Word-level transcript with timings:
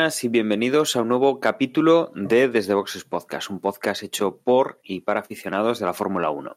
buenas 0.00 0.24
y 0.24 0.28
bienvenidos 0.28 0.96
a 0.96 1.02
un 1.02 1.08
nuevo 1.08 1.40
capítulo 1.40 2.10
de 2.14 2.48
Desde 2.48 2.72
Boxes 2.72 3.04
Podcast, 3.04 3.50
un 3.50 3.60
podcast 3.60 4.02
hecho 4.02 4.38
por 4.38 4.80
y 4.82 5.00
para 5.00 5.20
aficionados 5.20 5.78
de 5.78 5.84
la 5.84 5.92
Fórmula 5.92 6.30
1. 6.30 6.56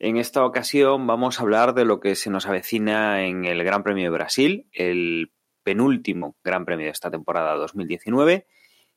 En 0.00 0.16
esta 0.16 0.44
ocasión 0.44 1.06
vamos 1.06 1.38
a 1.38 1.42
hablar 1.44 1.74
de 1.74 1.84
lo 1.84 2.00
que 2.00 2.16
se 2.16 2.28
nos 2.28 2.46
avecina 2.46 3.24
en 3.24 3.44
el 3.44 3.62
Gran 3.62 3.84
Premio 3.84 4.02
de 4.02 4.10
Brasil, 4.10 4.66
el 4.72 5.30
penúltimo 5.62 6.34
Gran 6.42 6.64
Premio 6.64 6.86
de 6.86 6.90
esta 6.90 7.08
temporada 7.08 7.54
2019, 7.54 8.48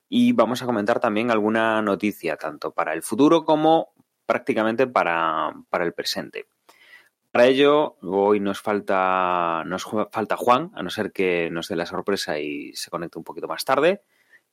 y 0.10 0.32
vamos 0.32 0.64
a 0.64 0.66
comentar 0.66 1.00
también 1.00 1.30
alguna 1.30 1.80
noticia, 1.84 2.38
tanto 2.38 2.72
para 2.72 2.92
el 2.94 3.04
futuro 3.04 3.46
como 3.46 3.94
prácticamente 4.26 4.88
para, 4.88 5.54
para 5.70 5.86
el 5.86 5.94
presente. 5.94 6.48
Para 7.36 7.48
ello, 7.48 7.98
hoy 8.02 8.40
nos 8.40 8.62
falta, 8.62 9.62
nos 9.66 9.86
falta 10.10 10.38
Juan, 10.38 10.72
a 10.74 10.82
no 10.82 10.90
ser 10.90 11.12
que 11.12 11.50
nos 11.52 11.68
dé 11.68 11.76
la 11.76 11.86
sorpresa 11.86 12.40
y 12.40 12.72
se 12.76 12.90
conecte 12.90 13.18
un 13.18 13.26
poquito 13.26 13.46
más 13.46 13.66
tarde. 13.66 14.04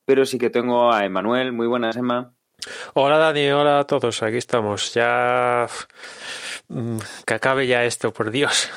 Pero 0.04 0.26
sí 0.26 0.36
que 0.36 0.50
tengo 0.50 0.92
a 0.92 1.04
Emanuel. 1.04 1.52
Muy 1.52 1.68
buenas, 1.68 1.96
Emma. 1.96 2.34
Hola 2.94 3.18
Dani, 3.18 3.50
hola 3.50 3.78
a 3.78 3.86
todos, 3.86 4.24
aquí 4.24 4.36
estamos. 4.36 4.94
Ya 4.94 5.68
mm, 6.66 6.98
que 7.24 7.34
acabe 7.34 7.68
ya 7.68 7.84
esto, 7.84 8.12
por 8.12 8.32
Dios. 8.32 8.68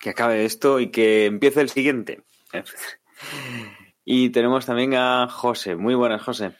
Que 0.00 0.08
acabe 0.08 0.46
esto 0.46 0.80
y 0.80 0.90
que 0.90 1.26
empiece 1.26 1.60
el 1.60 1.68
siguiente. 1.68 2.22
y 4.06 4.30
tenemos 4.30 4.64
también 4.64 4.94
a 4.94 5.28
José. 5.28 5.76
Muy 5.76 5.94
buenas, 5.94 6.22
José. 6.22 6.52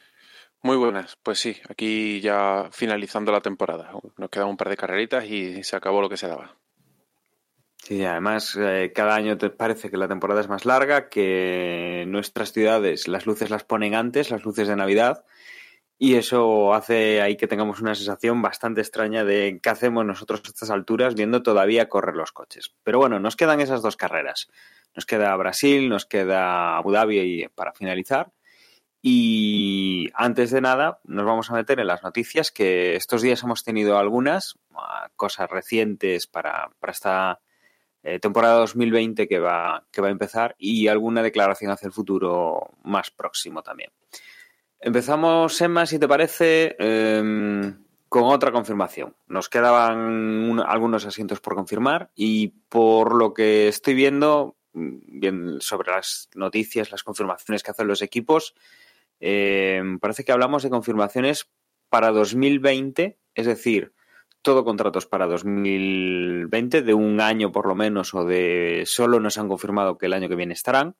Muy 0.62 0.76
buenas, 0.76 1.16
pues 1.22 1.38
sí, 1.38 1.56
aquí 1.68 2.20
ya 2.20 2.68
finalizando 2.72 3.30
la 3.30 3.40
temporada. 3.40 3.92
Nos 4.16 4.30
quedan 4.30 4.48
un 4.48 4.56
par 4.56 4.68
de 4.68 4.76
carreritas 4.76 5.24
y 5.24 5.62
se 5.62 5.76
acabó 5.76 6.00
lo 6.00 6.08
que 6.08 6.16
se 6.16 6.28
daba. 6.28 6.56
Sí, 7.86 8.04
además 8.04 8.58
eh, 8.60 8.90
cada 8.92 9.14
año 9.14 9.38
te 9.38 9.48
parece 9.50 9.90
que 9.90 9.96
la 9.96 10.08
temporada 10.08 10.40
es 10.40 10.48
más 10.48 10.64
larga, 10.64 11.08
que 11.08 12.04
nuestras 12.08 12.52
ciudades 12.52 13.06
las 13.06 13.26
luces 13.26 13.48
las 13.48 13.62
ponen 13.62 13.94
antes, 13.94 14.32
las 14.32 14.44
luces 14.44 14.66
de 14.66 14.74
Navidad, 14.74 15.24
y 15.98 16.16
eso 16.16 16.74
hace 16.74 17.22
ahí 17.22 17.36
que 17.36 17.46
tengamos 17.46 17.80
una 17.80 17.94
sensación 17.94 18.42
bastante 18.42 18.80
extraña 18.80 19.24
de 19.24 19.60
qué 19.62 19.68
hacemos 19.70 20.04
nosotros 20.04 20.42
a 20.44 20.48
estas 20.48 20.70
alturas 20.70 21.14
viendo 21.14 21.42
todavía 21.42 21.88
correr 21.88 22.16
los 22.16 22.32
coches. 22.32 22.74
Pero 22.82 22.98
bueno, 22.98 23.18
nos 23.18 23.36
quedan 23.36 23.60
esas 23.60 23.82
dos 23.82 23.96
carreras. 23.96 24.48
Nos 24.94 25.06
queda 25.06 25.34
Brasil, 25.36 25.88
nos 25.88 26.04
queda 26.06 26.76
Abu 26.76 26.92
Dhabi 26.92 27.48
para 27.54 27.72
finalizar. 27.72 28.32
Y 29.08 30.10
antes 30.14 30.50
de 30.50 30.60
nada, 30.60 30.98
nos 31.04 31.24
vamos 31.24 31.48
a 31.48 31.54
meter 31.54 31.78
en 31.78 31.86
las 31.86 32.02
noticias, 32.02 32.50
que 32.50 32.96
estos 32.96 33.22
días 33.22 33.40
hemos 33.44 33.62
tenido 33.62 33.98
algunas 33.98 34.58
ah, 34.74 35.10
cosas 35.14 35.48
recientes 35.48 36.26
para, 36.26 36.70
para 36.80 36.90
esta 36.90 37.40
eh, 38.02 38.18
temporada 38.18 38.58
2020 38.58 39.28
que 39.28 39.38
va, 39.38 39.86
que 39.92 40.00
va 40.00 40.08
a 40.08 40.10
empezar 40.10 40.56
y 40.58 40.88
alguna 40.88 41.22
declaración 41.22 41.70
hacia 41.70 41.86
el 41.86 41.92
futuro 41.92 42.72
más 42.82 43.12
próximo 43.12 43.62
también. 43.62 43.92
Empezamos, 44.80 45.60
Emma, 45.60 45.86
si 45.86 46.00
te 46.00 46.08
parece, 46.08 46.74
eh, 46.76 47.72
con 48.08 48.24
otra 48.24 48.50
confirmación. 48.50 49.14
Nos 49.28 49.48
quedaban 49.48 49.98
un, 49.98 50.58
algunos 50.58 51.06
asientos 51.06 51.38
por 51.38 51.54
confirmar 51.54 52.10
y 52.16 52.48
por 52.68 53.14
lo 53.14 53.34
que 53.34 53.68
estoy 53.68 53.94
viendo, 53.94 54.56
bien 54.72 55.60
sobre 55.60 55.92
las 55.92 56.28
noticias, 56.34 56.90
las 56.90 57.04
confirmaciones 57.04 57.62
que 57.62 57.70
hacen 57.70 57.86
los 57.86 58.02
equipos, 58.02 58.56
eh, 59.20 59.82
parece 60.00 60.24
que 60.24 60.32
hablamos 60.32 60.62
de 60.62 60.70
confirmaciones 60.70 61.50
para 61.88 62.10
2020, 62.10 63.18
es 63.34 63.46
decir, 63.46 63.92
todo 64.42 64.64
contratos 64.64 65.06
para 65.06 65.26
2020, 65.26 66.82
de 66.82 66.94
un 66.94 67.20
año 67.20 67.52
por 67.52 67.66
lo 67.66 67.74
menos, 67.74 68.14
o 68.14 68.24
de 68.24 68.84
solo 68.86 69.20
nos 69.20 69.38
han 69.38 69.48
confirmado 69.48 69.98
que 69.98 70.06
el 70.06 70.12
año 70.12 70.28
que 70.28 70.36
viene 70.36 70.54
estarán. 70.54 70.96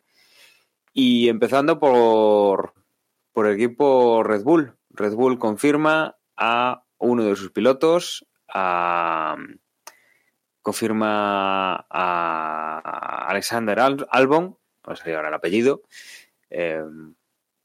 Y 0.92 1.28
empezando 1.28 1.78
por, 1.78 2.74
por 3.32 3.46
el 3.46 3.54
equipo 3.54 4.22
Red 4.22 4.42
Bull. 4.42 4.76
Red 4.90 5.14
Bull 5.14 5.38
confirma 5.38 6.16
a 6.36 6.84
uno 6.98 7.24
de 7.24 7.36
sus 7.36 7.52
pilotos, 7.52 8.26
a, 8.48 9.36
confirma 10.62 11.86
a 11.88 13.26
Alexander 13.28 13.78
Albon, 13.78 14.58
no 14.86 14.96
salir 14.96 15.16
ahora 15.16 15.28
el 15.28 15.34
apellido, 15.34 15.82
eh, 16.50 16.82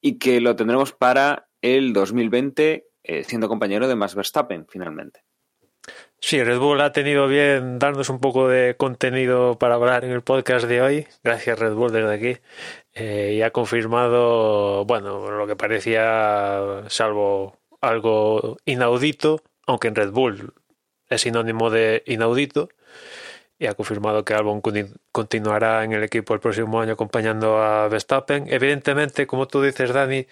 y 0.02 0.18
que 0.18 0.42
lo 0.42 0.56
tendremos 0.56 0.92
para 0.94 1.48
el 1.62 1.94
2020 1.94 2.88
eh, 3.04 3.24
siendo 3.24 3.48
compañero 3.48 3.88
de 3.88 3.96
Max 3.96 4.16
Verstappen 4.16 4.66
finalmente. 4.68 5.24
Sí, 6.20 6.44
Red 6.44 6.60
Bull 6.60 6.82
ha 6.82 6.92
tenido 6.92 7.28
bien 7.28 7.80
darnos 7.80 8.10
un 8.10 8.20
poco 8.20 8.48
de 8.48 8.76
contenido 8.78 9.58
para 9.58 9.76
hablar 9.76 10.06
en 10.06 10.12
el 10.12 10.22
podcast 10.22 10.68
de 10.68 10.82
hoy. 10.82 11.08
Gracias 11.24 11.58
Red 11.58 11.74
Bull 11.74 11.92
desde 11.92 12.14
aquí. 12.14 12.42
Eh, 12.94 13.36
y 13.38 13.42
ha 13.42 13.52
confirmado, 13.52 14.86
bueno, 14.86 15.32
lo 15.32 15.48
que 15.48 15.56
parecía, 15.56 16.84
salvo 16.90 17.60
algo 17.82 18.58
inaudito, 18.66 19.42
aunque 19.66 19.88
en 19.88 19.96
Red 19.96 20.12
Bull 20.12 20.54
es 21.10 21.22
sinónimo 21.22 21.72
de 21.72 22.04
inaudito, 22.06 22.70
y 23.62 23.68
ha 23.68 23.76
confirmado 23.76 24.26
que 24.26 24.34
Albon 24.34 24.60
continuará 25.12 25.84
en 25.84 25.92
el 25.94 26.04
equipo 26.04 26.34
el 26.34 26.40
próximo 26.40 26.82
año 26.82 26.94
acompañando 26.94 27.62
a 27.62 27.88
Verstappen. 27.90 28.46
Evidentemente, 28.48 29.28
como 29.28 29.48
tú 29.48 29.62
dices, 29.62 29.94
Dani, 29.94 30.26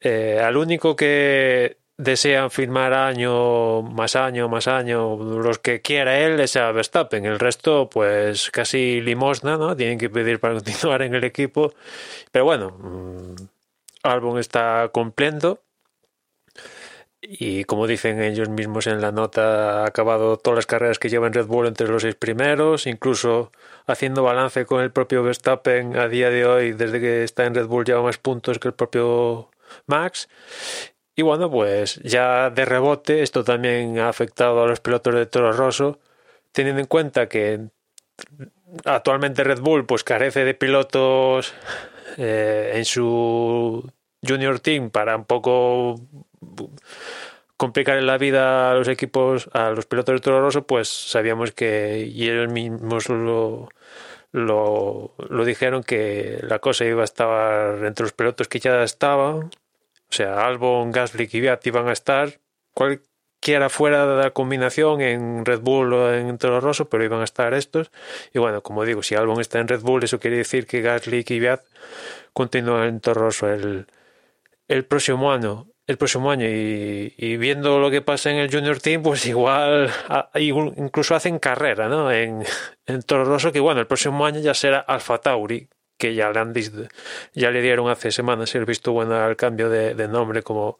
eh, 0.00 0.40
al 0.42 0.56
único 0.56 0.96
que 0.96 1.76
desean 1.98 2.50
firmar 2.50 2.94
año 2.94 3.82
más 3.82 4.16
año 4.16 4.48
más 4.48 4.68
año 4.68 5.18
los 5.18 5.58
que 5.58 5.82
quiera 5.82 6.18
él 6.18 6.40
es 6.40 6.56
a 6.56 6.72
Verstappen. 6.72 7.26
El 7.26 7.38
resto 7.38 7.90
pues 7.90 8.50
casi 8.50 9.02
limosna 9.02 9.58
no 9.58 9.76
tienen 9.76 9.98
que 9.98 10.08
pedir 10.08 10.40
para 10.40 10.54
continuar 10.60 11.02
en 11.02 11.14
el 11.14 11.24
equipo. 11.24 11.74
Pero 12.32 12.46
bueno 12.46 12.70
mm, 12.70 13.34
Albon 14.02 14.38
está 14.38 14.88
cumpliendo 14.94 15.60
y 17.32 17.62
como 17.62 17.86
dicen 17.86 18.20
ellos 18.20 18.48
mismos 18.48 18.88
en 18.88 19.00
la 19.00 19.12
nota, 19.12 19.82
ha 19.82 19.86
acabado 19.86 20.36
todas 20.36 20.56
las 20.56 20.66
carreras 20.66 20.98
que 20.98 21.08
lleva 21.08 21.28
en 21.28 21.32
Red 21.32 21.46
Bull 21.46 21.68
entre 21.68 21.86
los 21.86 22.02
seis 22.02 22.16
primeros, 22.16 22.88
incluso 22.88 23.52
haciendo 23.86 24.24
balance 24.24 24.66
con 24.66 24.82
el 24.82 24.90
propio 24.90 25.22
Verstappen 25.22 25.96
a 25.96 26.08
día 26.08 26.28
de 26.28 26.44
hoy, 26.44 26.72
desde 26.72 26.98
que 26.98 27.22
está 27.22 27.46
en 27.46 27.54
Red 27.54 27.66
Bull 27.66 27.84
lleva 27.84 28.02
más 28.02 28.18
puntos 28.18 28.58
que 28.58 28.66
el 28.66 28.74
propio 28.74 29.48
Max. 29.86 30.28
Y 31.14 31.22
bueno, 31.22 31.48
pues 31.52 32.00
ya 32.02 32.50
de 32.50 32.64
rebote, 32.64 33.22
esto 33.22 33.44
también 33.44 34.00
ha 34.00 34.08
afectado 34.08 34.64
a 34.64 34.66
los 34.66 34.80
pilotos 34.80 35.14
de 35.14 35.26
Toro 35.26 35.52
Rosso, 35.52 36.00
teniendo 36.50 36.80
en 36.80 36.86
cuenta 36.88 37.28
que 37.28 37.60
actualmente 38.84 39.44
Red 39.44 39.60
Bull 39.60 39.86
pues 39.86 40.02
carece 40.02 40.44
de 40.44 40.54
pilotos 40.54 41.54
eh, 42.16 42.72
en 42.74 42.84
su 42.84 43.88
junior 44.26 44.58
team 44.58 44.90
para 44.90 45.14
un 45.14 45.26
poco 45.26 46.00
complicar 47.60 48.02
la 48.02 48.16
vida 48.16 48.70
a 48.70 48.74
los 48.74 48.88
equipos, 48.88 49.50
a 49.52 49.70
los 49.70 49.84
pilotos 49.84 50.14
de 50.14 50.20
Toro 50.20 50.40
Rosso, 50.40 50.66
pues 50.66 50.88
sabíamos 50.88 51.52
que, 51.52 52.10
y 52.10 52.30
ellos 52.30 52.50
mismos 52.50 53.10
lo, 53.10 53.68
lo, 54.32 55.44
dijeron, 55.44 55.82
que 55.82 56.38
la 56.42 56.58
cosa 56.60 56.86
iba 56.86 57.02
a 57.02 57.04
estar 57.04 57.84
entre 57.84 58.04
los 58.04 58.14
pilotos 58.14 58.48
que 58.48 58.60
ya 58.60 58.82
estaban, 58.82 59.50
o 59.50 59.50
sea, 60.08 60.46
Albon, 60.46 60.90
Gasly 60.90 61.28
y 61.30 61.40
Viat 61.40 61.66
iban 61.66 61.86
a 61.88 61.92
estar, 61.92 62.40
cualquiera 62.72 63.68
fuera 63.68 64.06
de 64.06 64.22
la 64.22 64.30
combinación 64.30 65.02
en 65.02 65.44
Red 65.44 65.60
Bull 65.60 65.92
o 65.92 66.14
en 66.14 66.38
Toro 66.38 66.62
Rosso, 66.62 66.88
pero 66.88 67.04
iban 67.04 67.20
a 67.20 67.24
estar 67.24 67.52
estos. 67.52 67.90
Y 68.32 68.38
bueno, 68.38 68.62
como 68.62 68.86
digo, 68.86 69.02
si 69.02 69.16
Albon 69.16 69.40
está 69.40 69.58
en 69.58 69.68
Red 69.68 69.82
Bull, 69.82 70.02
eso 70.02 70.18
quiere 70.18 70.38
decir 70.38 70.66
que 70.66 70.80
Gasly 70.80 71.26
y 71.28 71.40
Viat 71.40 71.62
continúan 72.32 72.88
en 72.88 73.00
Toro 73.00 73.20
Rosso 73.20 73.48
el, 73.52 73.86
el 74.68 74.84
próximo 74.86 75.30
año 75.30 75.69
el 75.90 75.98
próximo 75.98 76.30
año 76.30 76.46
y, 76.48 77.36
viendo 77.36 77.80
lo 77.80 77.90
que 77.90 78.00
pasa 78.00 78.30
en 78.30 78.36
el 78.36 78.50
Junior 78.50 78.78
Team, 78.78 79.02
pues 79.02 79.26
igual 79.26 79.90
incluso 80.76 81.16
hacen 81.16 81.40
carrera, 81.40 81.88
¿no? 81.88 82.12
En, 82.12 82.44
Toro 83.06 83.24
Rosso, 83.24 83.50
que 83.50 83.58
bueno, 83.60 83.80
el 83.80 83.88
próximo 83.88 84.24
año 84.24 84.40
ya 84.40 84.54
será 84.54 84.78
Alfa 84.78 85.18
Tauri, 85.18 85.68
que 85.98 86.14
ya 86.14 86.30
le, 86.30 86.88
ya 87.34 87.50
le 87.50 87.60
dieron 87.60 87.88
hace 87.90 88.12
semanas 88.12 88.54
el 88.54 88.66
visto 88.66 88.92
bueno 88.92 89.16
al 89.16 89.36
cambio 89.36 89.68
de, 89.68 90.08
nombre, 90.08 90.42
como 90.42 90.78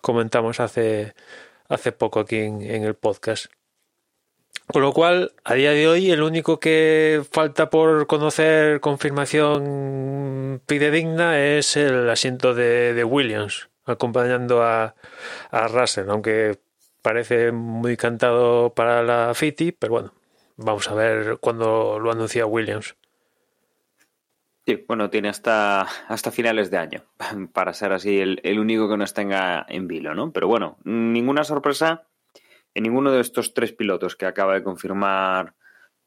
comentamos 0.00 0.60
hace, 0.60 1.14
hace 1.68 1.90
poco 1.90 2.20
aquí 2.20 2.38
en, 2.38 2.62
el 2.62 2.94
podcast. 2.94 3.46
Con 4.68 4.82
lo 4.82 4.92
cual, 4.92 5.34
a 5.42 5.54
día 5.54 5.72
de 5.72 5.88
hoy, 5.88 6.10
el 6.12 6.22
único 6.22 6.60
que 6.60 7.22
falta 7.30 7.70
por 7.70 8.06
conocer 8.06 8.80
confirmación 8.80 10.62
digna 10.68 11.40
es 11.40 11.76
el 11.76 12.08
asiento 12.08 12.54
de 12.54 13.04
Williams 13.04 13.68
acompañando 13.84 14.62
a, 14.62 14.94
a 15.50 15.68
Russell, 15.68 16.08
aunque 16.10 16.58
parece 17.02 17.52
muy 17.52 17.96
cantado 17.96 18.74
para 18.74 19.02
la 19.02 19.34
Fiti, 19.34 19.72
pero 19.72 19.92
bueno, 19.92 20.14
vamos 20.56 20.88
a 20.88 20.94
ver 20.94 21.38
cuando 21.40 21.98
lo 21.98 22.10
anuncia 22.10 22.46
Williams. 22.46 22.96
Sí, 24.66 24.82
bueno, 24.88 25.10
tiene 25.10 25.28
hasta, 25.28 25.82
hasta 26.08 26.30
finales 26.30 26.70
de 26.70 26.78
año 26.78 27.04
para 27.52 27.74
ser 27.74 27.92
así 27.92 28.18
el, 28.20 28.40
el 28.42 28.58
único 28.58 28.88
que 28.88 28.96
nos 28.96 29.12
tenga 29.12 29.66
en 29.68 29.86
vilo, 29.86 30.14
¿no? 30.14 30.32
Pero 30.32 30.48
bueno, 30.48 30.78
ninguna 30.84 31.44
sorpresa 31.44 32.06
en 32.72 32.84
ninguno 32.84 33.12
de 33.12 33.20
estos 33.20 33.54
tres 33.54 33.72
pilotos 33.72 34.16
que 34.16 34.26
acaba 34.26 34.54
de 34.54 34.62
confirmar 34.62 35.54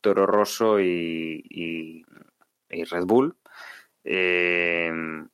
Toro 0.01 0.25
Rosso 0.25 0.79
y, 0.79 1.43
y 1.49 2.83
Red 2.85 3.05
Bull. 3.05 3.37
Eh, 4.09 4.89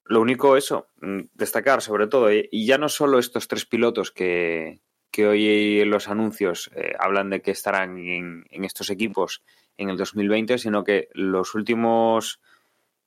lo 0.05 0.19
único 0.19 0.57
eso, 0.57 0.87
destacar 1.33 1.83
sobre 1.83 2.07
todo, 2.07 2.31
y 2.31 2.65
ya 2.65 2.79
no 2.79 2.89
solo 2.89 3.19
estos 3.19 3.47
tres 3.47 3.65
pilotos 3.65 4.11
que, 4.11 4.81
que 5.13 5.27
hoy 5.27 5.79
en 5.79 5.91
los 5.91 6.07
anuncios 6.07 6.71
eh, 6.75 6.93
hablan 6.97 7.29
de 7.29 7.43
que 7.43 7.51
estarán 7.51 7.99
en, 7.99 8.45
estos 8.49 8.89
equipos 8.89 9.43
en 9.77 9.89
el 9.89 9.95
2020, 9.95 10.57
sino 10.57 10.83
que 10.83 11.09
los 11.13 11.53
últimos 11.53 12.41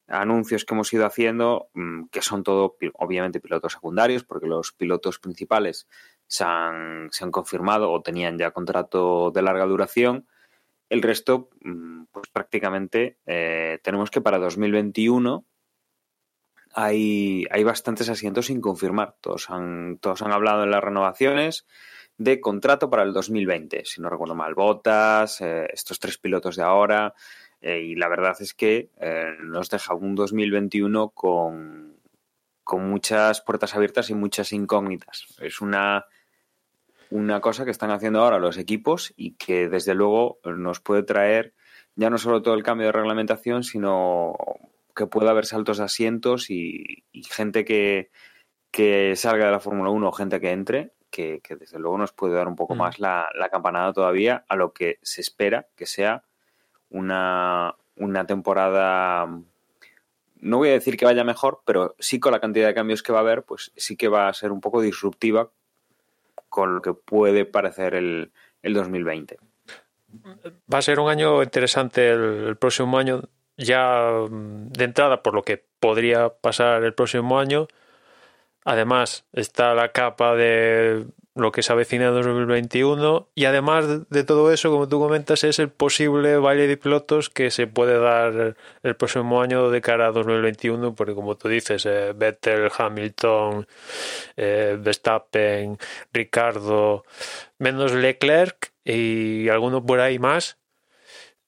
anuncios 0.06 0.64
que 0.64 0.74
hemos 0.74 0.92
ido 0.92 1.04
haciendo, 1.04 1.68
mm, 1.74 2.04
que 2.12 2.22
son 2.22 2.44
todo 2.44 2.76
obviamente 2.94 3.40
pilotos 3.40 3.72
secundarios, 3.72 4.22
porque 4.22 4.46
los 4.46 4.70
pilotos 4.70 5.18
principales 5.18 5.88
se 6.28 6.44
han, 6.44 7.08
se 7.10 7.24
han 7.24 7.32
confirmado 7.32 7.90
o 7.90 8.02
tenían 8.02 8.38
ya 8.38 8.52
contrato 8.52 9.32
de 9.32 9.42
larga 9.42 9.66
duración. 9.66 10.28
El 10.88 11.02
resto, 11.02 11.50
mm, 11.60 12.04
pues 12.12 12.28
prácticamente 12.28 13.18
eh, 13.26 13.80
tenemos 13.82 14.12
que 14.12 14.20
para 14.20 14.38
2021 14.38 15.44
hay, 16.76 17.46
hay 17.50 17.64
bastantes 17.64 18.11
asientos 18.11 18.46
sin 18.46 18.61
confirmar. 18.61 19.17
Todos 19.23 19.49
han, 19.49 19.96
todos 19.99 20.20
han 20.20 20.31
hablado 20.31 20.62
en 20.62 20.70
las 20.70 20.84
renovaciones 20.84 21.67
de 22.19 22.38
contrato 22.38 22.90
para 22.90 23.02
el 23.02 23.14
2020, 23.14 23.87
si 23.87 24.02
no 24.02 24.11
recuerdo 24.11 24.34
mal. 24.34 24.55
Botas, 24.55 25.40
eh, 25.40 25.67
estos 25.73 25.99
tres 25.99 26.19
pilotos 26.19 26.55
de 26.55 26.62
ahora. 26.62 27.14
Eh, 27.62 27.81
y 27.81 27.94
la 27.94 28.08
verdad 28.08 28.37
es 28.40 28.52
que 28.52 28.90
eh, 29.00 29.32
nos 29.43 29.70
deja 29.70 29.94
un 29.94 30.14
2021 30.14 31.08
con, 31.08 31.96
con 32.62 32.90
muchas 32.90 33.40
puertas 33.40 33.75
abiertas 33.75 34.11
y 34.11 34.14
muchas 34.14 34.52
incógnitas. 34.52 35.34
Es 35.40 35.62
una, 35.62 36.05
una 37.08 37.40
cosa 37.40 37.64
que 37.64 37.70
están 37.70 37.90
haciendo 37.90 38.20
ahora 38.20 38.38
los 38.38 38.58
equipos 38.58 39.14
y 39.17 39.32
que 39.37 39.70
desde 39.70 39.94
luego 39.94 40.40
nos 40.44 40.81
puede 40.81 41.05
traer 41.05 41.55
ya 41.94 42.11
no 42.11 42.19
solo 42.19 42.43
todo 42.43 42.52
el 42.52 42.62
cambio 42.62 42.88
de 42.88 42.93
reglamentación, 42.93 43.64
sino 43.64 44.34
que 44.96 45.06
pueda 45.06 45.31
haber 45.31 45.46
saltos 45.46 45.78
de 45.78 45.84
asientos 45.84 46.50
y, 46.50 47.04
y 47.12 47.22
gente 47.22 47.64
que, 47.64 48.10
que, 48.70 49.14
salga 49.14 49.46
de 49.46 49.52
la 49.52 49.60
Fórmula 49.60 49.90
1 49.90 50.08
o 50.08 50.12
gente 50.12 50.40
que 50.40 50.50
entre, 50.50 50.93
que, 51.10 51.40
que, 51.43 51.56
desde 51.56 51.78
luego 51.78 51.98
nos 51.98 52.12
puede 52.12 52.34
dar 52.34 52.48
un 52.48 52.56
poco 52.56 52.75
mm. 52.75 52.78
más 52.78 52.98
la, 52.98 53.28
la, 53.38 53.48
campanada 53.48 53.93
todavía 53.93 54.44
a 54.48 54.56
lo 54.56 54.72
que 54.72 54.98
se 55.02 55.20
espera 55.20 55.69
que 55.76 55.87
sea 55.87 56.25
una, 56.90 57.75
una 57.96 58.26
temporada 58.26 59.28
no 60.40 60.58
voy 60.58 60.69
a 60.69 60.72
decir 60.72 60.96
que 60.96 61.04
vaya 61.04 61.25
mejor, 61.25 61.62
pero 61.64 61.94
sí 61.99 62.20
con 62.20 62.32
la 62.32 62.40
cantidad 62.40 62.69
de 62.69 62.75
cambios 62.75 63.02
que 63.02 63.12
va 63.12 63.19
a 63.19 63.22
haber, 63.22 63.42
pues 63.42 63.72
sí 63.76 63.96
que 63.96 64.08
va 64.08 64.28
a 64.28 64.34
ser 64.34 64.52
un 64.52 64.60
poco 64.60 64.81
disruptiva 64.81 65.50
con 66.49 66.76
lo 66.76 66.82
que 66.82 66.94
puede 66.94 67.44
parecer 67.44 67.94
el, 67.94 68.32
el 68.62 68.75
2020. 68.75 69.38
Va 70.72 70.78
a 70.78 70.82
ser 70.82 71.00
un 71.00 71.10
año 71.10 71.42
interesante 71.42 72.10
el, 72.10 72.20
el, 72.49 72.56
próximo 72.56 72.99
año, 72.99 73.22
ya 73.56 74.11
mm, 74.31 74.69
de 74.69 74.85
entrada 74.85 75.23
por 75.23 75.35
lo 75.35 75.43
que 75.43 75.64
podría 75.81 76.31
pasar 76.31 76.85
el 76.85 76.94
próximo 76.94 77.38
año. 77.38 77.69
Además 78.64 79.25
está 79.32 79.75
la 79.75 79.93
capa 79.93 80.35
de 80.35 81.06
lo 81.37 81.53
que 81.53 81.62
se 81.62 81.73
avecina 81.73 82.08
en 82.08 82.14
2021 82.14 83.29
y 83.35 83.44
además 83.44 84.08
de 84.08 84.25
todo 84.25 84.53
eso, 84.53 84.70
como 84.70 84.88
tú 84.88 84.99
comentas, 84.99 85.44
es 85.44 85.58
el 85.58 85.69
posible 85.69 86.38
baile 86.38 86.67
de 86.67 86.79
pilotos 86.79 87.29
que 87.29 87.50
se 87.50 87.67
puede 87.67 87.99
dar 87.99 88.56
el 88.82 88.97
próximo 88.97 89.43
año 89.43 89.70
de 89.70 89.82
cara 89.82 90.09
a 90.09 90.12
2021, 90.12 90.94
porque 90.94 91.14
como 91.14 91.37
tú 91.37 91.49
dices, 91.49 91.85
eh, 91.85 92.12
Vettel, 92.17 92.70
Hamilton, 92.76 93.67
eh, 94.37 94.79
Verstappen, 94.81 95.79
Ricardo, 96.12 97.05
menos 97.59 97.93
Leclerc 97.93 98.73
y 98.82 99.49
alguno 99.50 99.85
por 99.85 100.00
ahí 100.00 100.19
más, 100.19 100.56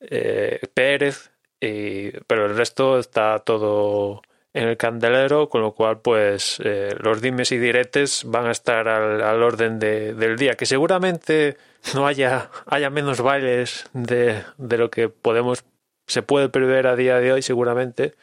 eh, 0.00 0.60
Pérez, 0.74 1.30
pero 1.60 2.46
el 2.46 2.56
resto 2.56 2.98
está 2.98 3.38
todo 3.40 4.22
en 4.54 4.68
el 4.68 4.76
candelero, 4.76 5.48
con 5.48 5.60
lo 5.60 5.72
cual 5.72 6.00
pues 6.00 6.60
eh, 6.64 6.94
los 7.00 7.20
dimes 7.20 7.52
y 7.52 7.58
diretes 7.58 8.24
van 8.26 8.46
a 8.46 8.50
estar 8.50 8.88
al, 8.88 9.22
al 9.22 9.42
orden 9.42 9.78
de, 9.78 10.14
del 10.14 10.36
día, 10.36 10.54
que 10.54 10.66
seguramente 10.66 11.56
no 11.94 12.06
haya, 12.06 12.50
haya 12.66 12.90
menos 12.90 13.20
bailes 13.20 13.88
de, 13.92 14.42
de, 14.56 14.78
lo 14.78 14.90
que 14.90 15.08
podemos 15.08 15.64
se 16.06 16.22
puede 16.22 16.48
prever 16.48 16.86
a 16.86 16.96
día 16.96 17.18
de 17.18 17.32
hoy 17.32 17.42
seguramente. 17.42 18.14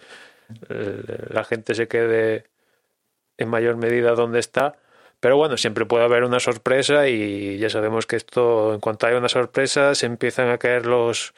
Eh, 0.70 1.28
la 1.30 1.44
gente 1.44 1.76
se 1.76 1.88
quede 1.88 2.46
en 3.38 3.50
mayor 3.50 3.78
medida 3.78 4.12
donde 4.12 4.40
está. 4.40 4.76
Pero 5.20 5.38
bueno, 5.38 5.58
siempre 5.58 5.86
puede 5.86 6.04
haber 6.04 6.24
una 6.24 6.40
sorpresa 6.40 7.08
y 7.08 7.58
ya 7.58 7.70
sabemos 7.70 8.06
que 8.06 8.16
esto, 8.16 8.74
en 8.74 8.80
cuanto 8.80 9.08
hay 9.08 9.16
una 9.16 9.30
sorpresa, 9.30 9.96
se 9.96 10.06
empiezan 10.06 10.50
a 10.50 10.58
caer 10.58 10.86
los, 10.86 11.34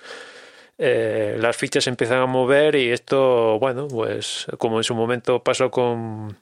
eh, 0.78 1.38
las 1.40 1.58
fichas 1.58 1.86
se 1.86 1.90
empiezan 1.90 2.20
a 2.20 2.26
mover 2.28 2.76
y 2.76 2.92
esto, 2.92 3.58
bueno, 3.60 3.88
pues 3.88 4.46
como 4.58 4.78
en 4.78 4.84
su 4.84 4.94
momento 4.94 5.44
pasó 5.44 5.72
con, 5.72 6.38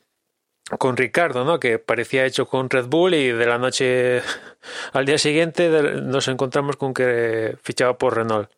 con 0.77 0.97
Ricardo, 0.97 1.45
¿no? 1.45 1.59
Que 1.59 1.79
parecía 1.79 2.25
hecho 2.25 2.45
con 2.45 2.69
Red 2.69 2.87
Bull 2.87 3.13
y 3.13 3.31
de 3.31 3.45
la 3.45 3.57
noche 3.57 4.21
al 4.93 5.05
día 5.05 5.17
siguiente 5.17 5.69
nos 6.01 6.27
encontramos 6.27 6.75
con 6.75 6.93
que 6.93 7.57
fichaba 7.61 7.97
por 7.97 8.15
Renault. 8.15 8.51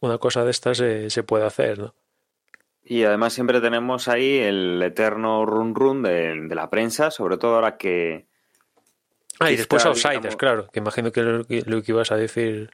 Una 0.00 0.18
cosa 0.18 0.44
de 0.44 0.50
estas 0.50 0.78
se, 0.78 1.10
se 1.10 1.22
puede 1.22 1.44
hacer, 1.44 1.78
¿no? 1.78 1.94
Y 2.88 3.02
además 3.02 3.32
siempre 3.32 3.60
tenemos 3.60 4.06
ahí 4.06 4.38
el 4.38 4.80
eterno 4.80 5.44
run 5.44 5.74
run 5.74 6.02
de, 6.04 6.40
de 6.48 6.54
la 6.54 6.70
prensa, 6.70 7.10
sobre 7.10 7.36
todo 7.36 7.56
ahora 7.56 7.76
que... 7.76 8.26
Ah, 9.40 9.50
y 9.50 9.56
después 9.56 9.84
outsiders, 9.84 10.14
digamos... 10.14 10.36
claro, 10.36 10.68
que 10.68 10.78
imagino 10.78 11.10
que 11.10 11.22
lo, 11.22 11.38
lo 11.38 11.82
que 11.82 11.92
ibas 11.92 12.12
a 12.12 12.16
decir 12.16 12.70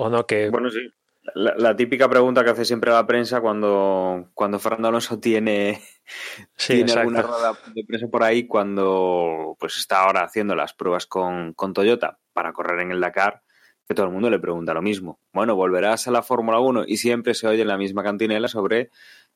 ¿O 0.00 0.08
no? 0.08 0.26
Que... 0.26 0.48
Bueno, 0.48 0.70
sí. 0.70 0.92
La, 1.34 1.54
la, 1.56 1.76
típica 1.76 2.08
pregunta 2.08 2.42
que 2.42 2.50
hace 2.50 2.64
siempre 2.64 2.90
la 2.90 3.06
prensa 3.06 3.40
cuando, 3.40 4.30
cuando 4.32 4.58
Fernando 4.58 4.88
Alonso 4.88 5.18
tiene, 5.18 5.82
sí, 6.56 6.76
tiene 6.76 6.92
alguna 6.92 7.20
rueda 7.20 7.58
de 7.74 7.84
prensa 7.84 8.06
por 8.06 8.22
ahí, 8.22 8.46
cuando 8.46 9.56
pues 9.58 9.76
está 9.76 10.04
ahora 10.04 10.22
haciendo 10.22 10.54
las 10.54 10.72
pruebas 10.72 11.06
con, 11.06 11.52
con, 11.52 11.74
Toyota 11.74 12.18
para 12.32 12.52
correr 12.52 12.80
en 12.80 12.92
el 12.92 13.00
Dakar, 13.00 13.42
que 13.86 13.94
todo 13.94 14.06
el 14.06 14.12
mundo 14.12 14.30
le 14.30 14.38
pregunta 14.38 14.72
lo 14.72 14.80
mismo. 14.80 15.20
Bueno, 15.32 15.56
volverás 15.56 16.06
a 16.08 16.12
la 16.12 16.22
Fórmula 16.22 16.60
1 16.60 16.84
y 16.86 16.96
siempre 16.96 17.34
se 17.34 17.48
oye 17.48 17.64
la 17.64 17.76
misma 17.76 18.02
cantinela 18.02 18.48
sobre 18.48 18.90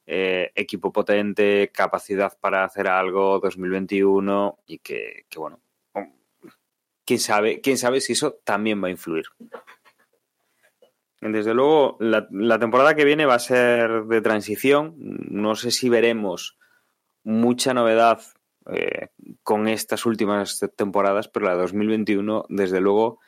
eh, 0.06 0.52
equipo 0.54 0.92
potente, 0.92 1.70
capacidad 1.74 2.32
para 2.40 2.64
hacer 2.64 2.86
algo 2.86 3.40
2021 3.40 4.58
y 4.66 4.78
que, 4.78 5.26
que 5.28 5.38
bueno, 5.38 5.60
quién 7.04 7.18
sabe, 7.18 7.60
quién 7.60 7.76
sabe 7.76 8.00
si 8.00 8.12
eso 8.12 8.40
también 8.44 8.82
va 8.82 8.86
a 8.86 8.92
influir. 8.92 9.26
Desde 11.22 11.54
luego, 11.54 11.96
la, 12.00 12.58
temporada 12.58 12.96
que 12.96 13.04
viene 13.04 13.26
va 13.26 13.34
a 13.34 13.38
ser 13.38 14.06
de 14.06 14.20
transición. 14.20 14.96
No 14.98 15.54
sé 15.54 15.70
si 15.70 15.88
veremos 15.88 16.58
mucha 17.22 17.72
novedad 17.74 18.20
eh, 18.66 19.10
con 19.44 19.68
estas 19.68 20.04
últimas 20.04 20.58
temporadas, 20.74 21.28
pero 21.28 21.46
la 21.46 21.54
2021, 21.54 22.46
desde 22.48 22.80
luego, 22.80 23.20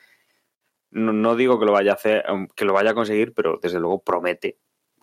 no, 0.91 1.13
no, 1.13 1.37
digo 1.37 1.61
que 1.61 1.67
lo 1.67 1.73
vaya 1.73 1.93
a 1.93 1.95
hacer, 1.95 2.25
que 2.57 2.65
lo 2.65 2.73
vaya 2.73 2.91
a 2.91 2.95
conseguir, 2.95 3.33
pero 3.33 3.61
desde 3.63 3.79
luego 3.79 4.03
promete 4.03 4.59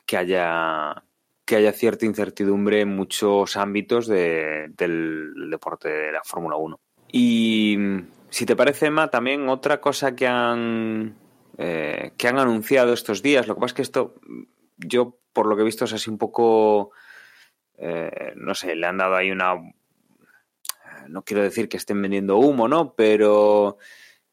que 0.05 0.17
haya 0.17 1.05
que 1.45 1.55
haya 1.55 1.71
cierta 1.71 2.05
incertidumbre 2.05 2.81
en 2.81 2.89
muchos 2.89 3.55
ámbitos 3.55 4.07
de, 4.07 4.67
del 4.75 5.49
deporte 5.49 5.89
de 5.89 6.11
la 6.11 6.23
Fórmula 6.23 6.57
1. 6.57 6.79
Y 7.13 7.77
si 8.29 8.45
te 8.45 8.55
parece, 8.55 8.87
Emma, 8.87 9.09
también 9.09 9.47
otra 9.49 9.79
cosa 9.81 10.15
que 10.15 10.27
han 10.27 11.15
eh, 11.63 12.13
que 12.17 12.27
han 12.27 12.39
anunciado 12.39 12.91
estos 12.91 13.21
días. 13.21 13.47
Lo 13.47 13.53
que 13.53 13.61
pasa 13.61 13.71
es 13.71 13.75
que 13.75 13.81
esto, 13.83 14.15
yo 14.77 15.19
por 15.31 15.45
lo 15.45 15.55
que 15.55 15.61
he 15.61 15.65
visto, 15.65 15.85
es 15.85 15.93
así 15.93 16.09
un 16.09 16.17
poco, 16.17 16.91
eh, 17.77 18.33
no 18.35 18.55
sé, 18.55 18.75
le 18.75 18.87
han 18.87 18.97
dado 18.97 19.15
ahí 19.15 19.29
una... 19.29 19.55
No 21.07 21.23
quiero 21.23 21.43
decir 21.43 21.69
que 21.69 21.77
estén 21.77 22.01
vendiendo 22.01 22.37
humo, 22.37 22.67
¿no? 22.67 22.95
Pero 22.95 23.77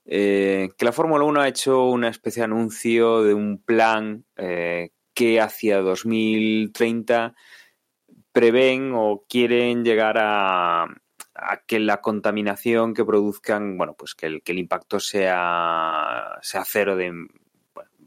eh, 0.07 0.71
que 0.79 0.85
la 0.87 0.93
Fórmula 0.93 1.25
1 1.25 1.41
ha 1.41 1.49
hecho 1.49 1.85
una 1.85 2.09
especie 2.09 2.41
de 2.41 2.45
anuncio 2.45 3.23
de 3.23 3.35
un 3.35 3.59
plan 3.63 4.25
que 4.35 5.41
hacia 5.41 5.81
2030 5.81 7.35
prevén 8.33 8.93
o 8.95 9.25
quieren 9.29 9.85
llegar 9.85 10.17
a, 10.19 10.87
a 11.41 11.59
que 11.59 11.79
la 11.79 12.01
contaminación 12.01 12.95
que 12.95 13.05
produzcan, 13.05 13.79
bueno, 13.79 13.95
pues 13.95 14.15
que 14.15 14.27
el, 14.27 14.43
que 14.43 14.53
el 14.53 14.59
impacto 14.59 15.01
sea, 15.01 16.39
sea 16.43 16.65
cero 16.65 16.97
de, 16.97 17.13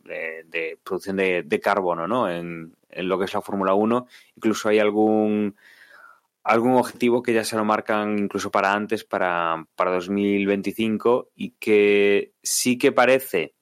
de, 0.03 0.77
producción 0.83 1.15
de, 1.15 1.43
de, 1.43 1.59
carbono, 1.59 2.07
¿no? 2.07 2.29
En, 2.29 2.75
en, 2.89 3.07
lo 3.07 3.17
que 3.17 3.25
es 3.25 3.33
la 3.33 3.41
Fórmula 3.41 3.73
1. 3.73 4.05
Incluso 4.35 4.69
hay 4.69 4.79
algún 4.79 5.55
algún 6.43 6.73
objetivo 6.73 7.21
que 7.21 7.33
ya 7.33 7.43
se 7.43 7.55
lo 7.55 7.63
marcan 7.65 8.17
incluso 8.17 8.51
para 8.51 8.73
antes, 8.73 9.03
para, 9.03 9.67
para 9.75 9.91
2025, 9.91 11.29
y 11.35 11.51
que 11.51 12.33
sí 12.41 12.77
que 12.77 12.91
parece 12.91 13.53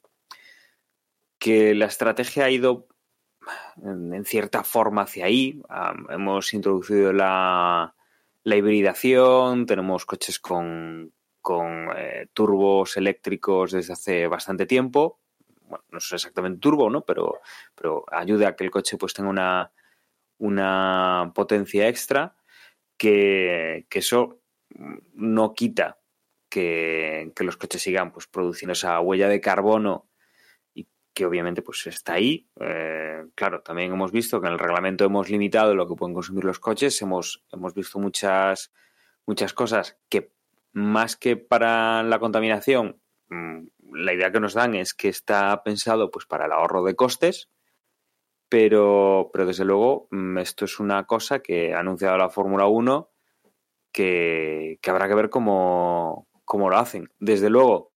que 1.38 1.76
la 1.76 1.86
estrategia 1.86 2.46
ha 2.46 2.50
ido 2.50 2.88
en, 3.84 4.24
cierta 4.26 4.64
forma 4.64 5.04
hacia 5.04 5.26
ahí. 5.26 5.62
hemos 6.10 6.54
introducido 6.54 7.14
la, 7.14 7.96
la, 8.50 8.56
hibridación, 8.56 9.65
tenemos 9.65 10.06
coches 10.06 10.39
con, 10.39 11.13
con 11.41 11.89
eh, 11.96 12.27
turbos 12.34 12.98
eléctricos 12.98 13.72
desde 13.72 13.94
hace 13.94 14.27
bastante 14.27 14.65
tiempo. 14.65 15.20
Bueno, 15.62 15.86
no 15.91 15.98
es 16.00 16.12
exactamente 16.12 16.60
turbo, 16.60 16.89
¿no? 16.89 17.01
Pero, 17.06 17.39
pero 17.75 18.06
ayuda 18.12 18.50
a 18.50 18.56
que 18.56 18.63
el 18.63 18.72
coche 18.72 18.98
pues 18.98 19.13
tenga 19.13 19.29
una, 19.29 19.72
una 20.39 21.32
potencia 21.36 21.88
extra 21.88 22.36
que, 22.98 23.86
eso 23.91 24.41
no 25.13 25.53
quita 25.53 26.00
que, 26.50 27.32
los 27.39 27.58
coches 27.58 27.82
sigan 27.82 28.12
pues, 28.12 28.27
produciendo 28.27 28.74
esa 28.74 29.00
huella 29.00 29.29
de 29.29 29.41
carbono 29.41 30.09
que 31.20 31.26
obviamente 31.26 31.62
pues 31.62 31.86
está 31.86 32.14
ahí. 32.14 32.48
Eh, 32.62 33.26
claro, 33.36 33.62
también 33.62 33.92
hemos 33.92 34.14
visto 34.14 34.40
que 34.40 34.48
en 34.48 34.54
el 34.54 34.60
reglamento 34.60 35.04
hemos 35.04 35.30
limitado 35.30 35.76
lo 35.76 35.86
que 35.86 35.96
pueden 35.96 36.14
consumir 36.14 36.46
los 36.46 36.60
coches, 36.60 37.02
hemos, 37.02 37.44
hemos 37.52 37.74
visto 37.74 38.00
muchas, 38.00 38.72
muchas 39.26 39.54
cosas 39.54 39.98
que 40.08 40.32
más 40.72 41.18
que 41.18 41.36
para 41.36 42.04
la 42.04 42.20
contaminación, 42.20 43.02
mm, 43.28 43.64
la 43.92 44.14
idea 44.14 44.32
que 44.32 44.40
nos 44.40 44.54
dan 44.54 44.76
es 44.76 44.94
que 44.94 45.10
está 45.10 45.62
pensado 45.62 46.10
pues 46.10 46.26
para 46.26 46.46
el 46.46 46.54
ahorro 46.54 46.86
de 46.86 46.96
costes, 46.96 47.50
pero, 48.48 49.30
pero 49.34 49.46
desde 49.46 49.66
luego 49.66 50.08
mm, 50.12 50.38
esto 50.38 50.64
es 50.64 50.80
una 50.80 51.06
cosa 51.06 51.40
que 51.40 51.74
ha 51.74 51.80
anunciado 51.80 52.18
la 52.18 52.30
Fórmula 52.30 52.68
1 52.68 53.10
que, 53.92 54.80
habrá 54.88 55.10
que 55.10 55.16
ver 55.16 55.30
cómo, 55.30 56.30
lo 56.48 56.78
hacen. 56.78 57.10
Desde 57.20 57.50
luego, 57.50 57.92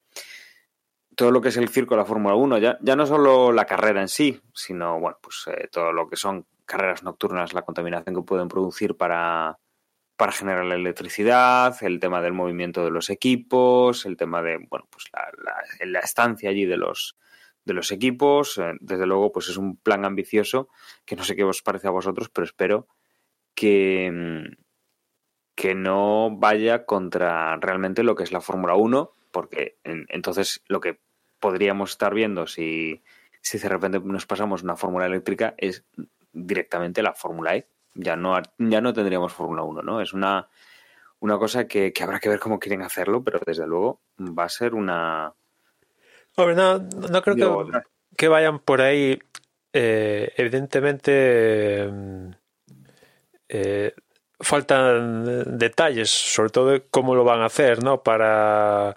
todo 1.16 1.32
lo 1.32 1.42
que 1.42 1.50
es 1.50 1.58
el 1.58 1.70
circo 1.70 1.96
de 1.96 2.02
la 2.02 2.06
Fórmula 2.06 2.36
1, 2.36 2.58
ya, 2.58 2.78
ya 2.82 2.96
no 2.96 3.06
solo 3.06 3.52
la 3.52 3.66
carrera 3.66 4.02
en 4.02 4.08
sí, 4.08 4.40
sino 4.54 5.00
bueno, 5.00 5.18
pues 5.22 5.46
eh, 5.48 5.68
todo 5.72 5.92
lo 5.92 6.08
que 6.08 6.16
son 6.16 6.46
carreras 6.66 7.04
nocturnas, 7.04 7.54
la 7.54 7.64
contaminación 7.64 8.16
que 8.16 8.22
pueden 8.22 8.48
producir 8.48 8.96
para, 8.96 9.60
para 10.16 10.32
generar 10.32 10.66
la 10.66 10.76
electricidad, 10.76 11.76
el 11.82 12.00
tema 12.00 12.22
del 12.22 12.34
movimiento 12.34 12.84
de 12.84 12.92
los 12.92 13.10
equipos, 13.10 14.06
el 14.06 14.18
tema 14.18 14.42
de 14.42 14.58
bueno, 14.70 14.88
pues 14.90 15.06
la, 15.14 15.32
la 15.86 16.00
estancia 16.00 16.50
allí 16.50 16.66
de 16.66 16.78
los, 16.78 17.18
de 17.66 17.74
los 17.74 17.92
equipos. 17.92 18.58
Eh, 18.58 18.74
desde 18.80 19.06
luego, 19.06 19.32
pues 19.32 19.50
es 19.50 19.58
un 19.58 19.78
plan 19.78 20.06
ambicioso 20.06 20.70
que 21.06 21.16
no 21.16 21.24
sé 21.24 21.36
qué 21.36 21.44
os 21.44 21.62
parece 21.62 21.88
a 21.88 21.92
vosotros, 21.92 22.30
pero 22.30 22.46
espero 22.46 22.88
que, 23.56 24.12
mm, 24.12 24.64
que 25.56 25.76
no 25.76 26.32
vaya 26.38 26.86
contra 26.86 27.58
realmente 27.58 28.04
lo 28.04 28.16
que 28.16 28.24
es 28.24 28.32
la 28.32 28.42
Fórmula 28.42 28.76
1, 28.76 29.12
porque 29.34 29.78
entonces 29.84 30.64
lo 30.68 30.80
que 30.80 31.02
podríamos 31.42 31.92
estar 31.92 32.14
viendo 32.14 32.48
si, 32.48 33.04
si 33.42 33.58
de 33.58 33.68
repente 33.68 34.00
nos 34.00 34.26
pasamos 34.26 34.64
una 34.64 34.78
fórmula 34.78 35.08
eléctrica 35.08 35.56
es 35.58 35.84
directamente 36.32 37.04
la 37.04 37.14
Fórmula 37.14 37.58
E. 37.58 37.68
Ya 37.96 38.16
no, 38.16 38.42
ya 38.58 38.80
no 38.80 38.94
tendríamos 38.94 39.34
Fórmula 39.34 39.64
1, 39.64 39.82
¿no? 39.82 40.00
Es 40.02 40.14
una, 40.14 40.48
una 41.20 41.38
cosa 41.38 41.68
que, 41.68 41.92
que 41.92 42.04
habrá 42.04 42.20
que 42.22 42.30
ver 42.30 42.40
cómo 42.40 42.60
quieren 42.60 42.82
hacerlo, 42.82 43.24
pero 43.24 43.40
desde 43.46 43.68
luego 43.68 44.02
va 44.18 44.46
a 44.46 44.50
ser 44.50 44.74
una, 44.74 45.36
no, 46.38 47.22
creo 47.22 47.68
que, 48.16 48.28
vayan 48.28 48.60
por 48.60 48.82
ahí. 48.82 49.20
Eh, 49.72 50.32
evidentemente, 50.38 51.88
mm, 51.92 52.30
eh, 53.50 53.94
faltan 54.40 55.58
detalles, 55.58 56.10
sobre 56.10 56.50
todo 56.50 56.68
de 56.70 56.88
cómo 56.90 57.16
lo 57.16 57.24
van 57.24 57.42
a 57.42 57.46
hacer, 57.46 57.84
¿no? 57.84 58.04
Para, 58.04 58.96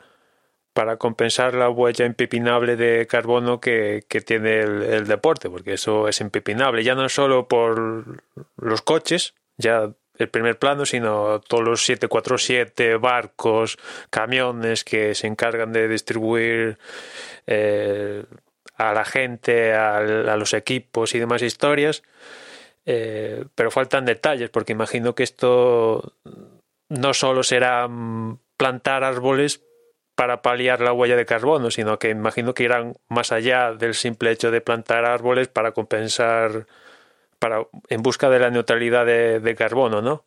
para 0.76 0.98
compensar 0.98 1.54
la 1.54 1.70
huella 1.70 2.04
impepinable 2.04 2.76
de 2.76 3.06
carbono 3.06 3.60
que, 3.60 4.04
tiene 4.26 4.60
el, 4.60 5.06
deporte, 5.06 5.48
porque 5.48 5.72
eso 5.72 6.06
es 6.06 6.20
impepinable, 6.20 6.84
ya 6.84 6.94
no 6.94 7.08
solo 7.08 7.48
por 7.48 8.22
los 8.58 8.82
coches, 8.82 9.34
ya 9.56 9.90
el 10.18 10.28
primer 10.28 10.58
plano, 10.58 10.84
sino 10.84 11.40
todos 11.40 11.64
los 11.64 11.82
747 11.82 12.98
barcos, 12.98 13.78
camiones 14.10 14.84
que 14.84 15.14
se 15.14 15.26
encargan 15.26 15.72
de 15.72 15.88
distribuir 15.88 16.76
eh, 17.46 18.24
a 18.76 18.92
la 18.92 19.06
gente, 19.06 19.72
a, 19.72 20.36
los 20.36 20.52
equipos 20.52 21.14
y 21.14 21.18
demás 21.18 21.40
historias. 21.40 22.02
Eh, 22.84 23.46
pero 23.54 23.70
faltan 23.70 24.04
detalles, 24.04 24.50
porque 24.50 24.72
imagino 24.72 25.14
que 25.14 25.22
esto 25.22 26.12
no 26.90 27.14
solo 27.14 27.42
será 27.42 27.88
plantar 28.58 29.04
árboles 29.04 29.62
para 30.16 30.42
paliar 30.42 30.80
la 30.80 30.92
huella 30.92 31.14
de 31.14 31.26
carbono, 31.26 31.70
sino 31.70 31.98
que 31.98 32.10
imagino 32.10 32.54
que 32.54 32.64
irán 32.64 32.96
más 33.08 33.30
allá 33.32 33.74
del 33.74 33.94
simple 33.94 34.32
hecho 34.32 34.50
de 34.50 34.60
plantar 34.60 35.04
árboles 35.04 35.48
para 35.48 35.72
compensar 35.72 36.66
para, 37.38 37.66
en 37.88 38.02
busca 38.02 38.30
de 38.30 38.40
la 38.40 38.50
neutralidad 38.50 39.06
de, 39.06 39.54
carbono, 39.56 40.02
¿no? 40.02 40.24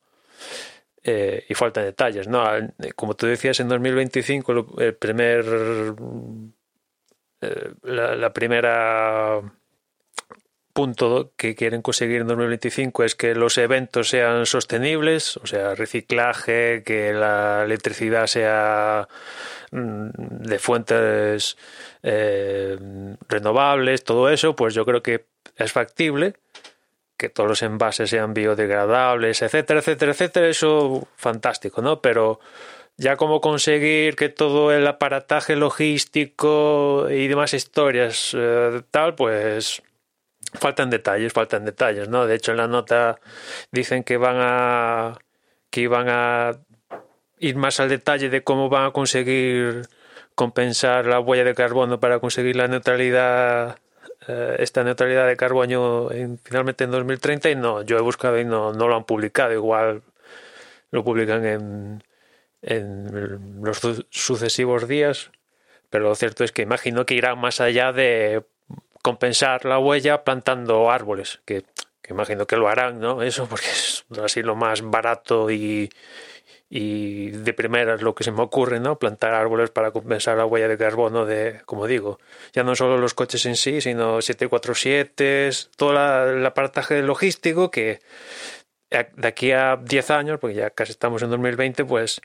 Eh, 1.03 1.45
y 1.49 1.53
faltan 1.55 1.85
detalles, 1.85 2.27
¿no? 2.27 2.43
Como 2.95 3.15
tú 3.15 3.25
decías, 3.25 3.59
en 3.59 3.67
2025 3.67 4.79
el 4.79 4.95
primer 4.95 5.45
eh, 7.41 7.73
la, 7.83 8.33
primera 8.33 9.41
punto 10.79 11.33
que 11.35 11.55
quieren 11.55 11.81
conseguir 11.81 12.21
en 12.21 12.27
2025 12.27 13.03
es 13.03 13.13
que 13.13 13.35
los 13.35 13.57
eventos 13.57 14.07
sean 14.07 14.45
sostenibles, 14.45 15.35
o 15.35 15.45
sea, 15.45 15.75
reciclaje, 15.75 16.83
que 16.85 17.11
la 17.11 17.65
electricidad 17.65 18.27
sea 18.27 19.09
mm, 19.71 20.07
de 20.47 20.57
fuentes 20.57 21.57
eh, 22.01 22.77
renovables, 23.27 24.05
todo 24.05 24.29
eso, 24.29 24.55
pues 24.55 24.73
yo 24.73 24.85
creo 24.85 25.03
que 25.03 25.25
es 25.57 25.69
factible 25.73 26.35
que 27.17 27.27
todos 27.27 27.49
los 27.49 27.61
envases 27.61 28.09
sean 28.09 28.33
biodegradables, 28.33 29.41
etcétera, 29.41 29.81
etcétera, 29.81 30.13
etcétera, 30.13 30.47
eso 30.47 31.09
fantástico, 31.17 31.81
¿no? 31.81 32.01
Pero 32.01 32.39
ya 32.95 33.17
cómo 33.17 33.41
conseguir 33.41 34.15
que 34.15 34.29
todo 34.29 34.71
el 34.71 34.87
aparataje 34.87 35.57
logístico 35.57 37.07
y 37.09 37.27
demás 37.27 37.53
historias 37.53 38.33
eh, 38.33 38.81
tal, 38.91 39.15
pues 39.15 39.83
faltan 40.53 40.89
detalles, 40.89 41.33
faltan 41.33 41.65
detalles, 41.65 42.09
¿no? 42.09 42.25
De 42.25 42.35
hecho 42.35 42.51
en 42.51 42.57
la 42.57 42.67
nota 42.67 43.19
dicen 43.71 44.03
que 44.03 44.17
van 44.17 44.37
a 44.39 45.17
que 45.69 45.81
iban 45.81 46.07
a 46.09 46.57
ir 47.39 47.55
más 47.55 47.79
al 47.79 47.89
detalle 47.89 48.29
de 48.29 48.43
cómo 48.43 48.69
van 48.69 48.85
a 48.85 48.91
conseguir 48.91 49.87
compensar 50.35 51.05
la 51.05 51.19
huella 51.19 51.43
de 51.43 51.53
carbono 51.53 51.99
para 51.99 52.19
conseguir 52.19 52.55
la 52.55 52.67
neutralidad 52.67 53.77
eh, 54.27 54.57
esta 54.59 54.83
neutralidad 54.83 55.27
de 55.27 55.37
carbono 55.37 56.09
finalmente 56.43 56.83
en 56.83 56.91
2030 56.91 57.49
y 57.51 57.55
no, 57.55 57.81
yo 57.83 57.97
he 57.97 58.01
buscado 58.01 58.39
y 58.39 58.45
no, 58.45 58.73
no 58.73 58.87
lo 58.87 58.95
han 58.95 59.05
publicado, 59.05 59.53
igual 59.53 60.03
lo 60.91 61.03
publican 61.03 61.45
en, 61.45 62.03
en 62.61 63.61
los 63.63 63.79
sucesivos 64.09 64.87
días, 64.87 65.31
pero 65.89 66.05
lo 66.05 66.15
cierto 66.15 66.43
es 66.43 66.51
que 66.51 66.63
imagino 66.63 67.05
que 67.05 67.15
irán 67.15 67.39
más 67.39 67.61
allá 67.61 67.91
de 67.91 68.43
compensar 69.01 69.65
la 69.65 69.79
huella 69.79 70.23
plantando 70.23 70.91
árboles, 70.91 71.39
que, 71.45 71.63
que 72.01 72.13
imagino 72.13 72.45
que 72.45 72.57
lo 72.57 72.67
harán, 72.67 72.99
¿no? 72.99 73.21
Eso 73.21 73.47
porque 73.47 73.67
es 73.67 74.05
así 74.23 74.41
lo 74.41 74.55
más 74.55 74.81
barato 74.81 75.49
y, 75.51 75.89
y 76.69 77.31
de 77.31 77.53
primera 77.53 77.95
es 77.95 78.01
lo 78.01 78.13
que 78.13 78.23
se 78.23 78.31
me 78.31 78.41
ocurre, 78.41 78.79
¿no? 78.79 78.99
Plantar 78.99 79.33
árboles 79.33 79.71
para 79.71 79.91
compensar 79.91 80.37
la 80.37 80.45
huella 80.45 80.67
de 80.67 80.77
carbono 80.77 81.25
de, 81.25 81.61
como 81.65 81.87
digo, 81.87 82.19
ya 82.53 82.63
no 82.63 82.75
solo 82.75 82.97
los 82.97 83.15
coches 83.15 83.45
en 83.47 83.55
sí, 83.55 83.81
sino 83.81 84.21
747, 84.21 85.49
todo 85.75 85.91
el 86.29 86.45
apartaje 86.45 87.01
logístico 87.01 87.71
que 87.71 87.99
de 88.89 89.27
aquí 89.27 89.51
a 89.51 89.77
10 89.77 90.11
años, 90.11 90.39
porque 90.39 90.55
ya 90.55 90.69
casi 90.71 90.91
estamos 90.91 91.21
en 91.21 91.29
2020, 91.29 91.85
pues 91.85 92.21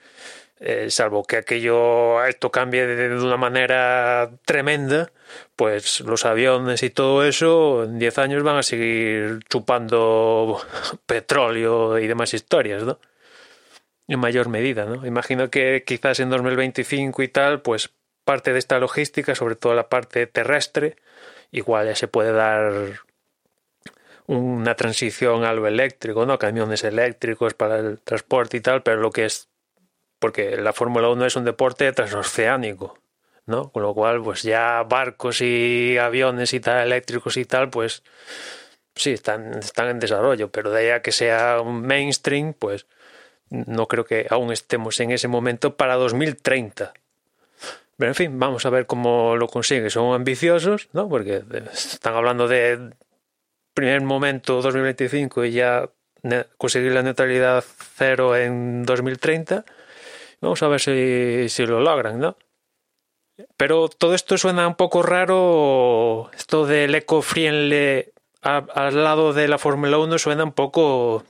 eh, 0.61 0.90
salvo 0.90 1.25
que 1.25 1.37
aquello 1.37 2.25
esto 2.25 2.50
cambie 2.50 2.87
de, 2.87 3.14
una 3.16 3.37
manera 3.37 4.30
tremenda, 4.44 5.11
pues 5.56 6.00
los 6.00 6.25
aviones 6.25 6.83
y 6.83 6.90
todo 6.90 7.25
eso 7.25 7.85
en 7.85 7.99
10 7.99 8.18
años 8.18 8.42
van 8.42 8.56
a 8.59 8.62
seguir 8.62 9.40
chupando 9.49 10.61
petróleo 11.06 11.99
y 11.99 12.06
demás 12.06 12.35
historias, 12.35 12.83
¿no? 12.83 12.99
en 14.09 14.21
mayor 14.21 14.49
medida, 14.49 14.85
¿no? 14.85 15.06
Imagino 15.06 15.50
que 15.50 15.83
quizás 15.87 16.21
en 16.21 16.30
2025 16.30 17.23
y 17.23 17.28
tal, 17.28 17.62
pues 17.62 17.90
parte 18.25 18.52
de 18.52 18.59
esta 18.59 18.78
logística, 18.78 19.35
sobre 19.35 19.56
todo 19.56 19.75
la 19.75 19.88
parte 19.88 20.26
terrestre, 20.26 20.97
igual 21.50 21.87
ya 21.87 21.97
se 21.97 22.09
puede 22.09 22.33
dar 22.33 23.00
una 24.26 24.75
transición 24.75 25.45
a 25.45 25.52
lo 25.52 25.66
eléctrico, 25.66 26.25
¿no? 26.26 26.38
Camiones 26.38 26.85
eléctricos 26.85 27.54
para 27.54 27.78
el 27.78 28.00
transporte 28.00 28.57
y 28.57 28.61
tal, 28.61 28.83
pero 28.83 29.00
lo 29.00 29.11
que 29.11 29.26
es 29.26 29.49
porque 30.19 30.57
la 30.57 30.73
Fórmula 30.73 31.11
1 31.11 31.26
es 31.26 31.37
un 31.37 31.45
deporte 31.45 31.93
transoceánico, 31.93 32.99
¿no? 33.45 33.71
Con 33.71 33.83
lo 33.83 33.93
cual, 33.93 34.23
pues 34.23 34.43
ya 34.43 34.83
barcos 34.85 35.43
y 35.43 35.99
aviones 35.99 36.54
y 36.54 36.61
tal, 36.61 36.87
eléctricos 36.87 37.37
y 37.37 37.45
tal, 37.45 37.69
pues 37.69 38.02
sí, 38.95 39.12
están, 39.12 39.59
están 39.59 39.88
en 39.88 40.00
desarrollo, 40.00 40.50
pero 40.50 40.71
de 40.71 40.81
ahí 40.81 40.88
a 40.90 41.02
que 41.02 41.12
sea 41.12 41.61
un 41.61 41.83
mainstream, 41.83 42.54
pues 42.54 42.87
no 43.50 43.87
creo 43.87 44.07
que 44.07 44.26
aún 44.31 44.50
estemos 44.50 44.99
en 45.00 45.11
ese 45.11 45.28
momento 45.28 45.76
para 45.76 45.97
2030. 45.97 46.95
Pero 47.97 48.11
en 48.11 48.14
fin, 48.14 48.38
vamos 48.38 48.64
a 48.66 48.71
ver 48.71 48.87
cómo 48.87 49.37
lo 49.37 49.47
consigue. 49.47 49.90
Son 49.90 50.14
ambiciosos, 50.14 50.88
¿no? 50.93 51.09
Porque 51.09 51.43
están 51.73 52.14
hablando 52.14 52.49
de 52.49 52.93
primer 53.75 54.00
momento 54.02 54.62
2025 54.62 55.45
y 55.45 55.52
ya 55.52 55.90
conseguir 56.57 56.93
la 56.93 57.02
neutralidad 57.02 57.64
cero 57.97 58.37
en 58.37 58.85
2030. 58.85 59.64
Vamos 60.40 60.62
a 60.62 60.69
ver 60.69 60.81
si, 60.81 61.66
lo 61.66 61.81
logran, 61.81 62.19
¿no? 62.19 62.37
Pero 63.57 63.88
todo 63.88 64.14
esto 64.14 64.38
suena 64.38 64.66
un 64.66 64.76
poco 64.76 65.02
raro. 65.02 66.31
Esto 66.35 66.66
del 66.66 66.95
eco-friendly 66.95 68.12
al 68.43 69.02
lado 69.02 69.33
de 69.33 69.49
la 69.49 69.59
Fórmula 69.59 69.99
1 69.99 70.19
suena 70.19 70.45
un 70.45 70.52
poco. 70.52 71.25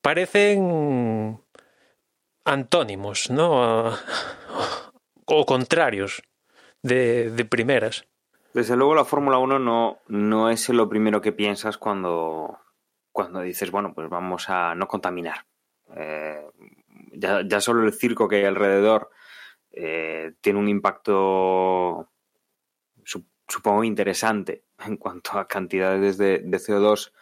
Parecen 0.00 1.40
antónimos, 2.44 3.30
¿no? 3.30 3.96
O 5.24 5.46
contrarios 5.46 6.20
de, 6.82 7.30
de 7.30 7.44
primeras. 7.44 8.04
Desde 8.54 8.76
luego 8.76 8.94
la 8.94 9.04
Fórmula 9.04 9.38
1 9.38 9.58
no, 9.58 10.00
no 10.08 10.50
es 10.50 10.68
lo 10.68 10.88
primero 10.88 11.20
que 11.20 11.32
piensas 11.32 11.78
cuando, 11.78 12.58
cuando 13.10 13.40
dices, 13.40 13.70
bueno, 13.70 13.94
pues 13.94 14.10
vamos 14.10 14.50
a 14.50 14.74
no 14.74 14.88
contaminar. 14.88 15.46
Eh, 15.96 16.46
ya, 17.12 17.42
ya, 17.46 17.60
solo 17.60 17.84
el 17.84 17.92
circo 17.92 18.28
que 18.28 18.36
hay 18.36 18.44
alrededor 18.44 19.10
eh, 19.70 20.34
tiene 20.40 20.58
un 20.58 20.68
impacto, 20.68 22.10
supongo, 23.48 23.84
interesante 23.84 24.64
en 24.86 24.96
cuanto 24.98 25.38
a 25.38 25.48
cantidades 25.48 26.18
de, 26.18 26.40
de 26.40 26.58
CO2. 26.58 27.12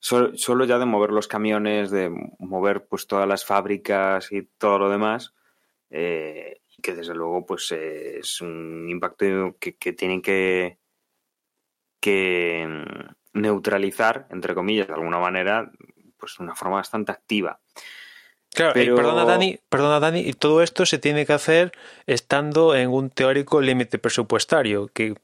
Solo, 0.00 0.64
ya 0.64 0.78
de 0.78 0.84
mover 0.84 1.10
los 1.10 1.26
camiones, 1.26 1.90
de 1.90 2.10
mover 2.38 2.86
pues 2.86 3.06
todas 3.08 3.26
las 3.26 3.44
fábricas 3.44 4.30
y 4.30 4.42
todo 4.42 4.78
lo 4.78 4.90
demás, 4.90 5.34
eh, 5.90 6.57
que 6.82 6.94
desde 6.94 7.14
luego 7.14 7.44
pues 7.46 7.72
eh, 7.72 8.18
es 8.18 8.40
un 8.40 8.88
impacto 8.88 9.56
que, 9.58 9.76
que 9.76 9.92
tienen 9.92 10.22
que, 10.22 10.78
que 12.00 12.66
mm, 12.68 13.40
neutralizar, 13.40 14.26
entre 14.30 14.54
comillas, 14.54 14.88
de 14.88 14.94
alguna 14.94 15.18
manera, 15.18 15.70
pues 16.16 16.36
de 16.38 16.44
una 16.44 16.54
forma 16.54 16.76
bastante 16.76 17.12
activa. 17.12 17.60
Claro, 18.54 18.72
Pero... 18.74 18.94
y 18.94 18.96
perdona 18.96 19.24
Dani, 19.24 19.58
perdona 19.68 20.00
Dani, 20.00 20.20
y 20.20 20.32
todo 20.32 20.62
esto 20.62 20.86
se 20.86 20.98
tiene 20.98 21.26
que 21.26 21.32
hacer 21.32 21.72
estando 22.06 22.74
en 22.74 22.90
un 22.90 23.10
teórico 23.10 23.60
límite 23.60 23.98
presupuestario, 23.98 24.88
que 24.88 25.14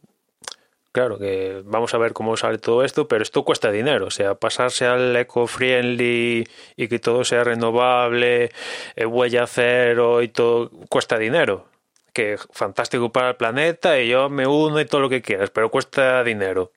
claro, 0.95 1.19
que 1.19 1.61
vamos 1.65 1.93
a 1.93 1.99
ver 1.99 2.13
cómo 2.13 2.37
sale 2.37 2.59
todo 2.59 2.85
esto, 2.85 3.09
pero 3.09 3.25
esto 3.25 3.45
cuesta 3.45 3.73
dinero, 3.73 4.07
o 4.07 4.11
sea, 4.11 4.37
pasarse 4.37 4.87
al 4.87 5.15
eco-friendly 5.17 6.47
y 6.77 6.89
que 6.89 7.01
todo 7.01 7.25
sea 7.25 7.43
renovable, 7.43 8.53
eh, 8.95 9.05
huella 9.05 9.49
cero 9.49 10.23
y 10.23 10.29
todo, 10.29 10.71
cuesta 10.89 11.19
dinero. 11.19 11.67
Que 12.13 12.39
fantástico 12.53 13.11
para 13.11 13.31
el 13.31 13.37
planeta 13.37 14.01
y 14.01 14.09
yo 14.09 14.31
me 14.31 14.47
uno 14.47 14.81
y 14.81 14.85
todo 14.85 15.01
lo 15.01 15.09
que 15.09 15.21
quieras, 15.21 15.51
pero 15.51 15.69
cuesta 15.69 16.23
dinero. 16.23 16.71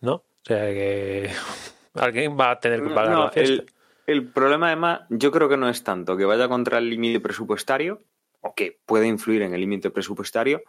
¿No? 0.00 0.14
O 0.14 0.44
sea 0.44 0.66
que 0.66 1.30
alguien 1.94 2.38
va 2.38 2.52
a 2.52 2.60
tener 2.60 2.80
que 2.80 2.90
pagar 2.90 3.10
no, 3.10 3.24
la 3.24 3.30
fiesta. 3.32 3.54
El 3.54 3.72
el 4.06 4.26
problema, 4.26 4.66
además, 4.68 5.02
yo 5.08 5.30
creo 5.30 5.48
que 5.48 5.56
no 5.56 5.68
es 5.68 5.84
tanto 5.84 6.16
que 6.16 6.24
vaya 6.24 6.48
contra 6.48 6.78
el 6.78 6.90
límite 6.90 7.20
presupuestario, 7.20 8.02
o 8.40 8.54
que 8.54 8.80
pueda 8.84 9.06
influir 9.06 9.42
en 9.42 9.54
el 9.54 9.60
límite 9.60 9.90
presupuestario, 9.90 10.62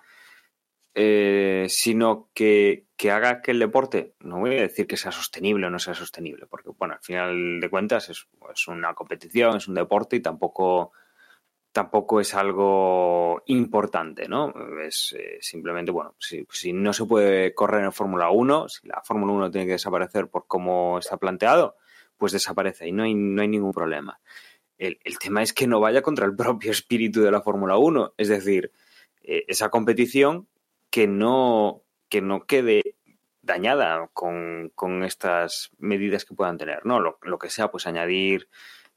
eh, 0.93 1.67
sino 1.69 2.29
que, 2.33 2.87
que, 2.97 3.11
haga 3.11 3.41
que 3.41 3.51
el 3.51 3.59
deporte, 3.59 4.15
no 4.19 4.39
voy 4.39 4.57
a 4.57 4.61
decir 4.61 4.87
que 4.87 4.97
sea 4.97 5.11
sostenible 5.11 5.67
o 5.67 5.69
no 5.69 5.79
sea 5.79 5.93
sostenible, 5.93 6.47
porque, 6.47 6.69
bueno, 6.77 6.95
al 6.95 7.01
final 7.01 7.61
de 7.61 7.69
cuentas 7.69 8.09
es, 8.09 8.27
es 8.53 8.67
una 8.67 8.93
competición, 8.93 9.55
es 9.55 9.69
un 9.69 9.75
deporte 9.75 10.17
y 10.17 10.19
tampoco, 10.19 10.91
tampoco 11.71 12.19
es 12.19 12.33
algo 12.35 13.41
importante, 13.45 14.27
¿no? 14.27 14.53
Es 14.85 15.15
eh, 15.17 15.37
simplemente, 15.39 15.91
bueno, 15.91 16.15
si, 16.19 16.73
no 16.73 16.91
se 16.91 17.05
puede 17.05 17.53
correr 17.53 17.85
en 17.85 17.93
Fórmula 17.93 18.29
1, 18.29 18.67
si 18.67 18.87
la 18.87 19.01
Fórmula 19.01 19.31
1 19.31 19.51
tiene 19.51 19.67
que 19.67 19.73
desaparecer 19.73 20.27
por 20.27 20.45
cómo 20.47 20.99
está 20.99 21.15
planteado, 21.15 21.77
pues 22.17 22.33
desaparece 22.33 22.87
y 22.87 22.91
no 22.91 23.03
hay, 23.03 23.13
no 23.13 23.41
hay 23.41 23.47
ningún 23.47 23.71
problema. 23.71 24.19
El, 24.77 24.99
el, 25.05 25.19
tema 25.19 25.41
es 25.41 25.53
que 25.53 25.67
no 25.67 25.79
vaya 25.79 26.01
contra 26.01 26.25
el 26.25 26.35
propio 26.35 26.71
espíritu 26.71 27.21
de 27.21 27.31
la 27.31 27.41
Fórmula 27.41 27.77
1, 27.77 28.15
es 28.17 28.27
decir, 28.27 28.71
eh, 29.23 29.45
esa 29.47 29.69
competición 29.69 30.47
que 30.91 31.07
no, 31.07 31.81
que 32.09 32.21
no 32.21 32.45
quede 32.45 32.95
dañada 33.41 34.09
con, 34.13 34.71
con, 34.75 35.03
estas 35.03 35.71
medidas 35.79 36.25
que 36.25 36.35
puedan 36.35 36.57
tener, 36.59 36.85
¿no? 36.85 36.99
Lo, 36.99 37.17
lo, 37.23 37.39
que 37.39 37.49
sea, 37.49 37.71
pues 37.71 37.87
añadir, 37.87 38.49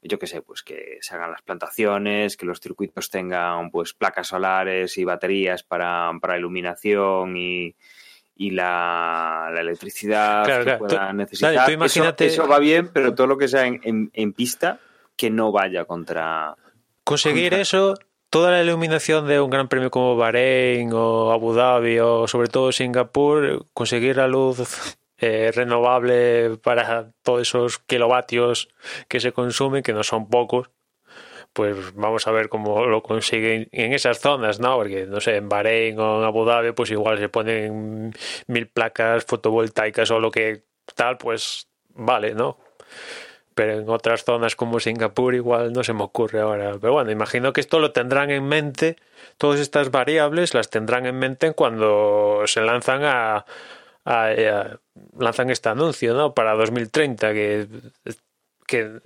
yo 0.03 0.19
qué 0.19 0.27
sé, 0.27 0.43
pues 0.43 0.61
que 0.61 0.99
se 1.01 1.15
hagan 1.15 1.31
las 1.31 1.41
plantaciones, 1.41 2.37
que 2.37 2.45
los 2.45 2.59
circuitos 2.59 3.09
tengan 3.09 3.71
pues 3.71 3.93
placas 3.93 4.27
solares 4.27 4.97
y 4.99 5.03
baterías 5.03 5.63
para, 5.63 6.11
para 6.21 6.37
iluminación 6.37 7.35
y, 7.37 7.75
y 8.35 8.51
la, 8.51 9.49
la 9.51 9.61
electricidad 9.61 10.45
claro, 10.45 10.59
que 10.59 10.65
claro. 10.65 10.79
pueda 10.79 11.09
Tú- 11.09 11.15
necesitar. 11.15 11.53
claro, 11.53 11.65
tú 11.67 11.73
imagínate- 11.73 12.25
Eso, 12.27 12.43
eso 12.43 12.51
va 12.51 12.59
bien, 12.59 12.89
pero 12.93 13.15
todo 13.15 13.25
lo 13.27 13.37
que 13.39 13.47
sea 13.47 13.65
en, 13.65 13.79
en- 13.83 14.11
en 14.13 14.33
pista, 14.33 14.79
que 15.15 15.29
no 15.31 15.51
vaya 15.51 15.85
contra... 15.85 16.55
Conseguir 17.03 17.45
Contra- 17.51 17.61
eso, 17.61 17.93
toda 18.35 18.51
la 18.51 18.61
iluminación 18.61 19.27
de 19.29 19.39
un 19.39 19.49
gran 19.49 19.69
premio 19.69 19.89
como 19.89 20.17
Bahrein 20.17 20.91
o 20.91 21.31
Abu 21.31 21.53
Dhabi 21.53 21.99
o 21.99 22.27
sobre 22.27 22.49
todo 22.49 22.73
Singapur, 22.73 23.67
conseguir 23.73 24.17
la 24.17 24.27
luz 24.27 24.97
eh, 25.19 25.53
renovable 25.55 26.57
para 26.57 27.13
todos 27.23 27.43
esos 27.43 27.79
kilovatios 27.79 28.67
que 29.07 29.21
se 29.21 29.31
consumen, 29.31 29.83
que 29.83 29.93
no 29.93 30.03
son 30.03 30.27
pocos, 30.27 30.69
pues 31.53 31.95
vamos 31.95 32.27
a 32.27 32.31
ver 32.31 32.49
cómo 32.49 32.85
lo 32.85 33.01
consiguen 33.03 33.69
en 33.71 33.93
esas 33.93 34.19
zonas, 34.19 34.59
¿no? 34.59 34.75
Porque, 34.75 35.05
no 35.05 35.21
sé, 35.21 35.37
en 35.37 35.47
Bahrein 35.47 35.97
o 35.97 36.19
en 36.19 36.25
Abu 36.25 36.43
Dhabi, 36.43 36.73
pues 36.73 36.91
igual 36.91 37.17
se 37.17 37.29
ponen 37.29 38.11
mil 38.47 38.67
placas 38.67 39.23
fotovoltaicas 39.23 40.11
o 40.11 40.19
lo 40.19 40.29
que 40.29 40.65
tal, 40.93 41.17
pues 41.17 41.69
vale, 41.93 42.35
¿no? 42.35 42.57
Pero 43.55 43.73
en 43.79 43.89
otras 43.89 44.23
zonas 44.25 44.55
como 44.55 44.79
Singapur 44.79 45.33
igual 45.35 45.73
no 45.73 45.83
se 45.83 45.93
me 45.93 46.03
ocurre 46.03 46.41
ahora. 46.41 46.73
Pero 46.79 46.93
bueno, 46.93 47.11
imagino 47.11 47.53
que 47.53 47.61
esto 47.61 47.79
lo 47.79 47.91
tendrán 47.93 48.29
en 48.31 48.45
mente, 48.47 48.97
todas 49.37 49.59
estas 49.59 49.91
variables 49.91 50.53
las 50.53 50.69
tendrán 50.69 51.05
en 51.07 51.17
mente 51.17 51.53
cuando 51.53 52.43
se 52.45 52.61
lanzan 52.61 53.03
a, 53.05 53.45
a- 54.05 54.25
a- 54.27 54.79
lanzan 55.17 55.49
este 55.49 55.69
anuncio, 55.69 56.13
¿no? 56.13 56.33
Para 56.33 56.53
2030 56.53 57.33
que 57.33 57.67
que 58.67 58.99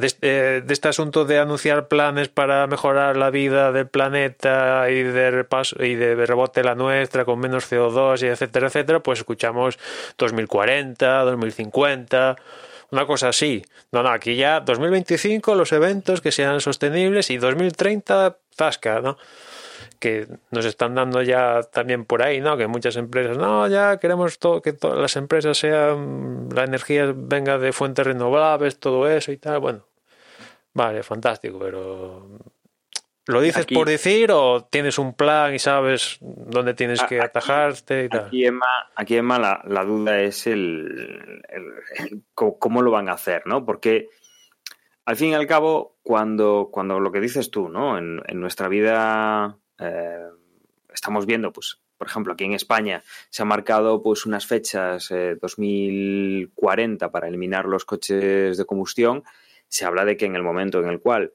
este, 0.00 0.62
de 0.62 0.72
este 0.72 0.88
asunto 0.88 1.26
de 1.26 1.38
anunciar 1.38 1.88
planes 1.88 2.28
para 2.30 2.66
mejorar 2.66 3.18
la 3.18 3.28
vida 3.28 3.70
del 3.70 3.86
planeta 3.86 4.90
y 4.90 5.02
de 5.02 5.30
repaso 5.30 5.84
y 5.84 5.94
de 5.94 6.14
rebote 6.26 6.64
la 6.64 6.74
nuestra 6.74 7.26
con 7.26 7.38
menos 7.38 7.66
CO2 7.70 8.22
y 8.22 8.26
etcétera 8.28 8.68
etcétera 8.68 9.00
pues 9.00 9.18
escuchamos 9.18 9.78
2040 10.16 11.20
2050 11.24 12.36
una 12.92 13.06
cosa 13.06 13.30
así. 13.30 13.64
No, 13.90 14.02
no, 14.02 14.10
aquí 14.10 14.36
ya 14.36 14.60
2025 14.60 15.54
los 15.54 15.72
eventos 15.72 16.20
que 16.20 16.30
sean 16.30 16.60
sostenibles 16.60 17.30
y 17.30 17.38
2030 17.38 18.36
zasca, 18.54 19.00
¿no? 19.00 19.16
Que 19.98 20.28
nos 20.50 20.66
están 20.66 20.94
dando 20.94 21.22
ya 21.22 21.62
también 21.62 22.04
por 22.04 22.22
ahí, 22.22 22.40
¿no? 22.40 22.56
Que 22.56 22.66
muchas 22.66 22.96
empresas, 22.96 23.38
no, 23.38 23.66
ya 23.66 23.96
queremos 23.96 24.38
todo, 24.38 24.60
que 24.60 24.74
todas 24.74 24.98
las 24.98 25.16
empresas 25.16 25.56
sean, 25.56 26.48
la 26.54 26.64
energía 26.64 27.12
venga 27.14 27.58
de 27.58 27.72
fuentes 27.72 28.06
renovables, 28.06 28.78
todo 28.78 29.08
eso 29.08 29.32
y 29.32 29.38
tal. 29.38 29.58
Bueno, 29.60 29.86
vale, 30.74 31.02
fantástico, 31.02 31.58
pero 31.58 32.28
¿lo 33.26 33.40
dices 33.40 33.62
Aquí- 33.64 33.74
por 33.74 33.86
decir 33.88 34.30
o 34.32 34.64
tienes 34.64 34.98
un 34.98 35.14
plan 35.14 35.54
y 35.54 35.58
sabes 35.58 36.18
dónde 36.20 36.74
tienes 36.74 37.00
que 37.04 37.20
aquí- 37.20 37.26
atajarte 37.26 38.04
y 38.04 38.08
tal? 38.08 38.26
Aquí, 38.26 38.44
Emma, 38.46 38.66
aquí, 38.96 39.16
Emma 39.16 39.38
la, 39.38 39.62
la 39.66 39.84
duda 39.84 40.20
es 40.20 40.46
el, 40.46 41.42
el- 41.48 41.72
el 41.98 42.22
cómo, 42.34 42.58
cómo 42.58 42.82
lo 42.82 42.90
van 42.90 43.08
a 43.08 43.12
hacer, 43.12 43.42
¿no? 43.46 43.64
Porque 43.64 44.08
al 45.04 45.16
fin 45.16 45.30
y 45.30 45.34
al 45.34 45.46
cabo, 45.46 45.96
cuando, 46.02 46.68
cuando 46.72 47.00
lo 47.00 47.10
que 47.12 47.20
dices 47.20 47.50
tú, 47.50 47.68
¿no? 47.68 47.98
En, 47.98 48.20
en 48.26 48.40
nuestra 48.40 48.68
vida 48.68 49.56
eh, 49.78 50.26
estamos 50.92 51.26
viendo, 51.26 51.52
pues, 51.52 51.78
por 51.98 52.08
ejemplo, 52.08 52.32
aquí 52.32 52.44
en 52.44 52.52
España 52.54 53.02
se 53.30 53.42
han 53.42 53.48
marcado 53.48 54.02
pues 54.02 54.26
unas 54.26 54.44
fechas 54.46 55.10
eh, 55.12 55.36
2040 55.40 57.10
para 57.10 57.28
eliminar 57.28 57.66
los 57.66 57.84
coches 57.84 58.56
de 58.56 58.64
combustión. 58.64 59.22
Se 59.68 59.84
habla 59.84 60.04
de 60.04 60.16
que 60.16 60.26
en 60.26 60.34
el 60.36 60.42
momento 60.42 60.80
en 60.80 60.88
el 60.88 61.00
cual 61.00 61.32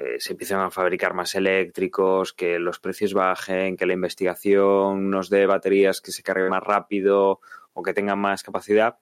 eh, 0.00 0.18
se 0.18 0.32
empiezan 0.32 0.60
a 0.60 0.70
fabricar 0.70 1.12
más 1.12 1.34
eléctricos, 1.34 2.32
que 2.32 2.58
los 2.58 2.80
precios 2.80 3.12
bajen, 3.12 3.76
que 3.76 3.84
la 3.84 3.92
investigación 3.92 5.10
nos 5.10 5.28
dé 5.28 5.44
baterías 5.44 6.00
que 6.00 6.10
se 6.10 6.22
carguen 6.22 6.48
más 6.48 6.62
rápido 6.62 7.40
o 7.74 7.82
que 7.82 7.92
tengan 7.92 8.18
más 8.18 8.42
capacidad, 8.42 8.98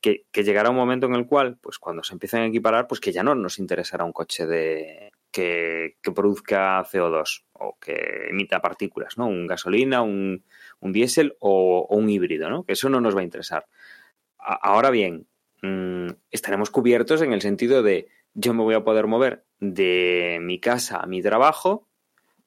que, 0.00 0.24
llegará 0.32 0.70
un 0.70 0.76
momento 0.76 1.06
en 1.06 1.14
el 1.14 1.26
cual, 1.26 1.58
pues 1.60 1.78
cuando 1.78 2.02
se 2.02 2.14
empiecen 2.14 2.40
a 2.40 2.46
equiparar, 2.46 2.88
pues 2.88 3.00
que 3.00 3.12
ya 3.12 3.22
no 3.22 3.34
nos 3.36 3.60
interesará 3.60 4.04
un 4.04 4.12
coche 4.12 4.46
de 4.46 5.12
que, 5.30 5.96
produzca 6.14 6.82
CO2 6.84 7.44
o 7.52 7.78
que 7.78 8.28
emita 8.30 8.60
partículas, 8.60 9.18
¿no? 9.18 9.28
Un 9.28 9.46
gasolina, 9.46 10.02
un, 10.02 10.44
un 10.80 10.92
diésel 10.92 11.36
o, 11.38 11.86
un 11.90 12.10
híbrido, 12.10 12.50
¿no? 12.50 12.64
Que 12.64 12.72
eso 12.72 12.88
no 12.88 13.00
nos 13.00 13.14
va 13.14 13.20
a 13.20 13.24
interesar. 13.24 13.66
Ahora 14.38 14.90
bien, 14.90 15.28
mm, 15.62 16.08
estaremos 16.32 16.70
cubiertos 16.70 17.22
en 17.22 17.32
el 17.32 17.40
sentido 17.40 17.84
de 17.84 18.08
yo 18.34 18.54
me 18.54 18.62
voy 18.62 18.74
a 18.74 18.84
poder 18.84 19.06
mover 19.06 19.44
de 19.58 20.38
mi 20.40 20.58
casa 20.58 21.00
a 21.00 21.06
mi 21.06 21.22
trabajo, 21.22 21.88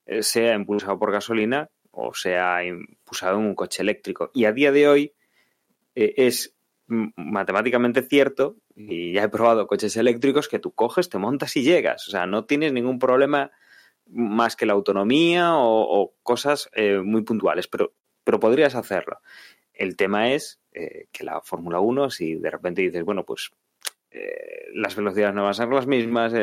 eh, 0.05 0.23
sea 0.23 0.55
impulsado 0.55 0.99
por 0.99 1.11
gasolina 1.11 1.69
o 1.95 2.13
sea 2.15 2.65
impulsado 2.65 3.37
en 3.39 3.45
un 3.45 3.55
coche 3.55 3.83
eléctrico. 3.83 4.31
Y 4.33 4.45
a 4.45 4.51
día 4.51 4.71
de 4.71 4.87
hoy 4.87 5.13
eh, 5.93 6.13
es 6.17 6.55
matemáticamente 6.87 8.01
cierto, 8.01 8.57
y 8.75 9.13
ya 9.13 9.23
he 9.23 9.29
probado 9.29 9.67
coches 9.67 9.95
eléctricos, 9.95 10.47
que 10.47 10.57
tú 10.57 10.71
coges, 10.71 11.09
te 11.09 11.19
montas 11.19 11.55
y 11.55 11.61
llegas. 11.61 12.07
O 12.07 12.11
sea, 12.11 12.25
no 12.25 12.45
tienes 12.45 12.73
ningún 12.73 12.97
problema 12.97 13.51
más 14.07 14.55
que 14.55 14.65
la 14.65 14.73
autonomía 14.73 15.51
o, 15.53 16.15
cosas 16.23 16.69
eh, 16.73 16.97
muy 16.97 17.21
puntuales, 17.21 17.67
pero, 17.67 17.93
pero 18.23 18.39
podrías 18.39 18.73
hacerlo. 18.73 19.19
El 19.71 19.95
tema 19.95 20.31
es 20.31 20.59
que 20.71 21.23
la 21.23 21.39
Fórmula 21.41 21.79
1, 21.79 22.09
si 22.09 22.33
de 22.33 22.49
repente 22.49 22.81
dices, 22.81 23.03
bueno, 23.03 23.23
pues 23.23 23.51
eh, 24.13 24.69
las 24.73 24.95
velocidades 24.95 25.35
no 25.35 25.41
van 25.43 25.51
a 25.51 25.55
ser 25.55 25.69
las 25.69 25.87
mismas, 25.87 26.33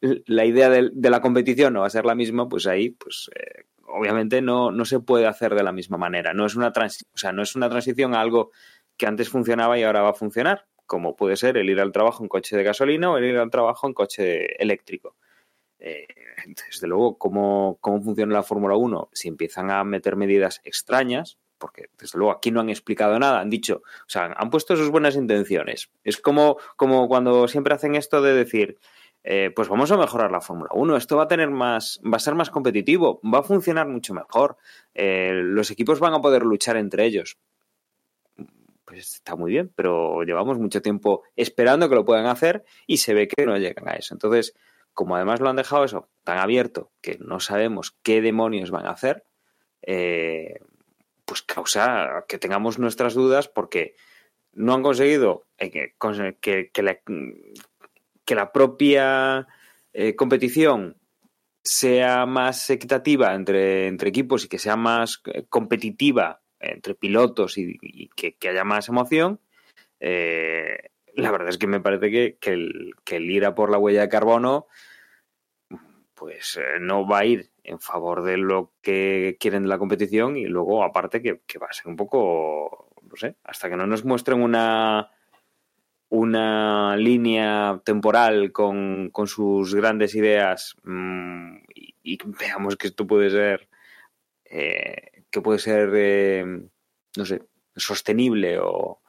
la 0.00 0.44
idea 0.44 0.70
de, 0.70 0.90
la 1.10 1.20
competición 1.20 1.74
no 1.74 1.80
va 1.80 1.86
a 1.86 1.90
ser 1.90 2.06
la 2.06 2.14
misma, 2.14 2.48
pues 2.48 2.66
ahí, 2.66 2.90
pues 2.90 3.30
obviamente 3.88 4.42
no, 4.42 4.70
no 4.70 4.84
se 4.84 5.00
puede 5.00 5.26
hacer 5.26 5.54
de 5.54 5.62
la 5.62 5.72
misma 5.72 5.96
manera. 5.96 6.32
No 6.32 6.46
es 6.46 6.56
una 6.56 6.72
sea, 7.14 7.32
no 7.32 7.42
es 7.42 7.54
una 7.56 7.68
transición 7.68 8.14
a 8.14 8.20
algo 8.20 8.50
que 8.96 9.06
antes 9.06 9.28
funcionaba 9.28 9.78
y 9.78 9.82
ahora 9.82 10.02
va 10.02 10.10
a 10.10 10.14
funcionar, 10.14 10.66
como 10.86 11.16
puede 11.16 11.36
ser 11.36 11.56
el 11.56 11.68
ir 11.68 11.80
al 11.80 11.92
trabajo 11.92 12.22
en 12.22 12.28
coche 12.28 12.56
de 12.56 12.62
gasolina 12.62 13.10
o 13.10 13.18
el 13.18 13.24
ir 13.24 13.36
al 13.36 13.50
trabajo 13.50 13.86
en 13.86 13.94
coche 13.94 14.60
eléctrico. 14.62 15.16
Eh, 15.78 16.06
desde 16.70 16.86
luego, 16.86 17.18
¿cómo, 17.18 17.78
¿cómo 17.80 18.02
funciona 18.02 18.32
la 18.32 18.42
Fórmula 18.42 18.76
1? 18.76 19.10
Si 19.12 19.28
empiezan 19.28 19.70
a 19.70 19.84
meter 19.84 20.16
medidas 20.16 20.60
extrañas, 20.64 21.38
porque 21.58 21.90
desde 21.98 22.18
luego 22.18 22.32
aquí 22.32 22.50
no 22.50 22.60
han 22.60 22.70
explicado 22.70 23.18
nada, 23.18 23.40
han 23.40 23.50
dicho, 23.50 23.82
o 23.84 24.08
sea, 24.08 24.34
han 24.36 24.50
puesto 24.50 24.76
sus 24.76 24.90
buenas 24.90 25.16
intenciones. 25.16 25.90
Es 26.04 26.18
como, 26.18 26.58
como 26.76 27.08
cuando 27.08 27.48
siempre 27.48 27.74
hacen 27.74 27.94
esto 27.94 28.22
de 28.22 28.34
decir, 28.34 28.78
eh, 29.24 29.50
pues 29.54 29.68
vamos 29.68 29.90
a 29.90 29.96
mejorar 29.96 30.30
la 30.30 30.40
Fórmula 30.40 30.70
1, 30.74 30.96
esto 30.96 31.16
va 31.16 31.24
a 31.24 31.28
tener 31.28 31.50
más, 31.50 32.00
va 32.04 32.16
a 32.16 32.20
ser 32.20 32.34
más 32.34 32.50
competitivo, 32.50 33.20
va 33.22 33.40
a 33.40 33.42
funcionar 33.42 33.88
mucho 33.88 34.14
mejor, 34.14 34.56
eh, 34.94 35.32
los 35.34 35.70
equipos 35.70 36.00
van 36.00 36.14
a 36.14 36.20
poder 36.20 36.42
luchar 36.42 36.76
entre 36.76 37.04
ellos 37.04 37.38
pues 38.86 39.14
está 39.14 39.34
muy 39.34 39.50
bien, 39.50 39.72
pero 39.74 40.22
llevamos 40.22 40.58
mucho 40.58 40.80
tiempo 40.80 41.24
esperando 41.34 41.88
que 41.88 41.96
lo 41.96 42.04
puedan 42.04 42.26
hacer 42.26 42.64
y 42.86 42.98
se 42.98 43.14
ve 43.14 43.26
que 43.26 43.44
no 43.44 43.58
llegan 43.58 43.88
a 43.88 43.94
eso. 43.94 44.14
Entonces, 44.14 44.54
como 44.94 45.16
además 45.16 45.40
lo 45.40 45.50
han 45.50 45.56
dejado 45.56 45.84
eso 45.84 46.08
tan 46.22 46.38
abierto 46.38 46.92
que 47.02 47.18
no 47.18 47.40
sabemos 47.40 47.96
qué 48.02 48.22
demonios 48.22 48.70
van 48.70 48.86
a 48.86 48.92
hacer, 48.92 49.24
eh, 49.82 50.60
pues 51.26 51.42
causa 51.42 52.24
que 52.28 52.38
tengamos 52.38 52.78
nuestras 52.78 53.12
dudas 53.12 53.48
porque 53.48 53.94
no 54.52 54.72
han 54.72 54.82
conseguido 54.82 55.46
eh, 55.58 55.70
que, 55.70 55.94
que, 56.72 56.82
la, 56.82 56.98
que, 58.24 58.34
la, 58.34 58.52
propia 58.52 59.46
eh, 59.92 60.16
competición 60.16 60.96
sea 61.62 62.24
más 62.24 62.70
equitativa 62.70 63.34
entre, 63.34 63.88
entre 63.88 64.08
equipos 64.08 64.44
y 64.44 64.48
que 64.48 64.58
sea 64.58 64.76
más 64.76 65.20
competitiva 65.50 66.40
entre 66.60 66.94
pilotos 66.94 67.58
y, 67.58 68.08
que, 68.16 68.36
haya 68.48 68.64
más 68.64 68.88
emoción, 68.88 69.40
eh, 70.00 70.90
la 71.14 71.30
verdad 71.30 71.48
es 71.48 71.58
que 71.58 71.66
me 71.66 71.80
parece 71.80 72.38
que, 72.40 72.52
el, 72.52 72.94
que, 73.04 73.20
ir 73.20 73.44
a 73.44 73.54
por 73.54 73.70
la 73.70 73.78
huella 73.78 74.02
de 74.02 74.08
carbono, 74.08 74.66
pues 76.14 76.56
eh, 76.56 76.78
no 76.80 77.06
va 77.06 77.20
a 77.20 77.24
ir 77.24 77.50
en 77.66 77.80
favor 77.80 78.22
de 78.22 78.36
lo 78.36 78.72
que 78.80 79.36
quieren 79.40 79.64
de 79.64 79.68
la 79.68 79.78
competición 79.78 80.36
y 80.36 80.46
luego 80.46 80.84
aparte 80.84 81.20
que, 81.20 81.58
va 81.58 81.66
a 81.68 81.72
ser 81.72 81.88
un 81.88 81.96
poco, 81.96 82.90
no 83.02 83.16
sé, 83.16 83.36
hasta 83.44 83.68
que 83.68 83.76
no 83.76 83.86
nos 83.86 84.04
muestren 84.04 84.40
una 84.42 85.10
una 86.08 86.96
línea 86.96 87.80
temporal 87.84 88.52
con, 88.52 89.10
sus 89.26 89.74
grandes 89.74 90.14
ideas 90.14 90.76
mm, 90.84 91.56
y, 91.74 92.18
veamos 92.38 92.76
que 92.76 92.86
esto 92.86 93.08
puede 93.08 93.30
ser 93.30 93.68
eh, 94.44 95.24
que 95.30 95.40
puede 95.40 95.58
ser, 95.58 95.90
eh, 95.94 96.44
no 97.16 97.24
sé, 97.26 97.42
sostenible 97.74 98.58
o, 98.60 99.00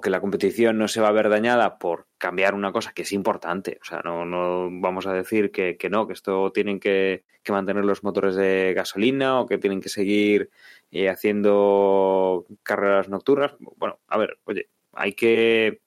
que 0.00 0.10
la 0.10 0.20
competición 0.20 0.76
no 0.78 0.86
se 0.86 1.00
va 1.00 1.08
a 1.08 1.12
ver 1.12 1.28
dañada 1.30 1.78
por 1.78 2.06
cambiar 2.18 2.54
una 2.54 2.72
cosa 2.72 2.92
que 2.92 3.02
es 3.02 3.12
importante. 3.12 3.78
O 3.80 3.84
sea, 3.84 4.02
no, 4.04 4.24
no 4.26 4.68
vamos 4.70 5.06
a 5.06 5.12
decir 5.12 5.50
que, 5.50 5.76
no, 5.90 6.06
que 6.06 6.12
esto 6.12 6.52
tienen 6.52 6.78
que, 6.78 7.24
mantener 7.48 7.82
los 7.86 8.04
motores 8.04 8.34
de 8.34 8.74
gasolina 8.76 9.40
o 9.40 9.46
que 9.46 9.56
tienen 9.56 9.80
que 9.80 9.88
seguir 9.88 10.50
eh, 10.90 11.08
haciendo 11.08 12.44
carreras 12.62 13.08
nocturnas. 13.08 13.54
Bueno, 13.58 14.00
a 14.06 14.18
ver, 14.18 14.38
oye, 14.44 14.68
hay 14.92 15.14
que, 15.14 15.80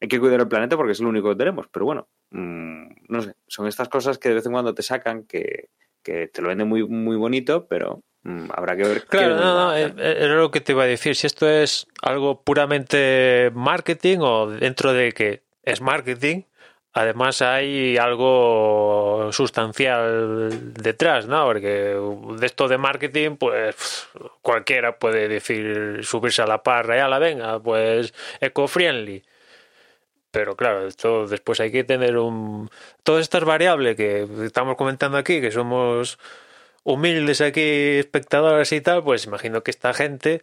hay 0.00 0.06
que 0.06 0.20
cuidar 0.20 0.40
el 0.40 0.46
planeta 0.46 0.76
porque 0.76 0.92
es 0.92 1.00
lo 1.00 1.08
único 1.08 1.30
que 1.30 1.36
tenemos, 1.36 1.66
pero 1.66 1.86
bueno, 1.86 2.08
mm, 2.30 2.84
no 3.08 3.22
sé, 3.22 3.34
son 3.48 3.66
estas 3.66 3.88
cosas 3.88 4.18
que 4.18 4.28
de 4.28 4.36
vez 4.36 4.46
en 4.46 4.52
cuando 4.52 4.72
te 4.72 4.84
sacan 4.84 5.24
que, 5.24 5.70
que 6.04 6.28
te 6.28 6.40
lo 6.42 6.48
venden 6.48 6.68
muy, 6.68 6.86
muy 6.86 7.16
bonito, 7.16 7.66
pero 7.66 8.04
habrá 8.54 8.76
que 8.76 8.84
ver. 8.84 9.04
Claro, 9.06 9.36
no, 9.36 9.54
no, 9.54 9.76
eh, 9.76 9.92
era 9.98 10.34
lo 10.36 10.50
que 10.50 10.60
te 10.60 10.72
iba 10.72 10.84
a 10.84 10.86
decir. 10.86 11.14
Si 11.16 11.26
esto 11.26 11.48
es 11.48 11.86
algo 12.02 12.40
puramente 12.42 13.50
marketing 13.54 14.18
o 14.20 14.46
dentro 14.48 14.92
de 14.92 15.12
que 15.12 15.42
es 15.62 15.80
marketing, 15.80 16.42
además 16.94 17.42
hay 17.42 17.98
algo 17.98 19.28
sustancial 19.32 20.48
detrás, 20.74 21.26
¿no? 21.26 21.44
Porque 21.44 21.96
de 22.38 22.46
esto 22.46 22.68
de 22.68 22.78
marketing, 22.78 23.36
pues 23.36 24.08
cualquiera 24.40 24.98
puede 24.98 25.28
decir, 25.28 26.00
subirse 26.02 26.42
a 26.42 26.46
la 26.46 26.62
parra 26.62 26.96
y 26.96 27.00
a 27.00 27.08
la 27.08 27.18
venga, 27.18 27.60
pues 27.60 28.14
eco-friendly. 28.40 29.22
Pero 30.30 30.56
claro, 30.56 30.86
esto 30.86 31.26
después 31.28 31.60
hay 31.60 31.70
que 31.70 31.84
tener 31.84 32.16
un... 32.16 32.68
Todas 33.04 33.22
estas 33.22 33.44
variables 33.44 33.94
que 33.96 34.26
estamos 34.44 34.76
comentando 34.76 35.16
aquí, 35.16 35.40
que 35.40 35.52
somos 35.52 36.18
humildes 36.84 37.40
aquí 37.40 37.98
espectadores 37.98 38.70
y 38.72 38.80
tal, 38.80 39.02
pues 39.02 39.24
imagino 39.24 39.62
que 39.62 39.70
esta 39.70 39.92
gente 39.94 40.42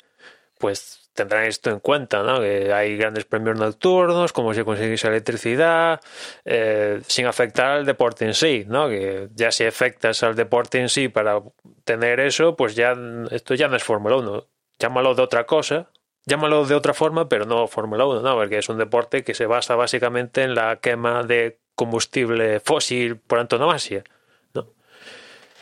pues 0.57 1.09
tendrán 1.13 1.45
esto 1.45 1.69
en 1.69 1.79
cuenta, 1.79 2.23
¿no? 2.23 2.39
Que 2.39 2.71
hay 2.73 2.95
grandes 2.97 3.25
premios 3.25 3.57
nocturnos, 3.57 4.31
cómo 4.31 4.53
se 4.53 4.63
consigue 4.63 4.93
esa 4.93 5.09
electricidad, 5.09 5.99
eh, 6.45 7.01
sin 7.07 7.25
afectar 7.25 7.71
al 7.71 7.85
deporte 7.85 8.25
en 8.25 8.33
sí, 8.33 8.65
¿no? 8.67 8.87
Que 8.87 9.27
ya 9.35 9.51
si 9.51 9.65
afectas 9.65 10.23
al 10.23 10.35
deporte 10.35 10.79
en 10.79 10.89
sí 10.89 11.09
para 11.09 11.41
tener 11.83 12.19
eso, 12.19 12.55
pues 12.55 12.75
ya 12.75 12.95
esto 13.31 13.55
ya 13.55 13.67
no 13.67 13.75
es 13.75 13.83
Fórmula 13.83 14.17
1. 14.17 14.47
Llámalo 14.79 15.15
de 15.15 15.21
otra 15.21 15.45
cosa, 15.45 15.89
llámalo 16.25 16.65
de 16.65 16.75
otra 16.75 16.93
forma, 16.93 17.27
pero 17.27 17.45
no 17.45 17.67
Fórmula 17.67 18.05
1, 18.05 18.21
¿no? 18.21 18.35
Porque 18.35 18.59
es 18.59 18.69
un 18.69 18.77
deporte 18.77 19.23
que 19.23 19.33
se 19.33 19.45
basa 19.45 19.75
básicamente 19.75 20.43
en 20.43 20.55
la 20.55 20.77
quema 20.77 21.23
de 21.23 21.59
combustible 21.75 22.59
fósil 22.59 23.17
por 23.17 23.39
antonomasia. 23.39 24.03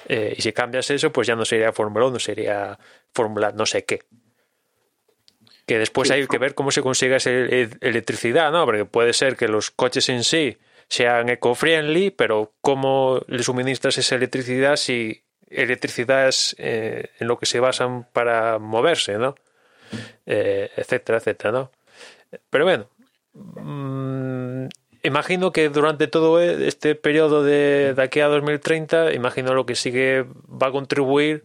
Eh, 0.09 0.33
y 0.35 0.41
si 0.41 0.51
cambias 0.51 0.89
eso, 0.89 1.11
pues 1.11 1.27
ya 1.27 1.35
no 1.35 1.45
sería 1.45 1.71
Fórmula 1.71 2.07
1, 2.07 2.19
sería 2.19 2.77
Fórmula 3.13 3.51
no 3.51 3.65
sé 3.67 3.85
qué. 3.85 4.01
Que 5.67 5.77
después 5.77 6.09
hay 6.09 6.25
que 6.25 6.39
ver 6.39 6.55
cómo 6.55 6.71
se 6.71 6.81
consigue 6.81 7.15
esa 7.15 7.29
electricidad, 7.29 8.51
¿no? 8.51 8.65
Porque 8.65 8.85
puede 8.85 9.13
ser 9.13 9.37
que 9.37 9.47
los 9.47 9.69
coches 9.69 10.09
en 10.09 10.23
sí 10.23 10.57
sean 10.87 11.29
eco-friendly, 11.29 12.09
pero 12.09 12.53
cómo 12.59 13.21
le 13.27 13.43
suministras 13.43 13.99
esa 13.99 14.15
electricidad 14.15 14.77
si 14.77 15.23
electricidad 15.47 16.27
es 16.27 16.55
eh, 16.57 17.11
en 17.19 17.27
lo 17.27 17.37
que 17.37 17.45
se 17.45 17.59
basan 17.59 18.07
para 18.11 18.57
moverse, 18.57 19.19
¿no? 19.19 19.35
Eh, 20.25 20.71
etcétera, 20.75 21.19
etcétera, 21.19 21.51
¿no? 21.51 21.71
Pero 22.49 22.65
bueno, 22.65 22.89
mm, 23.33 24.67
imagino 25.03 25.51
que 25.51 25.69
durante 25.69 26.07
todo 26.07 26.41
este 26.41 26.95
periodo 26.95 27.43
de, 27.43 27.93
de, 27.93 28.01
aquí 28.01 28.19
a 28.19 28.27
2030, 28.27 29.13
imagino 29.13 29.53
lo 29.53 29.65
que 29.65 29.75
sigue 29.75 30.25
va 30.47 30.67
a 30.67 30.71
contribuir 30.71 31.43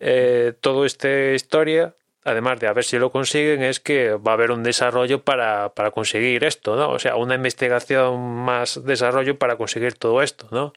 eh, 0.00 0.52
toda 0.60 0.86
esta 0.86 1.32
historia, 1.32 1.94
además 2.24 2.60
de 2.60 2.68
a 2.68 2.72
ver 2.72 2.84
si 2.84 2.98
lo 2.98 3.10
consiguen, 3.10 3.62
es 3.62 3.80
que 3.80 4.12
va 4.12 4.32
a 4.32 4.34
haber 4.34 4.50
un 4.50 4.62
desarrollo 4.62 5.22
para, 5.22 5.70
para 5.74 5.90
conseguir 5.90 6.44
esto, 6.44 6.76
¿no? 6.76 6.90
O 6.90 6.98
sea, 6.98 7.16
una 7.16 7.34
investigación 7.34 8.20
más 8.20 8.84
desarrollo 8.84 9.38
para 9.38 9.56
conseguir 9.56 9.94
todo 9.94 10.22
esto, 10.22 10.48
¿no? 10.50 10.72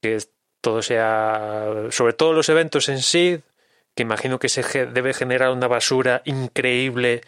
Que 0.00 0.18
todo 0.60 0.82
sea, 0.82 1.86
sobre 1.90 2.12
todo 2.12 2.32
los 2.32 2.48
eventos 2.48 2.88
en 2.88 3.00
sí, 3.00 3.40
que 3.94 4.02
imagino 4.02 4.38
que 4.38 4.48
se 4.48 4.86
debe 4.86 5.14
generar 5.14 5.50
una 5.50 5.68
basura 5.68 6.22
increíble 6.24 7.22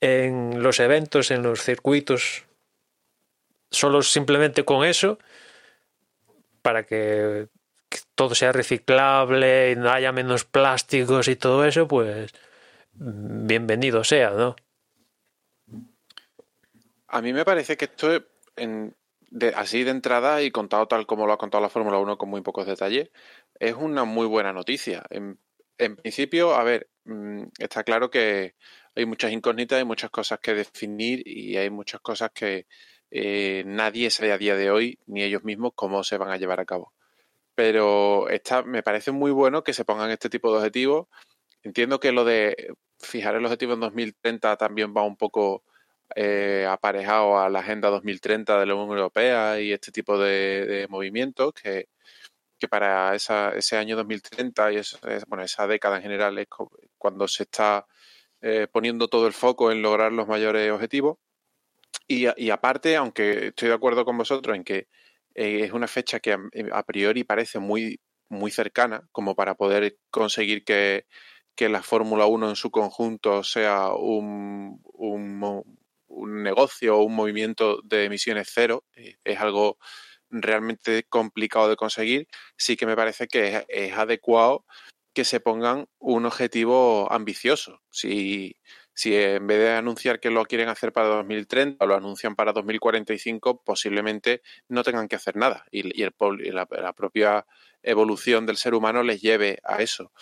en 0.00 0.62
los 0.62 0.80
eventos, 0.80 1.30
en 1.30 1.42
los 1.42 1.62
circuitos 1.62 2.44
solo 3.70 4.02
simplemente 4.02 4.64
con 4.64 4.84
eso, 4.84 5.18
para 6.62 6.84
que, 6.84 7.48
todo 8.14 8.34
sea 8.34 8.52
reciclable 8.52 9.72
y 9.72 9.76
no 9.76 9.90
haya 9.90 10.12
menos 10.12 10.44
plásticos 10.44 11.28
y 11.28 11.36
todo 11.36 11.64
eso, 11.64 11.86
pues 11.86 12.32
bienvenido 12.92 14.04
sea, 14.04 14.30
¿no? 14.30 14.56
A 17.08 17.20
mí 17.22 17.32
me 17.32 17.44
parece 17.44 17.76
que 17.76 17.84
esto, 17.84 18.24
en, 18.56 18.96
así 19.54 19.84
de 19.84 19.90
entrada 19.90 20.42
y 20.42 20.50
contado 20.50 20.86
tal 20.86 21.06
como 21.06 21.26
lo 21.26 21.32
ha 21.32 21.38
contado 21.38 21.62
la 21.62 21.68
Fórmula 21.68 21.98
1 21.98 22.18
con 22.18 22.28
muy 22.28 22.40
pocos 22.40 22.66
detalles, 22.66 23.10
es 23.58 23.74
una 23.74 24.04
muy 24.04 24.26
buena 24.26 24.52
noticia. 24.52 25.04
En, 25.10 25.38
en 25.78 25.96
principio, 25.96 26.54
a 26.54 26.64
ver, 26.64 26.88
mm, 27.04 27.44
está 27.58 27.84
claro 27.84 28.10
que 28.10 28.54
hay 28.96 29.06
muchas 29.06 29.32
incógnitas, 29.32 29.78
hay 29.78 29.84
muchas 29.84 30.10
cosas 30.10 30.40
que 30.40 30.54
definir 30.54 31.22
y 31.26 31.56
hay 31.56 31.70
muchas 31.70 32.00
cosas 32.00 32.30
que, 32.32 32.66
eh, 33.16 33.62
nadie 33.64 34.10
sabe 34.10 34.32
a 34.32 34.38
día 34.38 34.56
de 34.56 34.72
hoy, 34.72 34.98
ni 35.06 35.22
ellos 35.22 35.44
mismos, 35.44 35.72
cómo 35.76 36.02
se 36.02 36.18
van 36.18 36.30
a 36.30 36.36
llevar 36.36 36.58
a 36.58 36.64
cabo. 36.64 36.92
Pero 37.54 38.26
me 38.66 38.82
parece 38.82 39.12
muy 39.12 39.30
bueno 39.30 39.62
que 39.62 39.72
se 39.72 39.84
pongan 39.84 40.10
este 40.10 40.28
tipo 40.28 40.50
de 40.50 40.58
objetivos. 40.58 41.06
Entiendo 41.62 42.00
que 42.00 42.10
lo 42.10 42.24
de 42.24 42.74
fijar 42.98 43.36
el 43.36 43.44
objetivo 43.44 43.74
en 43.74 43.80
2030 43.80 44.56
también 44.56 44.92
va 44.96 45.04
un 45.04 45.16
poco 45.16 45.62
eh, 46.16 46.66
aparejado 46.68 47.38
a 47.38 47.48
la 47.48 47.60
Agenda 47.60 47.88
2030 47.88 48.58
de 48.58 48.66
la 48.66 48.74
Unión 48.74 48.98
Europea 48.98 49.60
y 49.60 49.72
este 49.72 49.92
tipo 49.92 50.18
de, 50.18 50.86
movimientos 50.90 51.54
que, 51.54 51.88
para 52.68 53.14
ese 53.14 53.76
año 53.76 53.94
2030 53.94 54.72
y 54.72 54.80
bueno, 55.28 55.44
esa 55.44 55.66
década 55.68 55.96
en 55.96 56.02
general 56.02 56.38
es 56.38 56.48
cuando 56.98 57.28
se 57.28 57.44
está 57.44 57.86
eh, 58.40 58.66
poniendo 58.72 59.06
todo 59.06 59.28
el 59.28 59.34
foco 59.34 59.70
en 59.70 59.82
lograr 59.82 60.12
los 60.12 60.26
mayores 60.26 60.72
objetivos. 60.72 61.18
Y, 62.06 62.50
aparte, 62.50 62.96
aunque 62.96 63.48
estoy 63.48 63.68
de 63.68 63.74
acuerdo 63.74 64.04
con 64.04 64.18
vosotros 64.18 64.56
en 64.56 64.64
que 64.64 64.88
eh, 65.34 65.60
es 65.64 65.72
una 65.72 65.88
fecha 65.88 66.20
que 66.20 66.36
a, 66.72 66.82
priori 66.84 67.24
parece 67.24 67.58
muy, 67.58 68.00
muy 68.28 68.50
cercana, 68.50 69.08
como 69.10 69.34
para 69.34 69.54
poder 69.54 69.96
conseguir 70.10 70.64
que, 70.64 71.06
la 71.58 71.82
Fórmula 71.82 72.26
1 72.26 72.50
en 72.50 72.56
su 72.56 72.70
conjunto 72.70 73.42
sea 73.42 73.94
un, 73.94 74.82
un, 74.92 76.42
negocio 76.42 76.98
o 76.98 77.04
un 77.04 77.14
movimiento 77.14 77.80
de 77.84 78.04
emisiones 78.04 78.50
cero, 78.52 78.84
eh, 78.96 79.16
es 79.24 79.40
algo 79.40 79.78
realmente 80.30 81.04
complicado 81.04 81.68
de 81.68 81.76
conseguir, 81.76 82.26
sí 82.56 82.76
que 82.76 82.86
me 82.86 82.96
parece 82.96 83.28
que 83.28 83.64
es 83.68 83.92
adecuado 83.94 84.64
que 85.14 85.24
se 85.24 85.40
pongan 85.40 85.86
un 85.98 86.26
objetivo 86.26 87.10
ambicioso. 87.10 87.80
Si, 87.88 88.56
si 88.94 89.14
en 89.16 89.46
vez 89.46 89.58
de 89.58 89.72
anunciar 89.72 90.20
que 90.20 90.30
lo 90.30 90.44
quieren 90.44 90.68
hacer 90.68 90.92
para 90.92 91.08
2030 91.08 91.84
lo 91.84 91.96
anuncian 91.96 92.36
para 92.36 92.52
2045, 92.52 93.62
posiblemente 93.62 94.42
no 94.68 94.82
tengan 94.82 95.08
que 95.08 95.16
hacer 95.16 95.36
nada 95.36 95.64
y, 95.70 96.02
el, 96.02 96.14
la, 96.54 96.92
propia 96.94 97.44
evolución 97.82 98.46
del 98.46 98.56
ser 98.56 98.74
humano 98.74 99.02
les 99.02 99.20
lleve 99.20 99.58
a 99.64 99.82
eso. 99.82 100.12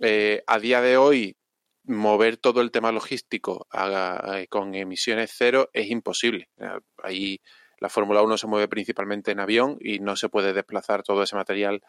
Eh, 0.00 0.42
a 0.46 0.58
día 0.58 0.80
de 0.80 0.96
hoy, 0.96 1.36
mover 1.84 2.36
todo 2.36 2.60
el 2.60 2.70
tema 2.70 2.92
logístico 2.92 3.66
con 4.48 4.74
emisiones 4.74 5.32
cero 5.34 5.70
es 5.72 5.90
imposible. 5.90 6.48
Ahí 7.02 7.40
la 7.78 7.88
Fórmula 7.88 8.22
1 8.22 8.36
se 8.36 8.46
mueve 8.46 8.68
principalmente 8.68 9.30
en 9.30 9.40
avión 9.40 9.78
y 9.80 10.00
no 10.00 10.14
se 10.14 10.28
puede 10.28 10.52
desplazar 10.52 11.02
todo 11.02 11.22
ese 11.22 11.36
material 11.36 11.82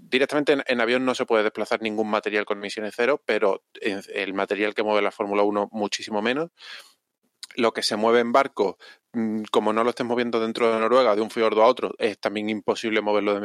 directamente 0.00 0.56
en, 0.66 0.80
avión 0.80 1.04
no 1.04 1.14
se 1.14 1.26
puede 1.26 1.42
desplazar 1.42 1.82
ningún 1.82 2.08
material 2.10 2.44
con 2.44 2.58
emisiones 2.58 2.94
cero, 2.96 3.22
pero 3.24 3.64
el 3.80 4.34
material 4.34 4.74
que 4.74 4.82
mueve 4.82 5.02
la 5.02 5.10
Fórmula 5.10 5.42
1 5.42 5.68
muchísimo 5.72 6.22
menos. 6.22 6.50
Lo 7.56 7.72
que 7.72 7.82
se 7.82 7.96
mueve 7.96 8.20
en 8.20 8.32
barco, 8.32 8.78
mm, 9.12 9.44
como 9.50 9.72
no 9.72 9.82
lo 9.82 9.90
estés 9.90 10.06
moviendo 10.06 10.38
dentro 10.40 10.72
de 10.72 10.78
Noruega, 10.78 11.16
de 11.16 11.22
un 11.22 11.30
fiordo 11.30 11.62
a 11.62 11.66
otro, 11.66 11.94
es 11.98 12.18
también 12.18 12.50
imposible 12.50 13.00
moverlo 13.00 13.40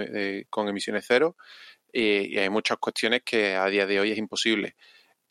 con 0.50 0.68
emisiones 0.68 1.06
cero. 1.08 1.36
Y, 1.92 2.38
hay 2.38 2.50
muchas 2.50 2.78
cuestiones 2.80 3.22
que 3.24 3.56
a 3.56 3.68
día 3.68 3.86
de 3.86 4.00
hoy 4.00 4.12
es 4.12 4.18
imposible. 4.18 4.76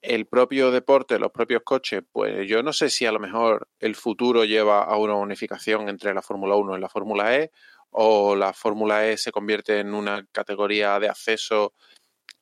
El 0.01 0.27
propio 0.27 0.70
deporte, 0.70 1.18
los 1.18 1.33
propios 1.33 1.62
coches, 1.64 2.03
pues 2.12 2.48
yo 2.48 2.62
no 2.62 2.72
sé 2.72 2.90
si 2.90 3.07
a 3.07 3.12
lo 3.12 3.20
mejor 3.20 3.68
el 3.81 3.94
futuro 3.94 4.44
lleva 4.44 4.83
a 4.85 4.96
una 4.96 5.14
unificación 5.14 5.88
entre 5.88 6.14
la 6.14 6.22
Fórmula 6.22 6.57
1 6.57 6.77
y 6.77 6.81
la 6.81 6.88
Fórmula 6.88 7.37
E, 7.37 7.53
o 7.92 8.35
la 8.37 8.52
Fórmula 8.52 9.07
E 9.09 9.16
se 9.16 9.33
convierte 9.33 9.78
en 9.81 9.94
una 9.94 10.26
categoría 10.33 10.98
de 10.98 11.09
acceso 11.09 11.74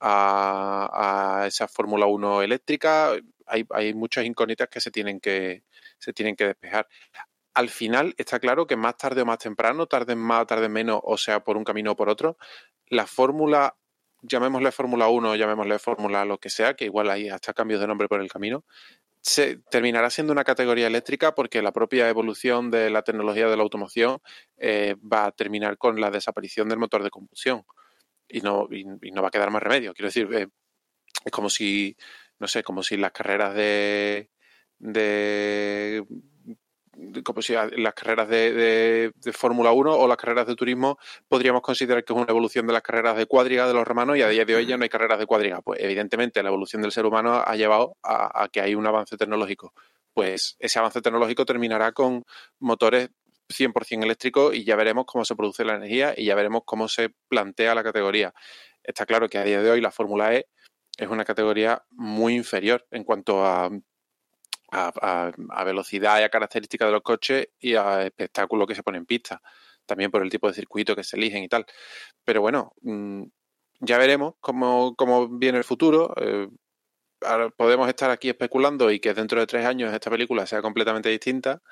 a, 0.00 1.44
esa 1.46 1.68
Fórmula 1.68 2.06
1 2.06 2.42
eléctrica. 2.42 3.12
Hay, 3.46 3.66
hay, 3.70 3.94
muchas 3.94 4.24
incógnitas 4.24 4.68
que 4.68 4.80
se 4.80 4.90
tienen 4.90 5.20
que, 5.20 5.64
se 5.98 6.12
tienen 6.12 6.36
que 6.36 6.46
despejar. 6.46 6.88
Al 7.54 7.68
final 7.68 8.14
está 8.16 8.38
claro 8.38 8.66
que 8.66 8.76
más 8.76 8.96
tarde 8.96 9.22
o 9.22 9.26
más 9.26 9.38
temprano, 9.38 9.86
tarde 9.86 10.14
más, 10.14 10.46
tarde 10.46 10.68
menos, 10.68 11.00
o 11.02 11.16
sea, 11.16 11.40
por 11.40 11.56
un 11.56 11.64
camino 11.64 11.92
o 11.92 11.96
por 11.96 12.08
otro, 12.08 12.38
la 12.86 13.06
fórmula, 13.06 13.76
llamémosle 14.22 14.72
Fórmula 14.72 15.08
1, 15.08 15.36
llamémosle 15.36 15.78
Fórmula 15.78 16.24
lo 16.24 16.38
que 16.38 16.50
sea, 16.50 16.74
que 16.74 16.86
igual 16.86 17.10
hay 17.10 17.28
hasta 17.28 17.52
cambios 17.52 17.80
de 17.80 17.86
nombre 17.86 18.08
por 18.08 18.20
el 18.20 18.30
camino, 18.30 18.64
se 19.22 19.58
terminará 19.70 20.08
siendo 20.10 20.32
una 20.32 20.44
categoría 20.44 20.86
eléctrica 20.86 21.34
porque 21.34 21.62
la 21.62 21.72
propia 21.72 22.08
evolución 22.08 22.70
de 22.70 22.90
la 22.90 23.02
tecnología 23.02 23.48
de 23.48 23.56
la 23.56 23.62
automoción 23.62 24.18
eh, 24.56 24.96
va 25.00 25.26
a 25.26 25.32
terminar 25.32 25.76
con 25.76 26.00
la 26.00 26.10
desaparición 26.10 26.68
del 26.68 26.78
motor 26.78 27.02
de 27.02 27.10
combustión 27.10 27.64
y 28.28 28.40
no, 28.40 28.68
y, 28.70 28.84
no 28.84 29.22
va 29.22 29.28
a 29.28 29.30
quedar 29.30 29.50
más 29.50 29.62
remedio. 29.62 29.92
Quiero 29.92 30.08
decir, 30.08 30.28
eh, 30.32 30.48
es 31.24 31.32
como 31.32 31.50
si, 31.50 31.96
no 32.38 32.48
sé, 32.48 32.62
como 32.62 32.82
si 32.82 32.96
las 32.96 33.12
carreras 33.12 33.54
de, 33.54 34.30
de 34.78 36.04
como 37.24 37.42
si 37.42 37.54
las 37.54 37.94
carreras 37.94 38.28
de, 38.28 39.12
Fórmula 39.32 39.72
1 39.72 39.92
o 39.92 40.08
las 40.08 40.16
carreras 40.16 40.46
de 40.46 40.54
turismo 40.54 40.98
podríamos 41.28 41.62
considerar 41.62 42.04
que 42.04 42.12
es 42.12 42.18
una 42.18 42.30
evolución 42.30 42.66
de 42.66 42.72
las 42.72 42.82
carreras 42.82 43.16
de 43.16 43.26
cuadriga 43.26 43.66
de 43.66 43.74
los 43.74 43.86
romanos 43.86 44.16
y 44.16 44.22
a 44.22 44.28
día 44.28 44.44
de 44.44 44.54
hoy 44.54 44.66
ya 44.66 44.76
no 44.76 44.82
hay 44.82 44.88
carreras 44.88 45.18
de 45.18 45.26
cuadriga. 45.26 45.60
Pues 45.62 45.80
evidentemente 45.80 46.42
la 46.42 46.48
evolución 46.48 46.82
del 46.82 46.92
ser 46.92 47.06
humano 47.06 47.42
ha 47.44 47.56
llevado 47.56 47.96
a, 48.02 48.48
que 48.52 48.60
hay 48.60 48.74
un 48.74 48.86
avance 48.86 49.16
tecnológico. 49.16 49.72
Pues 50.12 50.56
ese 50.58 50.78
avance 50.78 51.00
tecnológico 51.00 51.44
terminará 51.44 51.92
con 51.92 52.24
motores 52.58 53.10
100% 53.48 54.04
eléctricos 54.04 54.54
y 54.54 54.64
ya 54.64 54.76
veremos 54.76 55.04
cómo 55.06 55.24
se 55.24 55.34
produce 55.34 55.64
la 55.64 55.76
energía 55.76 56.14
y 56.16 56.26
ya 56.26 56.34
veremos 56.34 56.62
cómo 56.64 56.88
se 56.88 57.10
plantea 57.28 57.74
la 57.74 57.82
categoría. 57.82 58.34
Está 58.82 59.06
claro 59.06 59.28
que 59.28 59.38
a 59.38 59.44
día 59.44 59.62
de 59.62 59.70
hoy 59.70 59.80
la 59.80 59.90
Fórmula 59.90 60.34
E 60.34 60.46
es 60.96 61.08
una 61.08 61.24
categoría 61.24 61.82
muy 61.90 62.34
inferior 62.34 62.86
en 62.90 63.04
cuanto 63.04 63.44
a 63.44 63.70
a, 64.72 65.64
velocidad 65.64 66.20
y 66.20 66.22
a 66.22 66.28
características 66.28 66.88
de 66.88 66.92
los 66.92 67.02
coches 67.02 67.48
y 67.58 67.74
a 67.74 68.02
espectáculo 68.04 68.66
que 68.66 68.74
se 68.74 68.82
pone 68.82 68.98
en 68.98 69.06
pista. 69.06 69.42
También 69.86 70.10
por 70.10 70.22
el 70.22 70.30
tipo 70.30 70.48
de 70.48 70.54
circuito 70.54 70.94
que 70.96 71.04
se 71.04 71.16
eligen 71.16 71.42
y 71.42 71.48
tal. 71.48 71.66
Pero 72.24 72.40
bueno, 72.40 72.72
mm, 72.82 73.24
ya 73.80 73.98
veremos 73.98 74.34
cómo, 74.40 74.94
viene 75.28 75.58
el 75.58 75.64
futuro. 75.64 76.14
Eh, 76.16 76.48
podemos 77.56 77.88
estar 77.88 78.10
aquí 78.10 78.30
especulando 78.30 78.90
y 78.90 79.00
que 79.00 79.14
dentro 79.14 79.40
de 79.40 79.46
tres 79.46 79.66
años 79.66 79.92
esta 79.92 80.10
película 80.10 80.46
sea 80.46 80.62
completamente 80.62 81.08
distinta, 81.10 81.62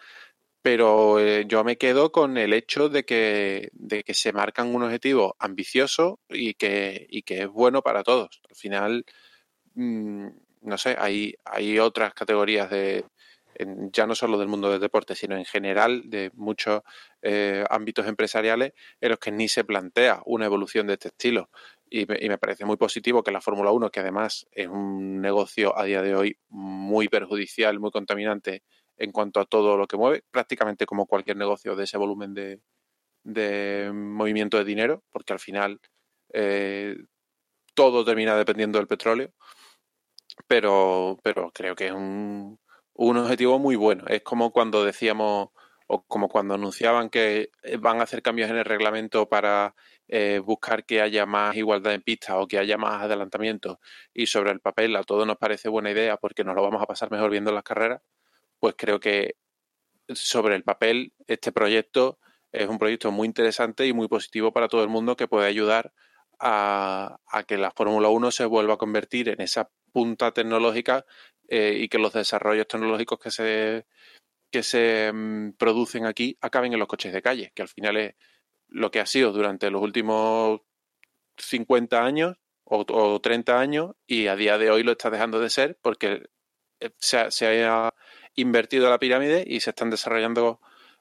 pero 0.63 1.19
eh, 1.21 1.45
yo 1.47 1.65
me 1.65 1.79
quedo 1.79 2.13
con 2.13 2.37
el 2.37 2.53
hecho 2.53 2.89
de 2.89 3.05
que, 3.05 3.71
de 3.73 4.05
que 4.05 4.15
se 4.15 4.33
marcan 4.33 4.75
un 4.75 4.83
objetivo 4.83 5.37
ambicioso 5.39 6.21
y 6.29 6.55
que, 6.55 7.07
y 7.11 7.23
que 7.23 7.43
es 7.43 7.49
bueno 7.49 7.83
para 7.83 8.03
todos. 8.03 8.41
Al 8.49 8.57
final, 8.57 9.05
mm, 9.75 10.29
no 10.63 10.79
sé, 10.79 10.97
hay, 10.99 11.35
hay 11.45 11.79
otras 11.79 12.15
categorías 12.15 12.71
de, 12.71 13.05
ya 13.93 14.07
no 14.07 14.15
solo 14.15 14.39
del 14.39 14.49
mundo 14.49 14.71
del 14.71 14.81
deporte, 14.81 15.15
sino 15.15 15.37
en 15.37 15.45
general 15.45 16.03
de 16.07 16.31
muchos 16.35 16.83
eh, 17.23 17.65
ámbitos 17.71 18.07
empresariales 18.07 18.73
en 19.01 19.11
los 19.11 19.19
que 19.19 19.33
ni 19.33 19.49
se 19.49 19.65
plantea 19.65 20.23
una 20.27 20.47
evolución 20.47 20.87
de 20.87 20.95
este 20.95 21.09
estilo. 21.09 21.51
Y 21.91 22.07
me, 22.07 22.39
parece 22.39 22.65
muy 22.65 22.77
positivo 22.77 23.23
que 23.23 23.33
la 23.33 23.41
Fórmula 23.41 23.71
1, 23.71 23.91
que 23.91 24.01
además 24.01 24.47
es 24.53 24.69
un 24.69 25.21
negocio 25.21 25.77
a 25.77 25.85
día 25.85 26.03
de 26.03 26.15
hoy 26.15 26.39
muy 26.49 27.09
perjudicial, 27.09 27.81
muy 27.81 27.91
contaminante 27.91 28.63
en 28.99 29.11
cuanto 29.11 29.41
a 29.41 29.47
todo 29.47 29.77
lo 29.77 29.87
que 29.87 29.97
mueve, 29.97 30.23
prácticamente 30.31 30.85
como 30.85 31.07
cualquier 31.07 31.37
negocio 31.37 31.75
de 31.77 31.85
ese 31.85 31.97
volumen 31.97 32.35
de, 32.35 32.61
de 33.25 33.91
movimiento 33.93 34.59
de 34.59 34.65
dinero, 34.65 35.03
porque 35.11 35.33
al 35.33 35.39
final 35.39 35.81
eh, 36.33 36.97
todo 37.75 38.05
termina 38.05 38.37
dependiendo 38.37 38.79
del 38.79 38.89
petróleo 38.89 39.33
pero, 40.47 41.19
pero 41.23 41.51
creo 41.53 41.75
que 41.75 41.87
es 41.87 41.93
un, 41.93 42.59
un 42.95 43.17
objetivo 43.17 43.59
muy 43.59 43.77
bueno. 43.77 44.05
Es 44.09 44.23
como 44.23 44.53
cuando 44.53 44.85
decíamos, 44.85 45.51
o 45.87 46.05
como 46.07 46.29
cuando 46.29 46.55
anunciaban 46.55 47.11
que 47.11 47.51
eh, 47.63 47.77
van 47.79 48.01
a 48.01 48.05
hacer 48.05 48.23
cambios 48.23 48.51
en 48.51 48.57
el 48.57 48.65
reglamento 48.65 49.29
para 49.29 49.75
eh, 50.09 50.41
buscar 50.45 50.85
que 50.85 51.01
haya 51.01 51.27
más 51.27 51.57
igualdad 51.57 51.95
en 51.95 52.03
pista 52.03 52.39
o 52.39 52.47
que 52.47 52.59
haya 52.59 52.77
más 52.79 53.03
adelantamiento 53.03 53.81
y 54.15 54.27
sobre 54.27 54.53
el 54.53 54.61
papel 54.61 54.97
a 54.97 55.03
todos 55.05 55.27
nos 55.27 55.37
parece 55.39 55.69
buena 55.69 55.91
idea 55.91 56.17
porque 56.19 56.45
nos 56.45 56.55
lo 56.55 56.63
vamos 56.63 56.83
a 56.83 56.87
pasar 56.87 57.11
mejor 57.11 57.31
viendo 57.31 57.53
las 57.53 57.63
carreras, 57.63 58.03
pues 58.61 58.75
creo 58.77 59.01
que 59.01 59.37
sobre 60.09 60.57
el 60.57 60.65
papel 60.65 61.13
este 61.27 61.53
proyecto 61.53 62.19
es 62.53 62.69
un 62.69 62.79
proyecto 62.79 63.11
muy 63.13 63.27
interesante 63.27 63.87
y 63.87 63.93
muy 63.93 64.09
positivo 64.09 64.53
para 64.53 64.69
todo 64.69 64.83
el 64.83 64.89
mundo 64.89 65.17
que 65.17 65.29
puede 65.29 65.47
ayudar 65.47 65.93
a, 66.41 67.19
que 67.47 67.59
la 67.59 67.71
Fórmula 67.71 68.09
1 68.09 68.31
se 68.31 68.45
vuelva 68.45 68.75
a 68.75 68.79
convertir 68.79 69.29
en 69.29 69.41
esa 69.41 69.71
punta 69.93 70.33
tecnológica 70.33 71.05
eh, 71.49 71.79
y 71.81 71.89
que 71.89 71.99
los 71.99 72.13
desarrollos 72.13 72.69
tecnológicos 72.69 73.19
que 73.19 73.31
se, 73.31 73.87
que 74.51 74.63
se 74.63 75.13
mm, 75.13 75.53
producen 75.53 76.07
aquí 76.07 76.37
acaben 76.41 76.73
en 76.73 76.79
los 76.79 76.89
coches 76.89 77.13
de 77.13 77.23
calle, 77.23 77.53
que 77.55 77.63
al 77.63 77.69
final 77.69 77.97
es 77.97 78.15
lo 78.69 78.91
que 78.91 79.01
ha 79.01 79.07
sido 79.07 79.33
durante 79.33 79.71
los 79.71 79.83
últimos 79.83 80.61
50 81.39 82.05
años 82.05 82.37
o, 82.65 83.21
30 83.21 83.59
años 83.59 83.93
y 84.07 84.27
a 84.27 84.37
día 84.37 84.59
de 84.59 84.71
hoy 84.71 84.83
lo 84.83 84.93
está 84.93 85.11
dejando 85.11 85.41
de 85.41 85.49
ser 85.49 85.79
porque 85.81 86.29
eh, 86.81 86.91
se, 86.99 87.31
se 87.31 87.65
ha 87.65 87.95
invertido 88.35 88.91
la 88.91 88.99
pirámide 88.99 89.45
y 89.47 89.61
se 89.61 89.71
están 89.71 89.91
desarrollando 89.91 90.61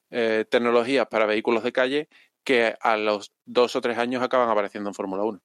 eh, 0.09 0.45
tecnologías 0.49 1.07
para 1.07 1.25
vehículos 1.25 1.63
de 1.63 1.73
calle 1.73 2.09
que 2.47 2.77
a 2.79 2.95
los 2.95 3.33
dos 3.43 3.75
o 3.75 3.81
tres 3.81 3.97
años 3.97 4.23
acaban 4.23 4.47
apareciendo 4.49 4.89
en 4.89 4.93
Fórmula 4.93 5.23
1. 5.23 5.41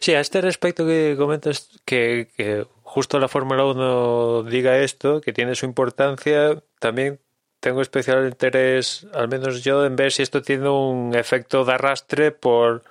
Sí, 0.00 0.14
a 0.14 0.20
este 0.20 0.40
respecto 0.40 0.86
que 0.86 1.16
comentas 1.18 1.68
que, 1.84 2.66
justo 2.80 3.18
la 3.18 3.28
Fórmula 3.28 3.66
1 3.66 4.44
diga 4.44 4.78
esto, 4.78 5.20
que 5.20 5.34
tiene 5.34 5.54
su 5.54 5.66
importancia, 5.66 6.62
también 6.78 7.20
tengo 7.60 7.82
especial 7.82 8.26
interés, 8.26 9.06
al 9.12 9.28
menos 9.28 9.62
yo, 9.62 9.84
en 9.84 9.96
ver 9.96 10.12
si 10.12 10.22
esto 10.22 10.40
tiene 10.40 10.70
un 10.70 11.14
efecto 11.14 11.66
de 11.66 11.74
arrastre 11.74 12.30
por 12.30 12.82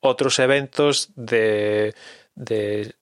otros 0.00 0.40
eventos 0.40 1.12
de, 1.14 1.94
de 2.34 2.96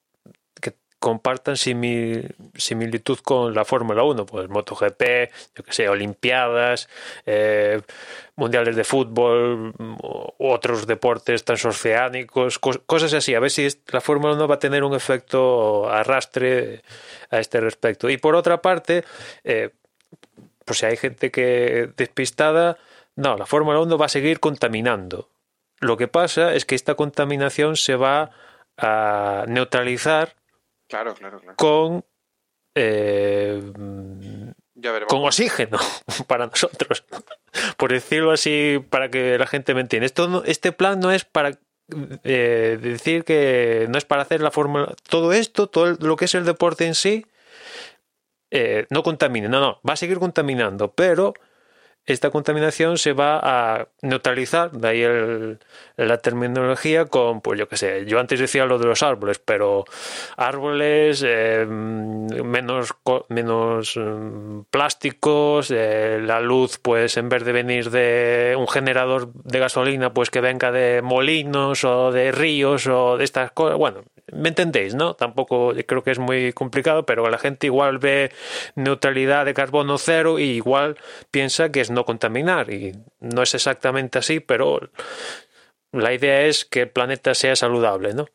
compartan 1.01 1.57
similitud 1.57 3.17
con 3.23 3.55
la 3.55 3.65
Fórmula 3.65 4.03
1, 4.03 4.27
pues 4.27 4.47
MotoGP, 4.49 5.01
yo 5.55 5.63
que 5.63 5.73
sé, 5.73 5.89
Olimpiadas, 5.89 6.87
eh, 7.25 7.81
Mundiales 8.35 8.75
de 8.75 8.83
Fútbol, 8.83 9.73
u 9.79 10.47
otros 10.47 10.85
deportes 10.85 11.43
transoceánicos, 11.43 12.59
cosas 12.59 13.15
así. 13.15 13.33
A 13.33 13.39
ver 13.39 13.49
si 13.49 13.67
la 13.87 13.99
Fórmula 13.99 14.35
1 14.35 14.47
va 14.47 14.55
a 14.55 14.59
tener 14.59 14.83
un 14.83 14.93
efecto 14.93 15.89
arrastre 15.89 16.83
a 17.31 17.39
este 17.39 17.59
respecto. 17.59 18.07
Y 18.07 18.17
por 18.17 18.35
otra 18.35 18.61
parte, 18.61 19.03
eh, 19.43 19.71
pues 20.63 20.79
si 20.79 20.85
hay 20.85 20.97
gente 20.97 21.31
que 21.31 21.89
despistada, 21.97 22.77
no, 23.15 23.37
la 23.37 23.47
Fórmula 23.47 23.79
1 23.79 23.97
va 23.97 24.05
a 24.05 24.09
seguir 24.09 24.39
contaminando. 24.39 25.29
Lo 25.79 25.97
que 25.97 26.07
pasa 26.07 26.53
es 26.53 26.65
que 26.65 26.75
esta 26.75 26.93
contaminación 26.93 27.75
se 27.75 27.95
va 27.95 28.29
a 28.77 29.45
neutralizar 29.47 30.35
claro, 30.91 31.15
claro, 31.15 31.39
claro. 31.39 31.55
con 31.57 32.05
eh, 32.75 33.61
con 35.07 35.23
oxígeno 35.25 35.77
para 36.27 36.47
nosotros. 36.47 37.03
Por 37.77 37.91
decirlo 37.91 38.31
así, 38.31 38.83
para 38.89 39.09
que 39.09 39.37
la 39.37 39.47
gente 39.47 39.73
me 39.73 39.81
entienda. 39.81 40.05
Esto 40.05 40.43
este 40.45 40.71
plan 40.71 40.99
no 40.99 41.11
es 41.11 41.25
para 41.25 41.59
eh, 42.23 42.79
decir 42.81 43.23
que 43.23 43.87
no 43.89 43.97
es 43.97 44.05
para 44.05 44.21
hacer 44.21 44.41
la 44.41 44.51
fórmula. 44.51 44.93
Todo 45.09 45.33
esto, 45.33 45.67
todo 45.67 45.97
lo 45.99 46.15
que 46.15 46.25
es 46.25 46.35
el 46.35 46.45
deporte 46.45 46.85
en 46.85 46.95
sí, 46.95 47.25
eh, 48.49 48.85
no 48.89 49.03
contamine. 49.03 49.49
No, 49.49 49.59
no, 49.59 49.81
va 49.87 49.93
a 49.93 49.97
seguir 49.97 50.19
contaminando, 50.19 50.91
pero 50.93 51.33
esta 52.05 52.31
contaminación 52.31 52.97
se 52.97 53.13
va 53.13 53.39
a 53.41 53.87
neutralizar, 54.01 54.71
de 54.71 54.87
ahí 54.87 55.57
la 55.97 56.17
terminología 56.17 57.05
con, 57.05 57.41
pues 57.41 57.59
yo 57.59 57.67
qué 57.67 57.77
sé, 57.77 58.05
yo 58.05 58.19
antes 58.19 58.39
decía 58.39 58.65
lo 58.65 58.79
de 58.79 58.87
los 58.87 59.03
árboles, 59.03 59.39
pero 59.39 59.85
árboles, 60.35 61.23
eh, 61.25 61.65
menos, 61.67 62.95
menos 63.29 63.97
mm, 63.97 64.61
plásticos, 64.71 65.71
eh, 65.71 66.19
la 66.23 66.41
luz, 66.41 66.79
pues 66.79 67.17
en 67.17 67.29
vez 67.29 67.45
de 67.45 67.51
venir 67.51 67.91
de 67.91 68.55
un 68.57 68.67
generador 68.67 69.31
de 69.33 69.59
gasolina, 69.59 70.13
pues 70.13 70.31
que 70.31 70.41
venga 70.41 70.71
de 70.71 71.01
molinos 71.03 71.83
o 71.83 72.11
de 72.11 72.31
ríos 72.31 72.87
o 72.87 73.17
de 73.17 73.23
estas 73.23 73.51
cosas, 73.51 73.77
bueno, 73.77 74.03
¿Me 74.31 74.49
entendéis, 74.49 74.95
no? 74.95 75.13
Tampoco 75.15 75.73
creo 75.85 76.03
que 76.03 76.11
es 76.11 76.19
muy 76.19 76.53
complicado, 76.53 77.05
pero 77.05 77.29
la 77.29 77.37
gente 77.37 77.67
igual 77.67 77.97
ve 77.97 78.31
neutralidad 78.75 79.45
de 79.45 79.53
carbono 79.53 79.97
cero 79.97 80.39
y 80.39 80.43
igual 80.43 80.97
piensa 81.31 81.69
que 81.71 81.81
es 81.81 81.90
no 81.91 82.05
contaminar. 82.05 82.71
Y 82.71 82.95
no 83.19 83.43
es 83.43 83.53
exactamente 83.53 84.19
así, 84.19 84.39
pero 84.39 84.89
la 85.91 86.13
idea 86.13 86.41
es 86.43 86.65
que 86.65 86.81
el 86.81 86.89
planeta 86.89 87.33
sea 87.33 87.55
saludable, 87.55 88.13
¿no? 88.13 88.27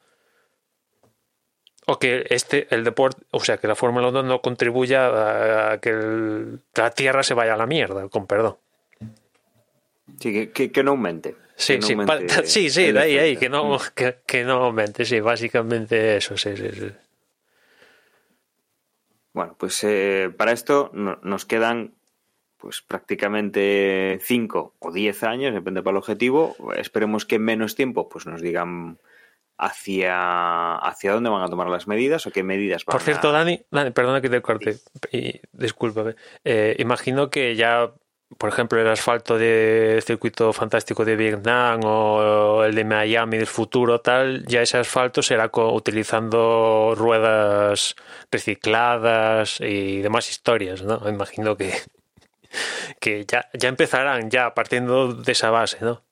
O 1.87 1.99
que 1.99 2.27
este, 2.31 2.66
el 2.75 2.83
deporte, 2.83 3.23
o 3.31 3.40
sea, 3.40 3.59
que 3.59 3.69
la 3.69 3.77
Fórmula 3.77 4.09
1 4.09 4.23
no 4.25 4.40
contribuya 4.40 5.73
a 5.73 5.79
que 5.79 5.92
la 6.75 6.90
Tierra 6.90 7.23
se 7.23 7.35
vaya 7.35 7.55
a 7.55 7.57
la 7.57 7.66
mierda, 7.66 8.09
con 8.09 8.27
perdón. 8.27 8.57
Sí, 10.21 10.49
que 10.49 10.83
no 10.83 10.92
aumente. 10.92 11.37
Sí, 11.57 11.79
sí, 11.83 11.97
sí, 12.45 12.71
sí, 12.71 12.92
de 12.92 12.99
ahí, 12.99 13.19
ahí, 13.19 13.37
que 13.37 13.49
no, 13.49 13.79
que, 13.95 14.19
que 14.27 14.45
no 14.45 14.64
aumente, 14.64 15.05
sí, 15.05 15.21
básicamente 15.21 16.16
eso, 16.16 16.37
sí, 16.37 16.57
sí, 16.57 16.71
sí. 16.73 16.92
Bueno, 19.33 19.55
pues 19.59 19.83
eh, 19.85 20.31
para 20.37 20.53
esto 20.53 20.90
nos 20.95 21.45
quedan 21.45 21.95
pues 22.57 22.83
prácticamente 22.83 24.19
5 24.23 24.75
o 24.79 24.92
10 24.92 25.23
años, 25.25 25.55
depende 25.55 25.83
para 25.83 25.92
el 25.92 25.99
objetivo. 25.99 26.57
Esperemos 26.77 27.27
que 27.27 27.37
en 27.37 27.42
menos 27.42 27.75
tiempo 27.75 28.09
pues 28.09 28.27
nos 28.27 28.40
digan 28.40 28.99
hacia, 29.59 30.77
hacia 30.77 31.12
dónde 31.12 31.31
van 31.31 31.42
a 31.42 31.49
tomar 31.49 31.69
las 31.69 31.87
medidas 31.87 32.27
o 32.27 32.31
qué 32.31 32.42
medidas 32.42 32.85
van 32.85 32.95
Por 32.95 33.03
cierto, 33.03 33.33
Dani, 33.33 33.61
Dani, 33.71 33.90
perdona 33.90 34.21
que 34.21 34.29
te 34.29 34.42
corte, 34.42 34.77
y 35.12 35.40
discúlpame. 35.53 36.14
Eh, 36.45 36.77
imagino 36.79 37.31
que 37.31 37.57
ya 37.57 37.92
por 38.38 38.49
ejemplo, 38.49 38.81
el 38.81 38.88
asfalto 38.88 39.38
de 39.38 40.03
circuito 40.05 40.53
fantástico 40.53 41.05
de 41.05 41.14
Vietnam 41.14 41.81
o 41.85 42.64
el 42.64 42.75
de 42.75 42.85
Miami 42.85 43.38
del 43.38 43.47
futuro, 43.47 44.01
tal, 44.01 44.45
ya 44.47 44.62
ese 44.62 44.79
asfalto 44.79 45.23
será 45.23 45.49
utilizando 45.55 46.95
ruedas 46.97 47.95
recicladas 48.31 49.61
y 49.61 50.01
demás 50.01 50.29
historias, 50.29 50.83
¿no? 50.83 51.09
Imagino 51.09 51.57
que, 51.57 51.73
que 53.01 53.25
ya, 53.27 53.49
ya 53.55 53.69
empezarán 53.69 54.31
ya 54.31 54.55
partiendo 54.55 55.12
de 55.14 55.33
esa 55.33 55.51
base, 55.51 55.79
¿no? 55.81 56.03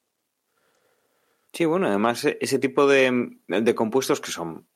Sí, 1.52 1.64
bueno, 1.64 1.86
además 1.86 2.24
ese 2.24 2.58
tipo 2.58 2.86
de, 2.86 3.36
de 3.46 3.74
compuestos 3.74 4.20
que 4.20 4.32
son, 4.32 4.66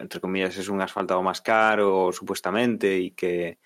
entre 0.00 0.20
comillas, 0.20 0.56
es 0.56 0.68
un 0.68 0.80
asfalto 0.80 1.22
más 1.22 1.40
caro, 1.40 2.10
supuestamente, 2.12 2.98
y 2.98 3.12
que 3.12 3.58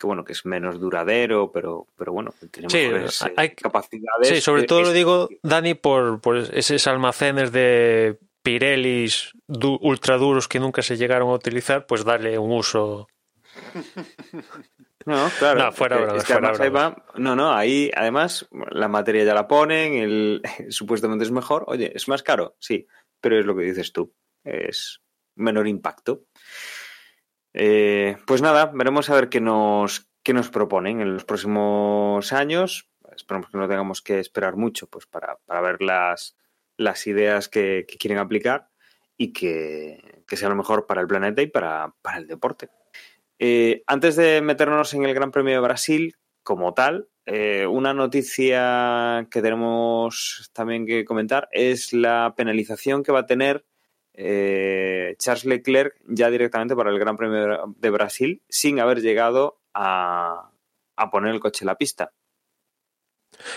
que 0.00 0.06
bueno, 0.06 0.24
que 0.24 0.32
es 0.32 0.46
menos 0.46 0.80
duradero, 0.80 1.52
pero, 1.52 1.86
pero 1.96 2.12
bueno, 2.12 2.32
tenemos 2.50 2.72
sí, 2.72 3.26
hay, 3.36 3.50
capacidades. 3.50 4.28
Sí, 4.28 4.40
sobre 4.40 4.62
todo 4.62 4.80
lo 4.80 4.92
digo, 4.92 5.28
Dani, 5.42 5.74
por, 5.74 6.22
por 6.22 6.38
esos 6.38 6.86
almacenes 6.86 7.52
de 7.52 8.18
Pirellis 8.42 9.32
ultra 9.46 10.16
duros 10.16 10.48
que 10.48 10.58
nunca 10.58 10.80
se 10.80 10.96
llegaron 10.96 11.28
a 11.28 11.34
utilizar, 11.34 11.86
pues 11.86 12.02
darle 12.02 12.38
un 12.38 12.50
uso. 12.50 13.08
No, 15.10 15.28
claro. 15.40 15.58
No, 15.58 15.72
fuera, 15.72 16.94
no, 17.16 17.34
no, 17.34 17.52
ahí 17.52 17.90
además 17.96 18.48
la 18.70 18.86
materia 18.86 19.24
ya 19.24 19.34
la 19.34 19.48
ponen, 19.48 19.94
el, 19.94 20.42
supuestamente 20.68 21.24
es 21.24 21.32
mejor. 21.32 21.64
Oye, 21.66 21.90
es 21.94 22.06
más 22.06 22.22
caro, 22.22 22.54
sí, 22.60 22.86
pero 23.20 23.38
es 23.38 23.44
lo 23.44 23.56
que 23.56 23.64
dices 23.64 23.92
tú, 23.92 24.14
es 24.44 25.00
menor 25.34 25.66
impacto. 25.66 26.26
Eh, 27.52 28.16
pues 28.24 28.40
nada, 28.40 28.66
veremos 28.72 29.10
a 29.10 29.14
ver 29.14 29.28
qué 29.28 29.40
nos, 29.40 30.08
qué 30.22 30.32
nos 30.32 30.48
proponen 30.48 31.00
en 31.00 31.14
los 31.14 31.24
próximos 31.24 32.32
años. 32.32 32.88
Esperamos 33.16 33.50
que 33.50 33.58
no 33.58 33.66
tengamos 33.66 34.02
que 34.02 34.20
esperar 34.20 34.54
mucho 34.54 34.88
pues, 34.88 35.06
para, 35.06 35.38
ver 35.60 35.82
las, 35.82 36.36
las 36.76 37.06
ideas 37.08 37.48
que, 37.48 37.84
quieren 37.98 38.18
aplicar 38.18 38.68
y 39.16 39.32
que, 39.32 40.24
sea 40.28 40.48
lo 40.48 40.54
mejor 40.54 40.86
para 40.86 41.00
el 41.00 41.08
planeta 41.08 41.42
y 41.42 41.48
para, 41.48 41.92
el 42.16 42.28
deporte. 42.28 42.68
Eh, 43.42 43.82
antes 43.86 44.16
de 44.16 44.42
meternos 44.42 44.92
en 44.92 45.06
el 45.06 45.14
Gran 45.14 45.30
Premio 45.30 45.54
de 45.54 45.60
Brasil 45.60 46.14
como 46.42 46.74
tal, 46.74 47.08
eh, 47.24 47.66
una 47.66 47.94
noticia 47.94 49.26
que 49.30 49.40
tenemos 49.40 50.50
también 50.52 50.86
que 50.86 51.06
comentar 51.06 51.48
es 51.50 51.94
la 51.94 52.34
penalización 52.36 53.02
que 53.02 53.12
va 53.12 53.20
a 53.20 53.26
tener 53.26 53.64
eh, 54.12 55.16
Charles 55.18 55.46
Leclerc 55.46 55.94
ya 56.06 56.28
directamente 56.28 56.76
para 56.76 56.90
el 56.90 56.98
Gran 56.98 57.16
Premio 57.16 57.74
de 57.78 57.90
Brasil 57.90 58.42
sin 58.50 58.78
haber 58.78 59.00
llegado 59.00 59.62
a, 59.72 60.50
poner 61.10 61.32
el 61.32 61.40
coche 61.40 61.64
en 61.64 61.68
la 61.68 61.78
pista. 61.78 62.12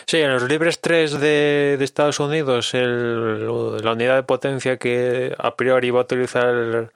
Sí, 0.05 0.19
en 0.19 0.31
los 0.31 0.43
libres 0.43 0.79
3 0.79 1.19
de, 1.19 1.77
Estados 1.81 2.21
Unidos, 2.21 2.73
la 2.73 3.91
unidad 3.91 4.15
de 4.15 4.23
potencia 4.23 4.77
que 4.77 5.35
a 5.37 5.57
priori 5.57 5.87
iba 5.87 5.99
a 5.99 6.03
utilizar 6.03 6.93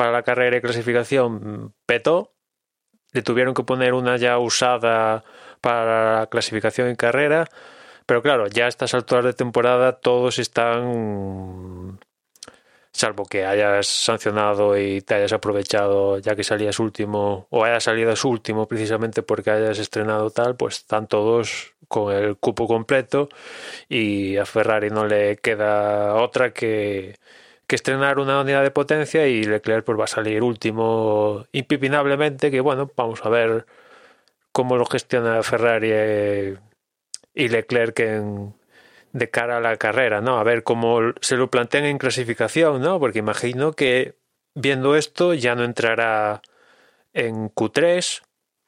para 0.00 0.12
la 0.12 0.22
carrera 0.22 0.56
de 0.56 0.62
clasificación 0.62 1.74
petó. 1.84 2.32
Le 3.12 3.20
tuvieron 3.20 3.52
que 3.52 3.64
poner 3.64 3.92
una 3.92 4.16
ya 4.16 4.38
usada 4.38 5.24
para 5.60 6.20
la 6.20 6.26
clasificación 6.28 6.90
y 6.90 6.96
carrera. 6.96 7.44
Pero 8.06 8.22
claro, 8.22 8.46
ya 8.46 8.64
a 8.64 8.68
estas 8.68 8.94
alturas 8.94 9.26
de 9.26 9.34
temporada 9.34 10.00
todos 10.00 10.38
están 10.38 12.00
salvo 12.92 13.26
que 13.26 13.44
hayas 13.44 13.88
sancionado 13.88 14.78
y 14.78 15.02
te 15.02 15.16
hayas 15.16 15.34
aprovechado 15.34 16.18
ya 16.18 16.34
que 16.34 16.44
salías 16.44 16.78
último 16.78 17.46
o 17.50 17.64
hayas 17.64 17.84
salido 17.84 18.16
su 18.16 18.30
último 18.30 18.66
precisamente 18.66 19.22
porque 19.22 19.50
hayas 19.50 19.78
estrenado 19.78 20.30
tal, 20.30 20.56
pues 20.56 20.78
están 20.78 21.08
todos 21.08 21.74
con 21.88 22.14
el 22.14 22.38
cupo 22.38 22.66
completo 22.66 23.28
y 23.86 24.38
a 24.38 24.46
Ferrari 24.46 24.88
no 24.88 25.06
le 25.06 25.36
queda 25.36 26.14
otra 26.14 26.54
que, 26.54 27.16
que 27.70 27.76
estrenar 27.76 28.18
una 28.18 28.40
unidad 28.40 28.64
de 28.64 28.72
potencia 28.72 29.28
y 29.28 29.44
Leclerc 29.44 29.84
pues 29.84 29.96
va 29.96 30.02
a 30.02 30.08
salir 30.08 30.42
último 30.42 31.46
impipinablemente 31.52 32.50
que 32.50 32.58
bueno, 32.60 32.90
vamos 32.96 33.24
a 33.24 33.28
ver 33.28 33.64
cómo 34.50 34.76
lo 34.76 34.84
gestiona 34.86 35.40
Ferrari 35.44 35.90
eh, 35.92 36.56
y 37.32 37.46
Leclerc 37.46 38.00
en, 38.00 38.56
de 39.12 39.30
cara 39.30 39.58
a 39.58 39.60
la 39.60 39.76
carrera, 39.76 40.20
¿no? 40.20 40.38
A 40.38 40.42
ver 40.42 40.64
cómo 40.64 40.98
se 41.20 41.36
lo 41.36 41.48
plantean 41.48 41.84
en 41.84 41.98
clasificación, 41.98 42.82
¿no? 42.82 42.98
Porque 42.98 43.20
imagino 43.20 43.72
que 43.72 44.16
viendo 44.56 44.96
esto 44.96 45.32
ya 45.34 45.54
no 45.54 45.62
entrará 45.62 46.42
en 47.12 47.50
Q3, 47.50 48.22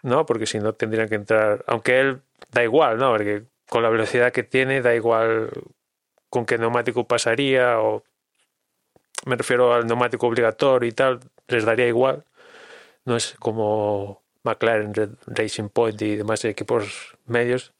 ¿no? 0.05 0.26
Porque 0.26 0.46
si 0.46 0.61
no 0.61 0.74
tendrían 0.74 1.09
que 1.09 1.16
entrar, 1.16 1.64
aunque 1.66 1.98
él 1.98 2.22
da 2.53 2.62
igual, 2.62 2.98
¿no? 2.98 3.11
Porque 3.11 3.46
con 3.68 3.82
la 3.82 3.88
velocidad 3.88 4.30
que 4.30 4.44
tiene 4.44 4.80
da 4.80 4.94
igual 4.94 5.50
con 6.30 6.46
qué 6.46 6.57
neumático 6.57 7.09
pasaría 7.09 7.80
o 7.80 8.05
me 9.27 9.37
refiero 9.37 9.73
al 9.75 9.87
neumático 9.87 10.27
obligatorio 10.27 10.89
y 10.89 10.93
tal, 10.93 11.20
les 11.49 11.64
daría 11.64 11.87
igual. 11.87 12.25
No 13.05 13.16
es 13.16 13.35
como 13.39 14.23
McLaren, 14.43 14.93
Racing 15.27 15.68
Point 15.68 16.01
y 16.03 16.16
demás 16.16 16.45
equipos 16.45 17.16
medios. 17.27 17.73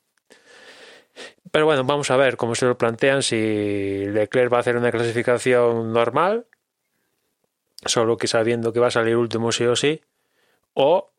Pero 1.51 1.67
bueno, 1.67 1.85
vamos 1.85 2.11
a 2.11 2.17
ver 2.17 2.37
cómo 2.37 2.55
se 2.55 2.67
lo 2.67 2.79
plantean, 2.79 3.23
si 3.23 4.07
Leclerc 4.07 4.53
va 4.53 4.59
a 4.59 4.61
hacer 4.61 4.77
una 4.77 4.91
clasificación 4.91 5.93
normal, 5.93 6.47
solo 7.85 8.17
que 8.17 8.27
sabiendo 8.27 8.73
que 8.73 8.81
va 8.81 8.87
a 8.87 8.93
salir 8.93 9.17
último 9.17 9.53
sí 9.53 9.65
o 9.67 9.77
sí, 9.77 10.01
o 10.75 11.11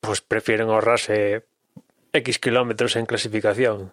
pues 0.00 0.20
prefieren 0.20 0.68
ahorrarse 0.68 1.46
X 2.12 2.38
kilómetros 2.40 2.96
en 2.96 3.06
clasificación. 3.06 3.92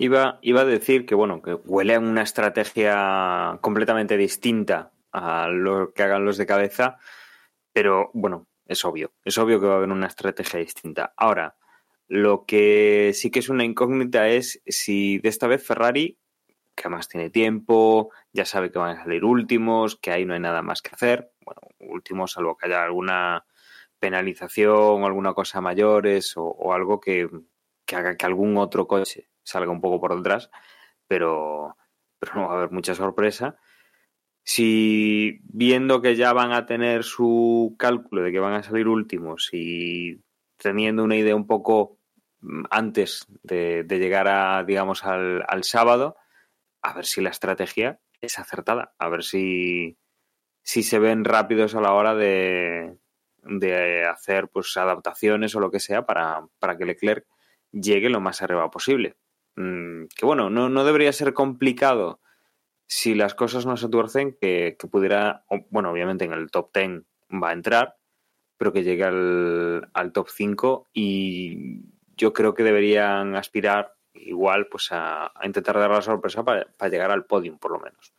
Iba, 0.00 0.38
iba 0.42 0.60
a 0.60 0.64
decir 0.64 1.06
que 1.06 1.16
bueno, 1.16 1.42
que 1.42 1.54
huele 1.54 1.96
a 1.96 1.98
una 1.98 2.22
estrategia 2.22 3.58
completamente 3.60 4.16
distinta 4.16 4.92
a 5.10 5.48
lo 5.48 5.92
que 5.92 6.04
hagan 6.04 6.24
los 6.24 6.36
de 6.36 6.46
cabeza, 6.46 6.98
pero 7.72 8.10
bueno, 8.14 8.46
es 8.66 8.84
obvio, 8.84 9.12
es 9.24 9.36
obvio 9.38 9.60
que 9.60 9.66
va 9.66 9.74
a 9.74 9.76
haber 9.78 9.90
una 9.90 10.06
estrategia 10.06 10.60
distinta. 10.60 11.14
Ahora, 11.16 11.56
lo 12.06 12.44
que 12.46 13.10
sí 13.14 13.30
que 13.32 13.40
es 13.40 13.48
una 13.48 13.64
incógnita 13.64 14.28
es 14.28 14.62
si 14.66 15.18
de 15.18 15.28
esta 15.28 15.48
vez 15.48 15.66
Ferrari, 15.66 16.16
que 16.76 16.82
además 16.84 17.08
tiene 17.08 17.28
tiempo, 17.30 18.12
ya 18.32 18.44
sabe 18.44 18.70
que 18.70 18.78
van 18.78 18.96
a 18.96 19.02
salir 19.02 19.24
últimos, 19.24 19.96
que 19.96 20.12
ahí 20.12 20.24
no 20.24 20.34
hay 20.34 20.40
nada 20.40 20.62
más 20.62 20.80
que 20.80 20.90
hacer, 20.94 21.32
bueno, 21.44 21.60
últimos, 21.80 22.32
salvo 22.32 22.56
que 22.56 22.66
haya 22.66 22.84
alguna 22.84 23.44
penalización, 23.98 25.02
alguna 25.02 25.34
cosa 25.34 25.60
mayores 25.60 26.36
o, 26.36 26.44
o 26.44 26.72
algo 26.72 27.00
que, 27.00 27.28
que, 27.84 27.96
haga 27.96 28.16
que 28.16 28.26
algún 28.26 28.56
otro 28.58 28.86
coche 28.86 29.28
salga 29.48 29.72
un 29.72 29.80
poco 29.80 30.00
por 30.00 30.16
detrás, 30.16 30.50
pero, 31.06 31.76
pero 32.18 32.34
no 32.34 32.48
va 32.48 32.54
a 32.54 32.56
haber 32.58 32.70
mucha 32.70 32.94
sorpresa. 32.94 33.56
Si 34.44 35.40
viendo 35.44 36.00
que 36.00 36.16
ya 36.16 36.32
van 36.32 36.52
a 36.52 36.66
tener 36.66 37.04
su 37.04 37.74
cálculo 37.78 38.22
de 38.22 38.32
que 38.32 38.38
van 38.38 38.54
a 38.54 38.62
salir 38.62 38.88
últimos 38.88 39.50
y 39.52 40.22
teniendo 40.56 41.04
una 41.04 41.16
idea 41.16 41.36
un 41.36 41.46
poco 41.46 41.98
mm, 42.40 42.64
antes 42.70 43.26
de, 43.42 43.84
llegar 43.88 44.28
a, 44.28 44.64
digamos, 44.64 45.04
al, 45.04 45.44
al, 45.48 45.64
sábado, 45.64 46.16
a 46.82 46.94
ver 46.94 47.06
si 47.06 47.20
la 47.20 47.30
estrategia 47.30 48.00
es 48.20 48.38
acertada, 48.38 48.94
a 48.98 49.08
ver 49.08 49.22
si, 49.22 49.98
si 50.62 50.82
se 50.82 50.98
ven 50.98 51.24
rápidos 51.24 51.74
a 51.74 51.80
la 51.80 51.92
hora 51.92 52.14
de, 52.14 52.98
de 53.42 54.04
hacer 54.06 54.48
pues 54.48 54.76
adaptaciones 54.76 55.54
o 55.54 55.60
lo 55.60 55.70
que 55.70 55.80
sea 55.80 56.06
para, 56.06 56.46
para 56.58 56.76
que 56.76 56.84
Leclerc 56.84 57.26
llegue 57.72 58.08
lo 58.08 58.20
más 58.20 58.42
arriba 58.42 58.70
posible. 58.70 59.16
Mm, 59.58 60.06
que 60.14 60.24
bueno, 60.24 60.50
no, 60.50 60.68
no 60.68 60.84
debería 60.84 61.12
ser 61.12 61.34
complicado 61.34 62.20
si 62.86 63.16
las 63.16 63.34
cosas 63.34 63.66
no 63.66 63.76
se 63.76 63.88
tuercen, 63.88 64.36
que, 64.40 64.76
que 64.78 64.86
pudiera, 64.86 65.44
bueno, 65.70 65.90
obviamente 65.90 66.24
en 66.24 66.32
el 66.32 66.48
top 66.48 66.70
10 66.72 67.02
va 67.42 67.50
a 67.50 67.54
entrar, 67.54 67.96
pero 68.56 68.72
que 68.72 68.84
llegue 68.84 69.02
al, 69.02 69.88
al, 69.94 70.12
top 70.12 70.28
5 70.30 70.86
y 70.94 71.80
yo 72.16 72.32
creo 72.32 72.54
que 72.54 72.62
deberían 72.62 73.34
aspirar 73.34 73.96
igual 74.14 74.68
pues 74.68 74.92
a, 74.92 75.32
a 75.34 75.46
intentar 75.46 75.76
dar 75.76 75.90
la 75.90 76.02
sorpresa 76.02 76.44
para, 76.44 76.64
para, 76.76 76.90
llegar 76.90 77.10
al 77.10 77.24
podium 77.24 77.58
por 77.58 77.72
lo 77.72 77.80
menos. 77.80 78.12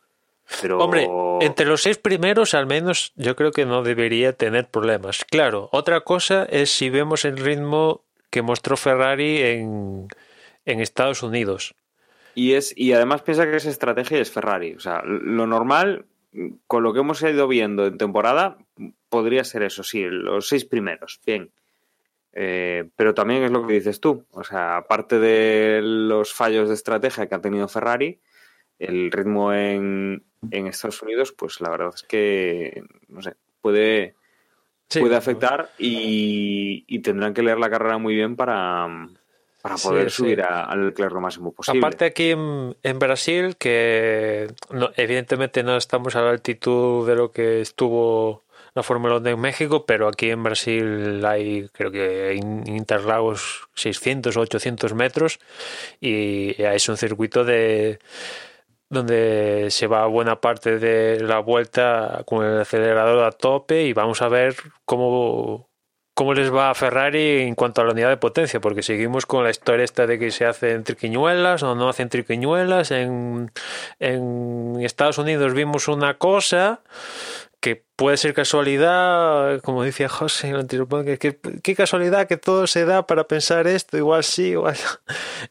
Pero... 0.60 0.78
Hombre, 0.78 1.08
entre 1.40 1.64
los 1.64 1.82
seis 1.82 1.96
primeros 1.96 2.52
al 2.52 2.66
menos 2.66 3.14
yo 3.16 3.34
creo 3.34 3.50
que 3.50 3.64
no 3.64 3.82
debería 3.82 4.34
tener 4.34 4.68
problemas. 4.68 5.24
Claro, 5.24 5.70
otra 5.72 6.02
cosa 6.02 6.44
es 6.44 6.70
si 6.70 6.90
vemos 6.90 7.24
el 7.24 7.38
ritmo 7.38 8.04
que 8.28 8.42
mostró 8.42 8.76
Ferrari 8.76 9.40
en, 9.42 10.08
en 10.72 10.80
Estados 10.80 11.22
Unidos. 11.22 11.74
Y, 12.34 12.52
es, 12.52 12.72
y 12.76 12.92
además 12.92 13.22
piensa 13.22 13.44
que 13.44 13.56
esa 13.56 13.70
estrategia 13.70 14.18
es 14.18 14.30
Ferrari. 14.30 14.74
O 14.74 14.80
sea, 14.80 15.02
lo 15.04 15.46
normal, 15.46 16.06
con 16.66 16.82
lo 16.82 16.92
que 16.92 17.00
hemos 17.00 17.22
ido 17.22 17.48
viendo 17.48 17.86
en 17.86 17.98
temporada, 17.98 18.58
podría 19.08 19.44
ser 19.44 19.62
eso, 19.62 19.82
sí, 19.82 20.04
los 20.08 20.48
seis 20.48 20.64
primeros, 20.64 21.20
bien. 21.26 21.50
Eh, 22.32 22.88
pero 22.94 23.12
también 23.12 23.42
es 23.42 23.50
lo 23.50 23.66
que 23.66 23.74
dices 23.74 24.00
tú. 24.00 24.24
O 24.30 24.44
sea, 24.44 24.76
aparte 24.76 25.18
de 25.18 25.80
los 25.82 26.32
fallos 26.32 26.68
de 26.68 26.74
estrategia 26.74 27.26
que 27.26 27.34
ha 27.34 27.40
tenido 27.40 27.68
Ferrari, 27.68 28.20
el 28.78 29.10
ritmo 29.10 29.52
en, 29.52 30.24
en 30.50 30.66
Estados 30.66 31.02
Unidos, 31.02 31.32
pues 31.32 31.60
la 31.60 31.70
verdad 31.70 31.90
es 31.94 32.02
que, 32.02 32.82
no 33.08 33.20
sé, 33.20 33.34
puede, 33.60 34.14
sí, 34.88 35.00
puede 35.00 35.16
afectar 35.16 35.70
y, 35.78 36.84
y, 36.86 37.00
tendrán 37.00 37.34
que 37.34 37.42
leer 37.42 37.58
la 37.58 37.68
carrera 37.68 37.98
muy 37.98 38.14
bien 38.14 38.36
para, 38.36 38.88
para 39.62 39.76
poder 39.76 40.10
sí, 40.10 40.16
subir 40.16 40.38
sí. 40.38 40.44
al 40.48 40.86
Leclerc 40.86 41.12
lo 41.12 41.20
máximo 41.20 41.52
posible. 41.52 41.78
Aparte 41.78 42.04
aquí 42.04 42.30
en, 42.30 42.76
en 42.82 42.98
Brasil, 42.98 43.56
que 43.56 44.52
no, 44.70 44.90
evidentemente 44.96 45.62
no 45.62 45.76
estamos 45.76 46.16
a 46.16 46.22
la 46.22 46.30
altitud 46.30 47.06
de 47.06 47.14
lo 47.14 47.30
que 47.30 47.60
estuvo 47.60 48.42
la 48.74 48.82
Fórmula 48.82 49.16
1 49.16 49.30
en 49.30 49.40
México, 49.40 49.84
pero 49.84 50.08
aquí 50.08 50.30
en 50.30 50.42
Brasil 50.42 51.24
hay, 51.24 51.68
creo 51.72 51.90
que 51.90 52.32
en 52.32 52.66
Interlagos 52.68 53.68
600 53.74 54.36
o 54.36 54.40
800 54.40 54.94
metros 54.94 55.40
y 56.00 56.60
es 56.62 56.88
un 56.88 56.96
circuito 56.96 57.44
de 57.44 57.98
donde 58.88 59.68
se 59.70 59.86
va 59.86 60.06
buena 60.06 60.40
parte 60.40 60.78
de 60.78 61.20
la 61.20 61.38
vuelta 61.38 62.22
con 62.26 62.44
el 62.44 62.60
acelerador 62.60 63.24
a 63.24 63.32
tope 63.32 63.84
y 63.84 63.92
vamos 63.92 64.20
a 64.22 64.28
ver 64.28 64.56
cómo 64.84 65.69
cómo 66.14 66.34
les 66.34 66.52
va 66.52 66.70
a 66.70 66.74
Ferrari 66.74 67.42
en 67.42 67.54
cuanto 67.54 67.80
a 67.80 67.84
la 67.84 67.92
unidad 67.92 68.08
de 68.08 68.16
potencia, 68.16 68.60
porque 68.60 68.82
seguimos 68.82 69.26
con 69.26 69.44
la 69.44 69.50
historia 69.50 69.84
esta 69.84 70.06
de 70.06 70.18
que 70.18 70.30
se 70.30 70.44
hacen 70.44 70.84
triquiñuelas 70.84 71.62
o 71.62 71.74
no 71.74 71.88
hacen 71.88 72.08
triquiñuelas. 72.08 72.90
En, 72.90 73.50
Estados 74.80 75.18
Unidos 75.18 75.54
vimos 75.54 75.88
una 75.88 76.18
cosa 76.18 76.80
que 77.60 77.84
puede 77.96 78.16
ser 78.16 78.34
casualidad, 78.34 79.60
como 79.60 79.82
decía 79.82 80.08
José 80.08 80.48
en 80.48 80.54
el 80.54 80.60
anterior 80.60 80.88
que 81.18 81.38
qué 81.62 81.74
casualidad 81.74 82.26
que 82.26 82.38
todo 82.38 82.66
se 82.66 82.84
da 82.86 83.06
para 83.06 83.24
pensar 83.24 83.66
esto, 83.66 83.96
igual 83.96 84.24
sí, 84.24 84.48
igual. 84.50 84.76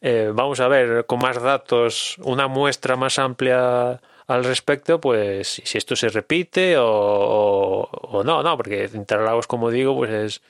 Eh, 0.01 0.31
vamos 0.33 0.59
a 0.59 0.67
ver 0.67 1.05
con 1.07 1.19
más 1.19 1.41
datos, 1.41 2.15
una 2.19 2.47
muestra 2.47 2.95
más 2.95 3.17
amplia 3.17 3.99
al 4.29 4.43
respecto, 4.43 5.01
pues 5.01 5.61
si 5.63 5.77
esto 5.77 5.95
se 5.95 6.07
repite 6.09 6.75
o, 6.77 8.21
no, 8.23 8.43
no, 8.43 8.57
porque 8.57 8.87
Interlagos, 8.93 9.47
como 9.47 9.71
digo, 9.71 9.95
pues 9.95 10.11
es, 10.11 10.41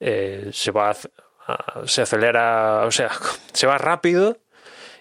eh, 0.00 0.48
se 0.52 0.70
va 0.70 0.96
se 1.84 2.02
acelera, 2.02 2.84
o 2.86 2.90
sea, 2.90 3.10
se 3.52 3.66
va 3.66 3.76
rápido 3.76 4.38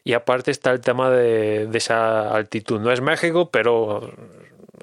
y 0.04 0.14
aparte 0.14 0.52
está 0.52 0.72
el 0.72 0.82
tema 0.82 1.10
de, 1.10 1.68
de, 1.68 1.78
esa 1.78 2.36
altitud. 2.36 2.82
No 2.82 2.92
es 2.92 3.00
México, 3.00 3.50
pero 3.50 4.12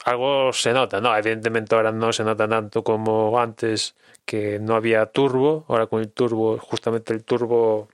algo 0.06 0.54
se 0.54 0.72
nota, 0.72 1.02
¿no? 1.02 1.14
Evidentemente 1.14 1.74
ahora 1.74 1.92
no 1.92 2.14
se 2.14 2.24
nota 2.24 2.48
tanto 2.48 2.82
como 2.82 3.38
antes 3.38 3.96
que 4.24 4.58
no 4.58 4.76
había 4.76 5.04
turbo, 5.06 5.66
ahora 5.68 5.88
con 5.88 6.00
el 6.00 6.10
turbo, 6.10 6.56
justamente 6.56 7.12
el 7.12 7.22
turbo 7.24 7.90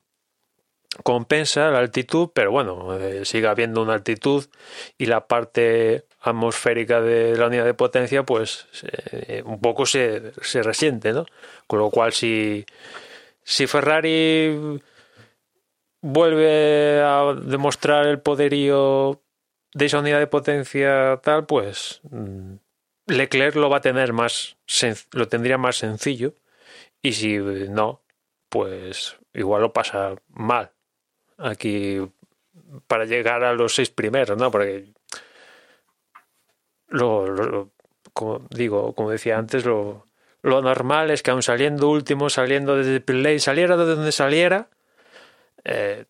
compensa 1.03 1.71
la 1.71 1.79
altitud, 1.79 2.31
pero 2.35 2.51
bueno, 2.51 2.97
eh, 2.99 3.25
sigue 3.25 3.47
habiendo 3.47 3.83
una 3.83 3.95
altitud 3.95 4.45
y 4.99 5.07
la 5.07 5.27
parte 5.27 6.05
atmosférica 6.21 7.01
de 7.01 7.37
la 7.37 7.47
unidad 7.47 7.65
de 7.65 7.75
potencia, 7.75 8.25
pues 8.25 8.67
eh, 8.83 9.43
un 9.45 9.61
poco 9.61 9.87
se, 9.87 10.33
se, 10.43 10.63
resiente, 10.63 11.13
¿no? 11.13 11.27
Con 11.67 11.79
lo 11.79 11.91
cual, 11.91 12.13
si, 12.13 12.67
si 13.43 13.67
Ferrari 13.67 14.81
vuelve 16.01 17.01
a 17.03 17.35
demostrar 17.35 18.07
el 18.07 18.21
poderío 18.21 19.23
de 19.75 19.87
esa 19.87 20.01
unidad 20.01 20.19
de 20.19 20.27
potencia 20.27 21.21
tal, 21.23 21.47
pues 21.47 22.01
mm, 22.11 22.55
Leclerc 23.07 23.57
lo 23.57 23.71
va 23.71 23.79
a 23.79 23.81
tener 23.81 24.13
más, 24.13 24.57
lo 25.13 25.29
tendría 25.29 25.59
más 25.59 25.77
sencillo 25.77 26.35
y 27.03 27.13
si 27.13 27.39
no, 27.39 28.03
pues 28.49 29.17
igual 29.33 29.63
lo 29.63 29.73
pasa 29.73 30.17
mal 30.29 30.76
aquí 31.39 32.01
para 32.87 33.05
llegar 33.05 33.45
a 33.45 33.53
los 33.53 33.75
seis 33.75 33.91
primeros, 33.91 34.37
¿no? 34.39 34.51
Porque 34.51 34.93
lo, 36.89 37.27
lo 37.29 37.71
como 38.13 38.47
digo, 38.51 38.95
como 38.95 39.11
decía 39.11 39.39
antes, 39.39 39.65
lo, 39.65 40.07
lo, 40.43 40.63
normal 40.63 41.11
es 41.11 41.23
que 41.23 41.31
aun 41.31 41.43
saliendo 41.43 41.91
último, 41.91 42.31
saliendo 42.31 42.77
desde 42.77 43.01
play, 43.01 43.39
saliera 43.39 43.77
de 43.77 43.85
donde 43.85 44.13
saliera, 44.13 44.69
eh, 45.65 46.07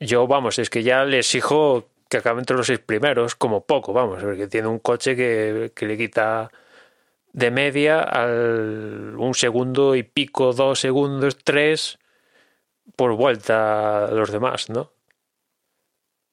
yo, 0.00 0.26
vamos, 0.26 0.58
es 0.58 0.70
que 0.70 0.82
ya 0.82 1.04
le 1.04 1.20
exijo 1.20 1.88
que 2.08 2.16
acabe 2.16 2.40
entre 2.40 2.56
los 2.56 2.66
seis 2.66 2.80
primeros, 2.80 3.34
como 3.34 3.64
poco, 3.66 3.92
vamos, 3.92 4.22
porque 4.22 4.48
tiene 4.48 4.68
un 4.68 4.78
coche 4.78 5.14
que, 5.14 5.72
que 5.74 5.86
le 5.86 5.96
quita 5.96 6.50
de 7.32 7.50
media 7.50 8.00
al 8.00 9.14
un 9.16 9.34
segundo 9.34 9.94
y 9.94 10.02
pico, 10.02 10.52
dos 10.52 10.80
segundos, 10.80 11.36
tres, 11.44 11.98
por 12.96 13.14
vuelta 13.14 14.06
a 14.06 14.10
los 14.10 14.30
demás, 14.30 14.70
¿no? 14.70 14.92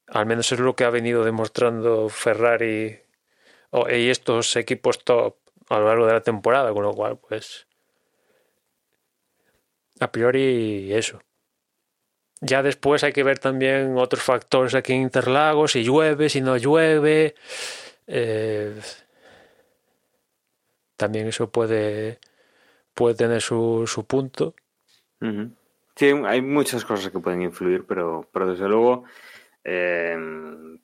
Al 0.08 0.26
menos 0.26 0.52
es 0.52 0.60
lo 0.60 0.76
que 0.76 0.84
ha 0.84 0.90
venido 0.90 1.24
demostrando 1.24 2.10
Ferrari 2.10 3.00
y 3.90 4.10
estos 4.10 4.56
equipos 4.56 5.04
top 5.04 5.36
a 5.70 5.80
lo 5.80 5.88
largo 5.88 6.06
de 6.06 6.14
la 6.14 6.22
temporada, 6.22 6.72
con 6.74 6.84
lo 6.84 6.94
cual, 6.94 7.18
pues, 7.18 7.68
a 10.00 10.12
priori 10.12 10.94
eso. 10.94 11.22
Ya 12.42 12.62
después 12.62 13.04
hay 13.04 13.14
que 13.14 13.24
ver 13.24 13.40
también 13.40 13.98
otros 13.98 14.22
factores 14.22 14.76
aquí 14.76 14.94
en 14.94 15.04
Interlagos, 15.04 15.72
si 15.72 15.84
llueve, 15.84 16.30
si 16.30 16.42
no 16.42 16.58
llueve. 16.58 17.36
Eh, 18.08 18.80
también 20.96 21.28
eso 21.28 21.50
puede, 21.50 22.20
puede 22.94 23.16
tener 23.16 23.42
su, 23.42 23.86
su 23.88 24.06
punto. 24.06 24.54
Sí, 25.96 26.08
hay 26.26 26.42
muchas 26.42 26.84
cosas 26.84 27.12
que 27.12 27.20
pueden 27.20 27.42
influir, 27.42 27.86
pero, 27.86 28.30
pero 28.34 28.50
desde 28.50 28.68
luego 28.68 29.06
eh, 29.64 30.18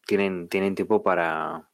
tienen, 0.06 0.48
tienen 0.48 0.76
tiempo 0.76 1.04
para, 1.04 1.70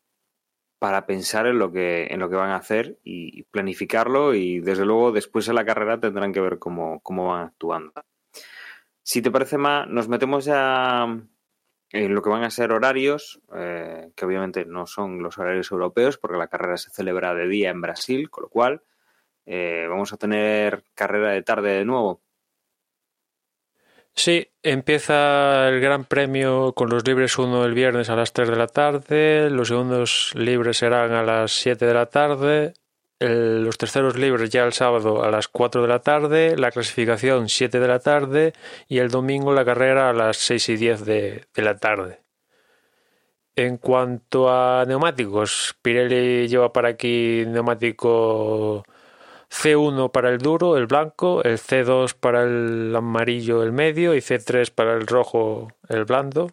para 0.80 1.06
pensar 1.06 1.48
en 1.48 1.60
lo 1.60 1.72
que, 1.72 2.08
en 2.10 2.20
lo 2.20 2.30
que 2.30 2.36
van 2.36 2.52
a 2.52 2.58
hacer 2.58 3.00
y 3.04 3.44
planificarlo 3.44 4.34
y 4.34 4.60
desde 4.60 4.86
luego 4.86 5.12
después 5.12 5.46
de 5.46 5.54
la 5.54 5.66
carrera 5.66 6.00
tendrán 6.00 6.34
que 6.34 6.42
ver 6.42 6.60
cómo, 6.60 7.00
cómo 7.02 7.28
van 7.30 7.46
actuando. 7.46 7.94
Si 9.04 9.22
te 9.22 9.32
parece 9.32 9.58
más, 9.58 9.88
nos 9.88 10.10
metemos 10.10 10.46
ya 10.46 11.06
en 11.92 12.16
lo 12.16 12.22
que 12.22 12.30
van 12.30 12.44
a 12.44 12.50
ser 12.50 12.72
horarios, 12.72 13.40
eh, 13.56 14.12
que 14.16 14.26
obviamente 14.26 14.66
no 14.66 14.86
son 14.86 15.24
los 15.24 15.38
horarios 15.38 15.72
europeos 15.72 16.18
porque 16.18 16.38
la 16.38 16.48
carrera 16.48 16.78
se 16.78 16.92
celebra 16.92 17.34
de 17.34 17.48
día 17.48 17.70
en 17.70 17.82
Brasil, 17.82 18.30
con 18.30 18.44
lo 18.44 18.50
cual 18.50 18.84
eh, 19.46 19.88
vamos 19.90 20.12
a 20.12 20.18
tener 20.18 20.84
carrera 20.94 21.32
de 21.32 21.42
tarde 21.42 21.72
de 21.72 21.86
nuevo. 21.86 22.22
Sí, 24.20 24.48
empieza 24.64 25.70
el 25.70 25.80
Gran 25.80 26.04
Premio 26.04 26.74
con 26.74 26.90
los 26.90 27.06
libres 27.08 27.38
1 27.38 27.64
el 27.64 27.76
viernes 27.76 28.10
a 28.10 28.16
las 28.16 28.34
3 28.34 28.50
de 28.50 28.56
la 28.56 28.66
tarde, 28.66 29.52
los 29.52 29.68
segundos 29.68 30.32
libres 30.34 30.80
serán 30.80 31.12
a 31.12 31.22
las 31.22 31.52
7 31.52 31.86
de 31.86 31.94
la 31.94 32.08
tarde, 32.08 32.74
los 33.20 33.78
terceros 33.78 34.18
libres 34.18 34.50
ya 34.50 34.64
el 34.64 34.74
sábado 34.74 35.24
a 35.24 35.30
las 35.30 35.48
4 35.48 35.84
de 35.84 35.88
la 35.88 36.00
tarde, 36.00 36.58
la 36.58 36.72
clasificación 36.72 37.48
7 37.48 37.80
de 37.80 37.88
la 37.88 38.00
tarde 38.00 38.54
y 38.88 38.98
el 38.98 39.12
domingo 39.12 39.54
la 39.54 39.64
carrera 39.64 40.10
a 40.10 40.14
las 40.14 40.38
6 40.38 40.70
y 40.70 40.78
10 40.78 41.06
de, 41.06 41.46
de 41.54 41.62
la 41.62 41.78
tarde. 41.78 42.22
En 43.56 43.78
cuanto 43.78 44.50
a 44.50 44.84
neumáticos, 44.88 45.76
Pirelli 45.84 46.48
lleva 46.48 46.74
para 46.74 46.90
aquí 46.90 47.44
neumático 47.46 48.84
C1 49.50 50.12
para 50.12 50.30
el 50.30 50.40
duro, 50.40 50.78
el 50.78 50.88
blanco, 50.88 51.44
el 51.44 51.58
C2 51.58 52.14
para 52.14 52.44
el 52.44 52.94
amarillo, 52.96 53.64
el 53.64 53.72
medio 53.72 54.14
y 54.14 54.20
C3 54.20 54.72
para 54.72 54.94
el 54.94 55.08
rojo, 55.08 55.70
el 55.90 56.06
blando. 56.06 56.52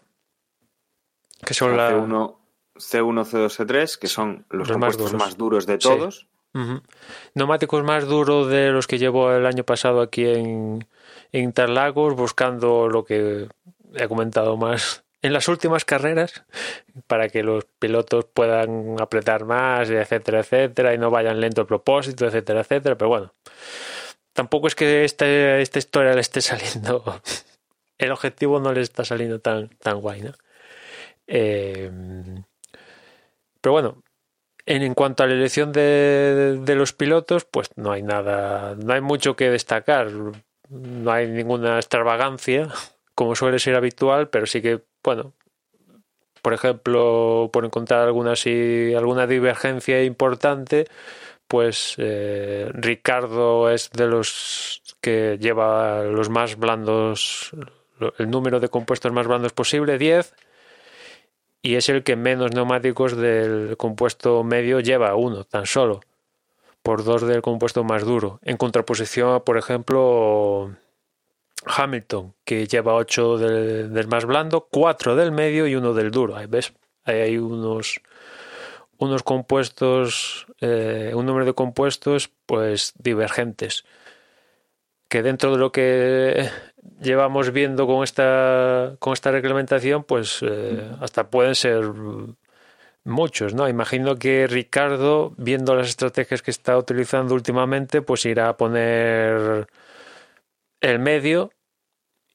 Que 1.44 1.54
son 1.54 1.76
la... 1.76 1.92
C1, 1.92 2.36
C1, 2.76 3.24
C2, 3.24 3.66
C3, 3.66 3.98
que 3.98 4.06
son 4.06 4.46
los, 4.50 4.70
compuestos 4.70 5.14
más 5.14 5.36
duros, 5.36 5.66
de 5.66 5.78
todos. 5.78 6.28
Neumáticos 7.34 7.82
más 7.82 8.06
duros 8.06 8.48
de 8.48 8.70
los 8.70 8.86
que 8.86 8.98
llevo 8.98 9.32
el 9.32 9.44
año 9.44 9.64
pasado 9.64 10.00
aquí 10.00 10.26
en 10.26 10.86
Interlagos, 11.32 12.14
buscando 12.14 12.88
lo 12.88 13.04
que 13.04 13.48
he 13.94 14.08
comentado 14.08 14.56
más 14.56 15.03
en 15.24 15.32
las 15.32 15.48
últimas 15.48 15.86
carreras 15.86 16.44
para 17.06 17.30
que 17.30 17.42
los 17.42 17.64
pilotos 17.78 18.26
puedan 18.26 18.96
apretar 19.00 19.46
más, 19.46 19.88
etcétera, 19.88 20.40
etcétera, 20.40 20.92
y 20.92 20.98
no 20.98 21.10
vayan 21.10 21.40
lento 21.40 21.62
a 21.62 21.66
propósito, 21.66 22.26
etcétera, 22.26 22.60
etcétera. 22.60 22.98
Pero 22.98 23.08
bueno, 23.08 23.34
tampoco 24.34 24.66
es 24.66 24.74
que 24.74 25.02
esta, 25.02 25.26
esta 25.60 25.78
historia 25.78 26.12
le 26.12 26.20
esté 26.20 26.40
saliendo, 26.42 27.22
el 27.96 28.12
objetivo 28.12 28.60
no 28.60 28.74
le 28.74 28.82
está 28.82 29.02
saliendo 29.06 29.40
tan, 29.40 29.70
tan 29.78 30.02
guay, 30.02 30.20
¿no? 30.20 30.32
Eh, 31.26 31.90
pero 33.62 33.72
bueno, 33.72 34.02
en, 34.66 34.82
en, 34.82 34.92
cuanto 34.92 35.22
a 35.22 35.26
la 35.26 35.32
elección 35.32 35.72
de, 35.72 36.58
de 36.60 36.74
los 36.74 36.92
pilotos, 36.92 37.46
pues 37.46 37.70
no 37.76 37.92
hay 37.92 38.02
nada, 38.02 38.74
no 38.74 38.92
hay 38.92 39.00
mucho 39.00 39.36
que 39.36 39.48
destacar, 39.48 40.10
no 40.68 41.10
hay 41.10 41.28
ninguna 41.28 41.76
extravagancia 41.76 42.68
como 43.14 43.34
suele 43.36 43.58
ser 43.58 43.74
habitual, 43.74 44.28
pero 44.28 44.44
sí 44.44 44.60
que 44.60 44.82
bueno, 45.04 45.34
por 46.42 46.52
ejemplo, 46.52 47.50
por 47.52 47.64
encontrar 47.64 48.00
alguna, 48.00 48.34
alguna 48.96 49.26
divergencia 49.26 50.02
importante, 50.02 50.86
pues 51.46 51.94
eh, 51.98 52.70
Ricardo 52.72 53.70
es 53.70 53.90
de 53.90 54.06
los 54.06 54.82
que 55.00 55.38
lleva 55.40 56.02
los 56.02 56.30
más 56.30 56.56
blandos, 56.56 57.52
el 58.18 58.30
número 58.30 58.60
de 58.60 58.68
compuestos 58.68 59.12
más 59.12 59.26
blandos 59.26 59.52
posible, 59.52 59.98
10, 59.98 60.34
y 61.62 61.76
es 61.76 61.88
el 61.88 62.02
que 62.02 62.16
menos 62.16 62.52
neumáticos 62.52 63.16
del 63.16 63.76
compuesto 63.76 64.42
medio 64.44 64.80
lleva, 64.80 65.14
uno 65.14 65.44
tan 65.44 65.66
solo, 65.66 66.00
por 66.82 67.04
dos 67.04 67.22
del 67.22 67.40
compuesto 67.40 67.84
más 67.84 68.04
duro, 68.04 68.38
en 68.42 68.56
contraposición 68.56 69.34
a, 69.34 69.40
por 69.40 69.56
ejemplo, 69.56 70.74
Hamilton, 71.66 72.34
que 72.44 72.66
lleva 72.66 72.94
8 72.94 73.38
del, 73.38 74.08
más 74.08 74.24
blando, 74.24 74.68
4 74.70 75.16
del 75.16 75.32
medio 75.32 75.66
y 75.66 75.74
uno 75.74 75.94
del 75.94 76.10
duro. 76.10 76.36
Ahí 76.36 76.46
ves, 76.46 76.72
ahí 77.04 77.20
hay 77.20 77.38
unos, 77.38 78.00
unos 78.98 79.22
compuestos, 79.22 80.46
eh, 80.60 81.12
un 81.14 81.26
número 81.26 81.46
de 81.46 81.54
compuestos 81.54 82.30
pues 82.46 82.92
divergentes. 82.98 83.84
Que 85.08 85.22
dentro 85.22 85.52
de 85.52 85.58
lo 85.58 85.72
que 85.72 86.50
llevamos 87.00 87.52
viendo 87.52 87.86
con 87.86 88.02
esta, 88.04 88.96
con 88.98 89.12
esta 89.12 89.30
reglamentación, 89.30 90.04
pues 90.04 90.40
eh, 90.42 90.90
hasta 91.00 91.30
pueden 91.30 91.54
ser 91.54 91.84
muchos, 93.04 93.54
¿no? 93.54 93.68
Imagino 93.68 94.16
que 94.16 94.46
Ricardo, 94.46 95.34
viendo 95.36 95.74
las 95.74 95.88
estrategias 95.88 96.42
que 96.42 96.50
está 96.50 96.76
utilizando 96.76 97.34
últimamente, 97.34 98.02
pues 98.02 98.24
irá 98.24 98.48
a 98.48 98.56
poner 98.56 99.68
el 100.84 100.98
medio 100.98 101.50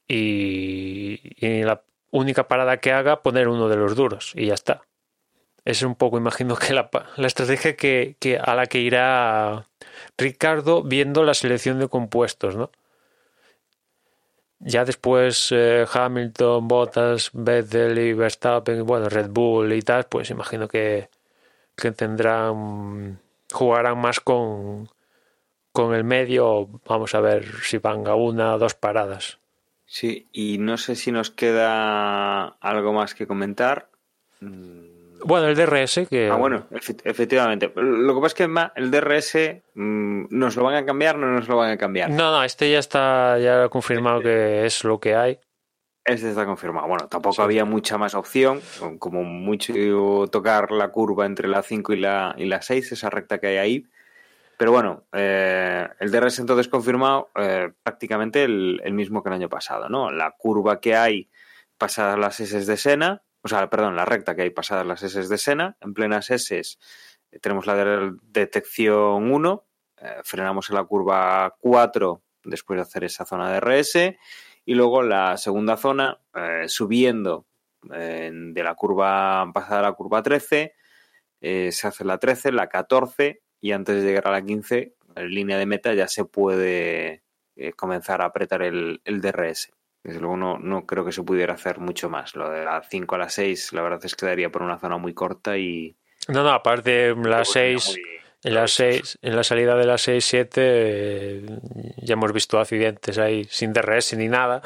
y, 0.07 1.19
la 1.63 1.83
única 2.11 2.47
parada 2.47 2.77
que 2.77 2.91
haga 2.91 3.21
poner 3.21 3.47
uno 3.47 3.69
de 3.69 3.75
los 3.77 3.95
duros 3.95 4.33
y 4.35 4.47
ya 4.47 4.55
está. 4.55 4.81
Es 5.65 5.83
un 5.83 5.95
poco, 5.95 6.17
imagino 6.17 6.55
que 6.55 6.73
la, 6.73 6.89
estrategia 7.17 7.75
que, 7.75 8.15
que, 8.19 8.39
a 8.39 8.55
la 8.55 8.65
que 8.65 8.79
irá 8.79 9.67
Ricardo 10.17 10.83
viendo 10.83 11.23
la 11.23 11.33
selección 11.33 11.79
de 11.79 11.87
compuestos, 11.87 12.55
¿no? 12.55 12.71
Ya 14.59 14.83
después 14.83 15.49
eh, 15.51 15.85
Hamilton, 15.91 16.67
Bottas, 16.67 17.29
Vettel 17.33 17.97
y 17.97 18.13
Verstappen, 18.13 18.85
bueno, 18.85 19.07
Red 19.07 19.29
Bull 19.29 19.71
y 19.73 19.81
tal, 19.81 20.05
pues 20.05 20.29
imagino 20.31 20.67
que, 20.67 21.09
que 21.77 21.91
tendrán, 21.91 23.19
jugarán 23.51 23.99
más 23.99 24.19
con, 24.19 24.89
con 25.79 25.95
el 25.95 26.03
medio, 26.03 26.67
vamos 26.85 27.15
a 27.15 27.21
ver 27.21 27.45
si 27.63 27.77
van 27.77 28.05
a 28.05 28.13
una 28.13 28.55
o 28.55 28.59
dos 28.59 28.73
paradas. 28.73 29.39
Sí, 29.85 30.27
y 30.33 30.57
no 30.57 30.77
sé 30.77 30.95
si 30.95 31.09
nos 31.09 31.31
queda 31.31 32.47
algo 32.59 32.91
más 32.91 33.15
que 33.15 33.25
comentar. 33.25 33.89
Mm. 34.41 35.21
Bueno, 35.23 35.47
el 35.47 35.55
DRS 35.55 36.07
que... 36.09 36.29
Ah, 36.29 36.35
bueno, 36.35 36.67
efectivamente. 36.71 37.71
Lo 37.75 38.13
que 38.13 38.21
pasa 38.21 38.27
es 38.27 38.33
que 38.33 38.43
el 38.75 38.91
DRS 38.91 39.61
mm, 39.73 40.25
nos 40.29 40.57
lo 40.57 40.63
van 40.63 40.75
a 40.75 40.85
cambiar 40.85 41.15
o 41.15 41.19
no 41.19 41.27
nos 41.27 41.47
lo 41.47 41.55
van 41.55 41.71
a 41.71 41.77
cambiar. 41.77 42.09
No, 42.09 42.31
no, 42.31 42.43
este 42.43 42.69
ya 42.69 42.79
está 42.79 43.37
ya 43.39 43.69
confirmado 43.69 44.21
que 44.21 44.65
es 44.65 44.83
lo 44.83 44.99
que 44.99 45.15
hay. 45.15 45.39
Este 46.03 46.29
está 46.29 46.45
confirmado. 46.45 46.87
Bueno, 46.87 47.07
tampoco 47.07 47.41
había 47.41 47.63
mucha 47.63 47.97
más 47.97 48.15
opción, 48.15 48.61
como 48.99 49.23
mucho 49.23 49.73
tocar 50.29 50.71
la 50.71 50.89
curva 50.89 51.25
entre 51.25 51.47
la 51.47 51.61
5 51.61 51.93
y 51.93 51.99
la, 51.99 52.35
y 52.37 52.45
la 52.45 52.61
6, 52.61 52.91
esa 52.91 53.09
recta 53.09 53.39
que 53.39 53.47
hay 53.47 53.57
ahí. 53.57 53.85
Pero 54.59 54.73
bueno, 54.73 55.07
eh, 55.13 55.87
el 56.01 56.11
DRS 56.11 56.39
entonces 56.39 56.67
confirmado 56.67 57.31
eh, 57.35 57.71
prácticamente 57.81 58.43
el, 58.43 58.81
mismo 58.91 59.23
que 59.23 59.29
el 59.29 59.35
año 59.35 59.47
pasado, 59.47 59.87
¿no? 59.87 60.11
La 60.11 60.35
curva 60.37 60.81
que 60.81 60.97
hay 60.97 61.29
pasadas 61.77 62.19
las 62.19 62.41
S 62.41 62.65
de 62.65 62.75
Sena, 62.75 63.23
o 63.41 63.47
sea, 63.47 63.69
perdón, 63.69 63.95
la 63.95 64.03
recta 64.03 64.35
que 64.35 64.41
hay 64.41 64.49
pasadas 64.49 64.85
las 64.85 65.01
S 65.01 65.29
de 65.29 65.37
Sena, 65.37 65.77
en 65.79 65.93
plenas 65.93 66.29
S 66.29 66.59
eh, 66.59 67.39
tenemos 67.39 67.67
la 67.67 68.11
detección 68.21 69.31
1, 69.31 69.65
frenamos 70.25 70.69
en 70.69 70.75
la 70.75 70.83
curva 70.83 71.55
4 71.61 72.21
después 72.43 72.79
de 72.79 72.81
hacer 72.81 73.05
esa 73.05 73.23
zona 73.23 73.53
de 73.53 73.61
RS 73.61 74.17
y 74.65 74.73
luego 74.73 75.03
la 75.03 75.37
segunda 75.37 75.77
zona 75.77 76.19
subiendo 76.67 77.45
de 77.81 78.61
la 78.61 78.75
curva 78.75 79.49
pasada 79.53 79.79
a 79.79 79.83
la 79.83 79.93
curva 79.93 80.21
13 80.21 80.75
se 81.39 81.87
hace 81.87 82.03
la 82.03 82.17
13, 82.17 82.51
la 82.51 82.67
14 82.67 83.41
y 83.61 83.71
antes 83.71 83.97
de 83.97 84.07
llegar 84.07 84.27
a 84.27 84.31
la 84.31 84.41
15, 84.41 84.93
en 85.15 85.29
línea 85.29 85.57
de 85.57 85.65
meta 85.65 85.93
ya 85.93 86.07
se 86.07 86.25
puede 86.25 87.23
eh, 87.55 87.73
comenzar 87.73 88.21
a 88.21 88.25
apretar 88.25 88.61
el, 88.61 89.01
el 89.05 89.21
DRS. 89.21 89.71
Desde 90.03 90.21
luego 90.21 90.37
no, 90.37 90.57
no, 90.57 90.85
creo 90.85 91.03
que 91.03 91.11
se 91.11 91.23
pudiera 91.23 91.53
hacer 91.53 91.79
mucho 91.79 92.09
más. 92.09 92.35
Lo 92.35 92.49
de 92.49 92.63
la 92.63 92.81
5 92.81 93.15
a 93.15 93.17
la 93.17 93.29
6, 93.29 93.73
la 93.73 93.81
verdad 93.81 93.99
es 94.03 94.15
que 94.15 94.25
daría 94.25 94.49
por 94.49 94.61
una 94.61 94.79
zona 94.79 94.97
muy 94.97 95.13
corta 95.13 95.57
y... 95.57 95.95
No, 96.27 96.43
no, 96.43 96.51
aparte 96.51 97.15
la 97.15 97.43
6... 97.43 97.99
En 98.41 98.53
la, 98.53 98.69
6, 98.69 99.19
en 99.21 99.35
la 99.35 99.43
salida 99.43 99.75
de 99.75 99.85
la 99.85 99.95
6-7 99.95 100.49
eh, 100.55 101.45
ya 101.97 102.13
hemos 102.13 102.31
visto 102.31 102.57
accidentes 102.57 103.17
ahí 103.17 103.43
sin 103.49 103.73
DRS 103.73 104.13
ni 104.13 104.29
nada. 104.29 104.61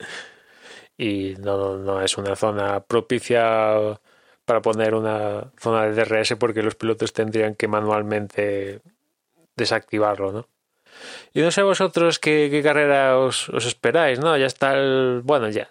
y 0.98 1.34
no, 1.38 1.76
no 1.76 2.02
es 2.02 2.18
una 2.18 2.34
zona 2.34 2.80
propicia 2.80 3.96
para 4.46 4.62
poner 4.62 4.94
una 4.94 5.50
zona 5.58 5.86
de 5.86 5.92
DRS 5.92 6.36
porque 6.38 6.62
los 6.62 6.76
pilotos 6.76 7.12
tendrían 7.12 7.54
que 7.54 7.68
manualmente 7.68 8.80
desactivarlo, 9.56 10.32
¿no? 10.32 10.48
Y 11.34 11.40
no 11.40 11.50
sé 11.50 11.62
vosotros 11.62 12.18
qué, 12.18 12.60
carrera 12.62 13.18
os, 13.18 13.50
esperáis, 13.50 14.18
¿no? 14.18 14.36
Ya 14.38 14.46
está 14.46 14.74
el... 14.74 15.20
Bueno, 15.22 15.50
ya. 15.50 15.70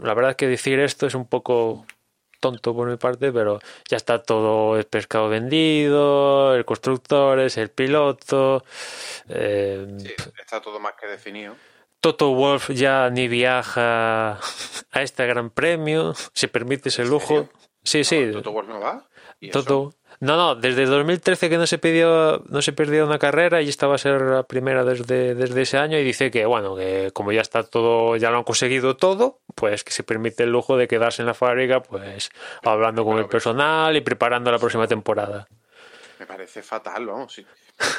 La 0.00 0.12
verdad 0.12 0.36
que 0.36 0.46
decir 0.46 0.78
esto 0.80 1.06
es 1.06 1.14
un 1.14 1.26
poco 1.26 1.86
tonto 2.40 2.74
por 2.74 2.90
mi 2.90 2.96
parte, 2.96 3.32
pero 3.32 3.60
ya 3.88 3.96
está 3.96 4.22
todo 4.22 4.76
el 4.76 4.84
pescado 4.84 5.28
vendido, 5.28 6.54
el 6.54 6.64
constructor 6.64 7.38
es 7.38 7.56
el 7.56 7.70
piloto. 7.70 8.64
Eh, 9.28 9.86
Sí, 9.98 10.14
está 10.38 10.60
todo 10.60 10.80
más 10.80 10.94
que 11.00 11.06
definido. 11.06 11.54
Toto 12.00 12.34
Wolf 12.34 12.70
ya 12.70 13.08
ni 13.10 13.28
viaja 13.28 14.40
a 14.90 15.02
este 15.02 15.24
gran 15.24 15.50
premio, 15.50 16.14
se 16.34 16.48
permite 16.48 16.88
ese 16.88 17.04
lujo. 17.04 17.48
Sí, 17.84 18.04
sí. 18.04 18.30
Toto 18.32 18.52
Wolff 18.52 18.68
no 18.68 18.80
va. 18.80 19.08
Toto. 19.50 19.92
No, 20.20 20.36
no, 20.36 20.54
desde 20.54 20.86
2013 20.86 21.50
que 21.50 21.58
no 21.58 21.66
se 21.66 21.78
pidió, 21.78 22.44
no 22.48 22.62
se 22.62 22.72
perdió 22.72 23.04
una 23.04 23.18
carrera 23.18 23.60
y 23.60 23.68
esta 23.68 23.88
va 23.88 23.96
a 23.96 23.98
ser 23.98 24.20
la 24.22 24.44
primera 24.44 24.84
desde, 24.84 25.34
desde 25.34 25.62
ese 25.62 25.78
año 25.78 25.98
y 25.98 26.04
dice 26.04 26.30
que 26.30 26.46
bueno, 26.46 26.76
que 26.76 27.10
como 27.12 27.32
ya 27.32 27.40
está 27.40 27.64
todo, 27.64 28.14
ya 28.16 28.30
lo 28.30 28.36
han 28.38 28.44
conseguido 28.44 28.96
todo, 28.96 29.40
pues 29.56 29.82
que 29.82 29.90
se 29.90 30.04
permite 30.04 30.44
el 30.44 30.50
lujo 30.52 30.76
de 30.76 30.86
quedarse 30.86 31.22
en 31.22 31.26
la 31.26 31.34
fábrica, 31.34 31.82
pues 31.82 32.30
hablando 32.62 33.04
con 33.04 33.18
el 33.18 33.24
personal 33.28 33.96
y 33.96 34.00
preparando 34.00 34.52
la 34.52 34.58
próxima 34.60 34.86
temporada. 34.86 35.48
Me 36.20 36.26
parece 36.26 36.62
fatal, 36.62 37.04
vamos. 37.06 37.32
Si, 37.32 37.44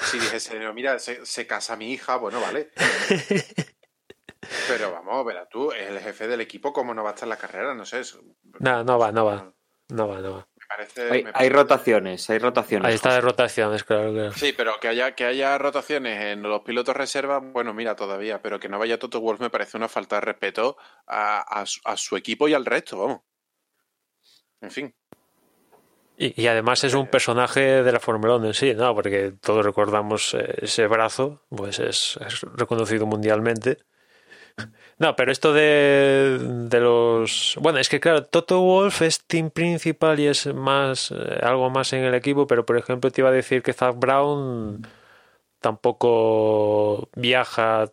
si 0.10 0.18
dijese, 0.18 0.58
mira, 0.72 1.00
se, 1.00 1.26
se 1.26 1.46
casa 1.46 1.76
mi 1.76 1.92
hija, 1.92 2.16
bueno, 2.16 2.40
vale. 2.40 2.70
Pero 4.68 4.92
vamos, 4.92 5.26
verás 5.26 5.48
tú, 5.50 5.72
el 5.72 6.00
jefe 6.00 6.28
del 6.28 6.42
equipo, 6.42 6.74
¿cómo 6.74 6.94
no 6.94 7.04
va 7.04 7.10
a 7.12 7.14
estar 7.14 7.26
en 7.26 7.30
la 7.32 7.38
carrera? 7.38 7.74
No 7.74 7.86
sé. 7.86 8.00
eso- 8.02 8.22
No, 8.60 8.84
no 8.84 8.98
va, 8.98 9.12
no 9.12 9.26
va. 9.26 9.52
No 9.94 10.08
va, 10.08 10.20
no 10.22 10.32
va. 10.34 10.48
Me 10.58 10.66
parece. 10.68 11.02
Hay, 11.04 11.10
me 11.24 11.30
hay 11.30 11.34
parece- 11.34 11.50
rotaciones, 11.54 12.30
hay 12.30 12.40
rotaciones. 12.40 12.88
Ahí 12.88 12.96
está 12.96 13.14
de 13.14 13.22
rotaciones, 13.22 13.84
claro, 13.84 14.12
claro. 14.12 14.32
Sí, 14.34 14.54
pero 14.58 14.80
que 14.80 14.88
haya, 14.88 15.14
que 15.14 15.26
haya 15.26 15.58
rotaciones 15.60 16.20
en 16.22 16.42
los 16.42 16.62
pilotos 16.62 16.96
reserva, 16.96 17.38
bueno, 17.40 17.74
mira, 17.74 17.96
todavía, 17.96 18.42
pero 18.42 18.60
que 18.60 18.70
no 18.70 18.80
vaya 18.80 18.98
Toto 18.98 19.20
Wolff 19.22 19.40
me 19.40 19.50
parece 19.52 19.78
una 19.78 19.88
falta 19.88 20.16
de 20.16 20.22
respeto 20.22 20.78
a, 21.06 21.42
a 21.62 21.66
su- 21.66 21.82
a 21.86 21.96
su 21.96 22.18
equipo 22.18 22.48
y 22.48 22.54
al 22.56 22.66
resto, 22.66 22.98
vamos. 22.98 23.22
En 24.62 24.72
fin. 24.72 24.96
Y, 26.18 26.42
y 26.42 26.48
además 26.48 26.84
es 26.84 26.94
un 26.94 27.08
personaje 27.08 27.84
de 27.84 27.92
la 27.92 28.00
Fórmula 28.00 28.36
1 28.36 28.48
en 28.48 28.54
sí, 28.54 28.74
¿no? 28.76 28.94
Porque 28.96 29.34
todos 29.42 29.66
recordamos 29.66 30.34
eh, 30.36 30.56
ese 30.62 30.88
brazo, 30.88 31.42
pues 31.50 31.80
es, 31.80 32.18
es 32.26 32.42
reconocido 32.56 33.06
mundialmente. 33.06 33.80
No, 35.00 35.16
pero 35.16 35.32
esto 35.32 35.54
de, 35.54 36.38
de 36.40 36.80
los... 36.80 37.58
Bueno, 37.60 37.80
es 37.80 37.90
que 37.90 38.00
claro, 38.00 38.24
Toto 38.26 38.62
Wolf 38.62 39.02
es 39.02 39.26
team 39.26 39.50
principal 39.50 40.20
y 40.20 40.28
es 40.28 40.46
más 40.54 41.12
eh, 41.12 41.40
algo 41.42 41.70
más 41.70 41.94
en 41.94 42.04
el 42.04 42.14
equipo, 42.14 42.48
pero 42.48 42.66
por 42.66 42.78
ejemplo 42.78 43.12
te 43.12 43.22
iba 43.22 43.30
a 43.30 43.34
decir 43.34 43.64
que 43.64 43.74
Zach 43.74 43.96
Brown 43.98 44.88
tampoco 45.60 47.10
viaja 47.16 47.92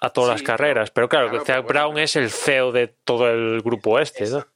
a 0.00 0.10
todas 0.10 0.38
Sí, 0.38 0.44
las 0.44 0.56
carreras, 0.56 0.90
pero 0.90 1.08
claro, 1.08 1.28
claro, 1.28 1.42
que 1.42 1.46
Zach 1.46 1.64
bueno, 1.64 1.80
Brown 1.80 1.98
es 1.98 2.16
el 2.16 2.30
CEO 2.30 2.72
de 2.72 2.88
todo 2.88 3.30
el 3.30 3.60
grupo 3.62 3.98
este, 3.98 4.28
¿no? 4.28 4.46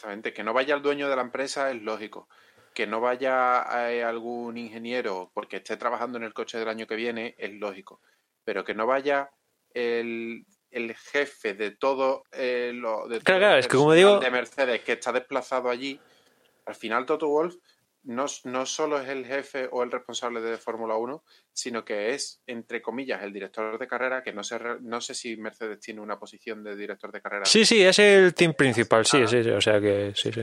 Exactamente. 0.00 0.32
Que 0.32 0.42
no 0.42 0.52
vaya 0.52 0.74
el 0.74 0.82
dueño 0.82 1.08
de 1.08 1.16
la 1.16 1.22
empresa 1.22 1.70
es 1.70 1.82
lógico. 1.82 2.28
Que 2.74 2.86
no 2.86 3.00
vaya 3.00 3.90
eh, 3.90 4.02
algún 4.02 4.56
ingeniero 4.56 5.30
porque 5.34 5.56
esté 5.56 5.76
trabajando 5.76 6.18
en 6.18 6.24
el 6.24 6.32
coche 6.32 6.58
del 6.58 6.68
año 6.68 6.86
que 6.86 6.96
viene 6.96 7.34
es 7.38 7.52
lógico. 7.52 8.00
Pero 8.44 8.64
que 8.64 8.74
no 8.74 8.86
vaya 8.86 9.30
el, 9.74 10.46
el 10.70 10.94
jefe 10.94 11.54
de 11.54 11.72
todo 11.72 12.24
eh, 12.32 12.72
lo 12.74 13.08
de 13.08 13.16
todo 13.16 13.24
Claro, 13.24 13.40
claro, 13.40 13.54
el 13.54 13.60
es 13.60 13.66
que 13.68 13.76
como 13.76 13.90
personal 13.90 14.12
digo- 14.14 14.20
de 14.24 14.30
Mercedes 14.30 14.80
que 14.82 14.92
está 14.92 15.12
desplazado 15.12 15.68
allí, 15.70 16.00
al 16.66 16.74
final 16.74 17.06
Toto 17.06 17.28
Wolf 17.28 17.56
no, 18.02 18.24
no 18.44 18.64
solo 18.64 18.98
es 18.98 19.08
el 19.08 19.26
jefe 19.26 19.68
o 19.70 19.82
el 19.82 19.90
responsable 19.90 20.40
de 20.40 20.56
Fórmula 20.56 20.96
1, 20.96 21.22
sino 21.52 21.84
que 21.84 22.14
es, 22.14 22.40
entre 22.46 22.80
comillas, 22.80 23.22
el 23.22 23.32
director 23.32 23.78
de 23.78 23.86
carrera, 23.86 24.22
que 24.22 24.32
no 24.32 24.42
sé, 24.42 24.58
no 24.80 25.00
sé 25.02 25.14
si 25.14 25.36
Mercedes 25.36 25.80
tiene 25.80 26.00
una 26.00 26.18
posición 26.18 26.64
de 26.64 26.76
director 26.76 27.12
de 27.12 27.20
carrera. 27.20 27.44
Sí, 27.44 27.66
sí, 27.66 27.82
es 27.82 27.98
el 27.98 28.32
team 28.34 28.54
principal, 28.54 29.04
sí, 29.04 29.20
Ah. 29.22 29.26
sí, 29.26 29.42
sí, 29.42 29.50
o 29.50 29.60
sea 29.60 29.78
que 29.80 30.12
sí, 30.14 30.32
sí. 30.32 30.40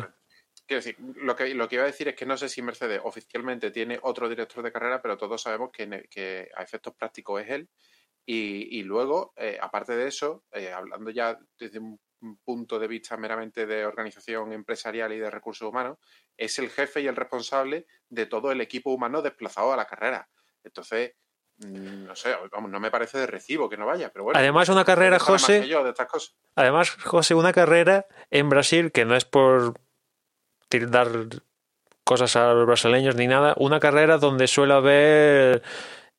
Quiero 0.67 0.83
decir, 0.83 0.97
lo 1.15 1.35
que, 1.35 1.55
lo 1.55 1.67
que 1.67 1.75
iba 1.75 1.83
a 1.85 1.87
decir 1.87 2.09
es 2.09 2.15
que 2.15 2.25
no 2.25 2.35
sé 2.37 2.49
si 2.49 2.61
Mercedes 2.61 2.99
oficialmente 3.03 3.71
tiene 3.71 3.97
otro 4.03 4.27
director 4.29 4.61
de 4.63 4.71
carrera, 4.71 5.01
pero 5.01 5.17
todos 5.17 5.41
sabemos 5.41 5.71
que, 5.71 6.07
que 6.11 6.49
a 6.55 6.61
efectos 6.61 6.93
prácticos 6.93 7.41
es 7.41 7.49
él. 7.49 7.69
Y, 8.29 8.79
y 8.79 8.83
luego, 8.83 9.33
eh, 9.37 9.57
aparte 9.59 9.95
de 9.95 10.07
eso, 10.07 10.43
eh, 10.51 10.71
hablando 10.71 11.09
ya 11.09 11.39
desde 11.57 11.79
un 11.79 11.99
un 12.19 12.35
punto 12.37 12.79
de 12.79 12.87
vista 12.87 13.15
meramente 13.15 13.67
de 13.67 13.85
organización 13.85 14.51
empresarial 14.51 15.13
y 15.13 15.19
de 15.19 15.29
recursos 15.29 15.69
humanos, 15.69 15.99
es 16.35 16.57
el 16.57 16.71
jefe 16.71 17.01
y 17.01 17.05
el 17.07 17.15
responsable 17.15 17.85
de 18.09 18.25
todo 18.25 18.51
el 18.51 18.59
equipo 18.59 18.89
humano 18.91 19.21
desplazado 19.21 19.71
a 19.71 19.77
la 19.77 19.85
carrera. 19.85 20.27
Entonces, 20.63 21.13
mm, 21.59 22.05
no 22.05 22.15
sé, 22.15 22.33
vamos, 22.51 22.71
no 22.71 22.79
me 22.79 22.89
parece 22.89 23.19
de 23.19 23.27
recibo 23.27 23.69
que 23.69 23.77
no 23.77 23.85
vaya, 23.85 24.09
pero 24.11 24.23
bueno. 24.23 24.39
Además, 24.39 24.67
una 24.69 24.83
carrera, 24.83 25.19
José, 25.19 25.67
yo 25.67 25.83
de 25.83 25.91
estas 25.91 26.07
cosas. 26.07 26.35
Además, 26.55 26.89
José, 26.89 27.35
una 27.35 27.53
carrera 27.53 28.07
en 28.31 28.49
Brasil, 28.49 28.91
que 28.91 29.05
no 29.05 29.15
es 29.15 29.25
por 29.25 29.75
tir- 30.71 30.89
dar 30.89 31.07
cosas 32.03 32.35
a 32.35 32.51
los 32.55 32.65
brasileños 32.65 33.15
ni 33.15 33.27
nada, 33.27 33.53
una 33.57 33.79
carrera 33.79 34.17
donde 34.17 34.47
suele 34.47 34.73
haber 34.73 35.61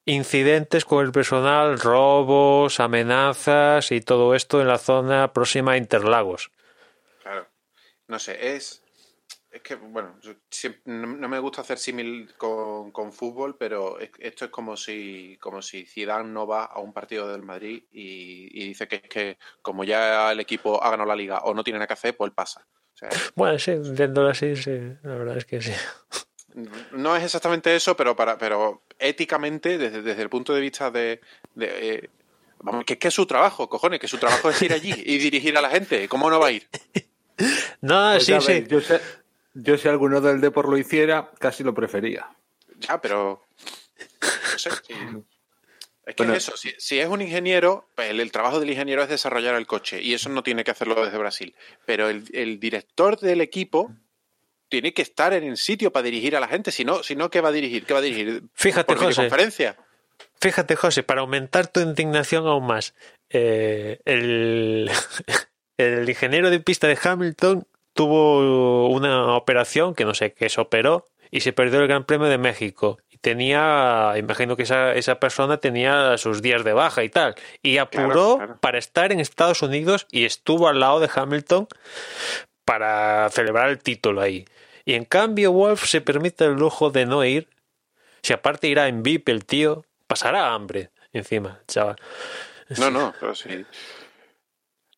incidentes 0.09 0.85
con 0.85 1.05
el 1.05 1.13
personal, 1.13 1.79
robos, 1.79 2.81
amenazas 2.81 3.93
y 3.93 4.01
todo 4.01 4.35
esto 4.35 4.61
en 4.61 4.69
la 4.69 4.79
zona 4.79 5.33
próxima 5.33 5.73
a 5.73 5.77
Interlagos. 5.77 6.51
Claro. 7.23 7.47
No 8.09 8.19
sé, 8.19 8.57
es. 8.57 8.83
Es 9.51 9.63
que, 9.63 9.77
bueno, 9.77 10.19
yo 10.21 10.33
no, 10.85 11.07
no 11.07 11.29
me 11.29 11.39
gusta 11.39 11.63
hacer 11.63 11.79
símil 11.79 12.35
con, 12.37 12.91
con 12.91 13.13
fútbol, 13.13 13.57
pero 13.59 13.99
es- 13.99 14.11
esto 14.19 14.45
es 14.47 14.51
como 14.51 14.77
si, 14.77 15.39
como 15.41 15.63
si 15.63 15.87
Zidane 15.87 16.29
no 16.29 16.47
va 16.47 16.65
a 16.65 16.81
un 16.81 16.93
partido 16.93 17.27
del 17.33 17.43
Madrid 17.43 17.83
y, 17.91 18.49
y 18.53 18.69
dice 18.69 18.87
que 18.87 18.97
es 18.97 19.03
que 19.09 19.39
como 19.63 19.85
ya 19.85 20.31
el 20.33 20.41
equipo 20.41 20.83
ha 20.83 20.91
ganado 20.91 21.09
la 21.09 21.17
liga 21.17 21.39
o 21.45 21.55
no 21.55 21.65
tiene 21.65 21.79
nada 21.79 21.87
que 21.87 21.95
hacer, 21.95 22.17
pues 22.17 22.31
pasa. 22.33 22.67
O 22.95 22.97
sea, 22.97 23.09
Bueno, 23.37 23.59
sí, 23.59 23.73
viéndolo 23.75 24.29
así, 24.29 24.55
sí, 24.57 24.73
la 25.03 25.15
verdad 25.17 25.39
es 25.39 25.47
que 25.47 25.63
sí. 25.63 25.73
No 26.93 27.17
es 27.17 27.25
exactamente 27.25 27.75
eso, 27.75 27.97
pero 27.97 28.15
para, 28.17 28.39
pero 28.39 28.83
éticamente, 28.99 29.79
desde, 29.79 30.03
desde 30.03 30.23
el 30.23 30.29
punto 30.29 30.55
de 30.55 30.61
vista 30.61 30.91
de, 30.91 31.21
de, 31.55 31.95
eh, 31.95 32.11
vamos, 32.61 32.85
que 32.85 32.95
es 32.95 32.99
que 32.99 33.09
es 33.09 33.15
su 33.15 33.27
trabajo, 33.27 33.69
cojones, 33.69 34.01
que 34.01 34.09
su 34.09 34.19
trabajo 34.19 34.51
es 34.51 34.61
ir 34.63 34.73
allí 34.73 34.93
y 34.97 35.19
dirigir 35.19 35.57
a 35.57 35.61
la 35.61 35.71
gente. 35.71 36.09
¿Cómo 36.09 36.31
no 36.31 36.39
va 36.41 36.49
a 36.49 36.53
ir? 36.53 36.69
No, 37.81 38.11
Pues 38.13 38.25
sí, 38.25 38.33
ya 38.33 38.41
sí. 38.41 38.53
ves, 38.53 38.69
yo, 38.69 38.81
sé- 38.81 39.01
yo 39.55 39.79
si 39.79 39.89
alguno 39.89 40.21
del 40.21 40.41
Depor 40.41 40.69
lo 40.69 40.77
hiciera, 40.77 41.31
casi 41.39 41.63
lo 41.63 41.73
prefería. 41.75 42.29
Ya, 42.81 43.01
pero. 43.01 43.45
No 44.21 44.59
sé. 44.59 44.71
si- 44.71 44.93
Es 46.07 46.15
que 46.15 46.23
Bueno. 46.23 46.35
es 46.35 46.45
eso. 46.49 46.57
Si, 46.57 46.73
si 46.79 46.99
es 46.99 47.07
un 47.09 47.21
ingeniero, 47.21 47.87
pues 47.95 48.11
el, 48.11 48.21
el 48.21 48.33
trabajo 48.33 48.59
del 48.61 48.71
ingeniero 48.71 49.03
es 49.03 49.09
desarrollar 49.11 49.55
el 49.57 49.67
coche 49.67 50.01
y 50.03 50.15
eso 50.15 50.31
no 50.31 50.43
tiene 50.43 50.65
que 50.65 50.71
hacerlo 50.71 51.05
desde 51.05 51.19
Brasil. 51.19 51.55
Pero 51.85 52.09
el, 52.09 52.25
el 52.33 52.59
director 52.59 53.21
del 53.21 53.41
equipo 53.43 53.93
tiene 54.69 54.93
que 54.93 55.03
estar 55.03 55.33
en 55.33 55.45
el 55.45 55.57
sitio 55.57 55.93
para 55.93 56.05
dirigir 56.05 56.37
a 56.37 56.41
la 56.41 56.49
gente. 56.49 56.71
Si 56.71 56.85
no, 56.85 57.03
si 57.03 57.17
no 57.17 57.31
¿qué 57.31 57.41
va 57.41 57.49
a 57.49 57.53
dirigir? 57.53 57.85
¿Qué 57.85 57.93
va 57.93 58.01
a 58.01 58.03
dirigir? 58.03 58.43
Fíjate, 58.55 58.95
¿Por 58.95 59.05
José. 59.05 59.29
Fíjate, 60.41 60.77
José, 60.77 61.03
para 61.03 61.23
aumentar 61.23 61.67
tu 61.67 61.81
indignación 61.81 62.47
aún 62.47 62.67
más, 62.67 62.95
eh, 63.31 64.01
el, 64.05 64.91
el 65.77 66.09
ingeniero 66.09 66.51
de 66.51 66.61
pista 66.61 66.87
de 66.87 66.99
Hamilton 67.03 67.67
tuvo 67.93 68.89
una 68.91 69.35
operación 69.35 69.95
que 69.95 70.05
no 70.05 70.15
sé 70.15 70.33
qué 70.33 70.49
se 70.49 70.61
operó 70.61 71.07
y 71.31 71.41
se 71.41 71.53
perdió 71.53 71.81
el 71.81 71.89
Gran 71.89 72.05
Premio 72.05 72.29
de 72.29 72.39
México. 72.39 72.99
Y 73.11 73.19
tenía, 73.19 74.15
imagino 74.17 74.57
que 74.57 74.63
esa, 74.63 74.95
esa 74.95 75.19
persona 75.19 75.59
tenía 75.59 76.17
sus 76.19 76.41
días 76.41 76.65
de 76.65 76.73
baja 76.73 77.03
y 77.05 77.09
tal. 77.09 77.35
Y 77.63 77.79
apuró 77.79 78.37
claro. 78.37 78.59
para 78.61 78.79
estar 78.79 79.13
en 79.13 79.21
Estados 79.21 79.63
Unidos 79.63 80.07
y 80.11 80.25
estuvo 80.25 80.69
al 80.69 80.81
lado 80.81 81.01
de 81.01 81.11
Hamilton 81.13 81.69
para 82.69 83.31
celebrar 83.31 83.71
el 83.71 83.79
título 83.79 84.21
ahí. 84.21 84.45
Y 84.85 84.93
en 84.93 85.07
cambio, 85.07 85.53
Wolf 85.53 85.87
se 85.87 86.03
permite 86.03 86.45
el 86.45 86.53
lujo 86.53 86.91
de 86.91 87.07
no 87.07 87.25
ir. 87.25 87.49
Si 88.23 88.35
aparte 88.35 88.69
irá 88.69 88.89
en 88.89 89.03
VIP 89.03 89.31
el 89.33 89.47
tío, 89.47 89.87
pasará 90.07 90.53
hambre 90.53 90.91
encima, 91.15 91.61
chaval. 91.67 91.97
No, 92.79 92.91
no, 92.91 93.15
pero 93.19 93.35
sí. 93.35 93.65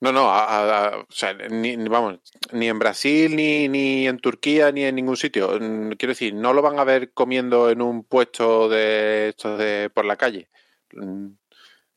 No, 0.01 0.11
no, 0.13 0.31
a- 0.31 0.97
o 1.09 1.13
sea, 1.13 1.35
ni, 1.35 1.77
vamos, 1.77 2.19
ni 2.53 2.69
en 2.69 2.79
Brasil, 2.81 3.37
ni, 3.37 3.69
ni 3.69 4.09
en 4.09 4.19
Turquía, 4.19 4.73
ni 4.73 4.85
en 4.85 4.97
ningún 4.97 5.17
sitio. 5.17 5.57
Mm, 5.61 5.91
Quiero 5.93 6.11
decir, 6.13 6.35
no 6.35 6.53
lo 6.53 6.63
van 6.63 6.79
a 6.81 6.85
ver 6.85 7.13
comiendo 7.13 7.71
en 7.71 7.83
un 7.83 8.03
puesto 8.03 8.69
de 8.69 9.29
estos 9.29 9.59
de 9.59 9.91
por 9.95 10.07
la 10.07 10.17
calle. 10.17 10.49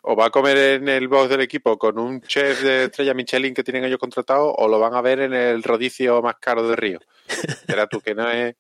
O 0.06 0.16
va 0.16 0.26
a 0.26 0.30
comer 0.30 0.58
en 0.58 0.90
el 0.90 1.08
box 1.08 1.30
del 1.30 1.42
equipo 1.42 1.78
con 1.78 1.98
un 1.98 2.22
chef 2.22 2.62
de 2.62 2.86
estrella 2.86 3.14
Michelin 3.14 3.54
que 3.54 3.64
tienen 3.64 3.86
ellos 3.86 4.00
contratado, 4.00 4.54
o 4.54 4.68
lo 4.68 4.78
van 4.80 4.94
a 4.96 5.02
ver 5.02 5.22
en 5.22 5.34
el 5.34 5.64
rodicio 5.64 6.22
más 6.22 6.36
caro 6.40 6.68
del 6.68 6.78
río. 6.78 7.00
Era 7.68 7.88
tú 7.88 8.02
que 8.02 8.14
no 8.14 8.30
es. 8.30 8.56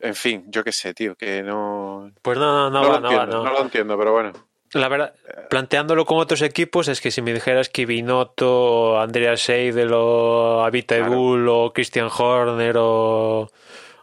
En 0.00 0.14
fin, 0.14 0.44
yo 0.48 0.64
qué 0.64 0.72
sé, 0.72 0.94
tío, 0.94 1.14
que 1.14 1.42
no. 1.42 2.10
Pues 2.22 2.38
no, 2.38 2.70
no, 2.70 2.70
no, 2.70 2.82
no 2.82 2.88
va, 2.88 2.94
lo 2.94 3.00
no 3.10 3.16
va, 3.16 3.26
no. 3.26 3.44
no 3.44 3.52
lo 3.52 3.60
entiendo, 3.60 3.96
pero 3.98 4.12
bueno. 4.12 4.32
La 4.72 4.88
verdad, 4.88 5.14
planteándolo 5.50 6.06
con 6.06 6.16
otros 6.18 6.40
equipos, 6.40 6.88
es 6.88 7.02
que 7.02 7.10
si 7.10 7.20
me 7.20 7.34
dijeras 7.34 7.68
que 7.68 7.84
Binotto, 7.84 8.98
Andrea 8.98 9.36
Seidel 9.36 9.92
o 9.92 10.64
Avita 10.64 10.96
Claro. 10.96 11.12
Bull 11.12 11.48
o 11.48 11.72
Christian 11.74 12.08
Horner 12.10 12.76
o, 12.78 13.50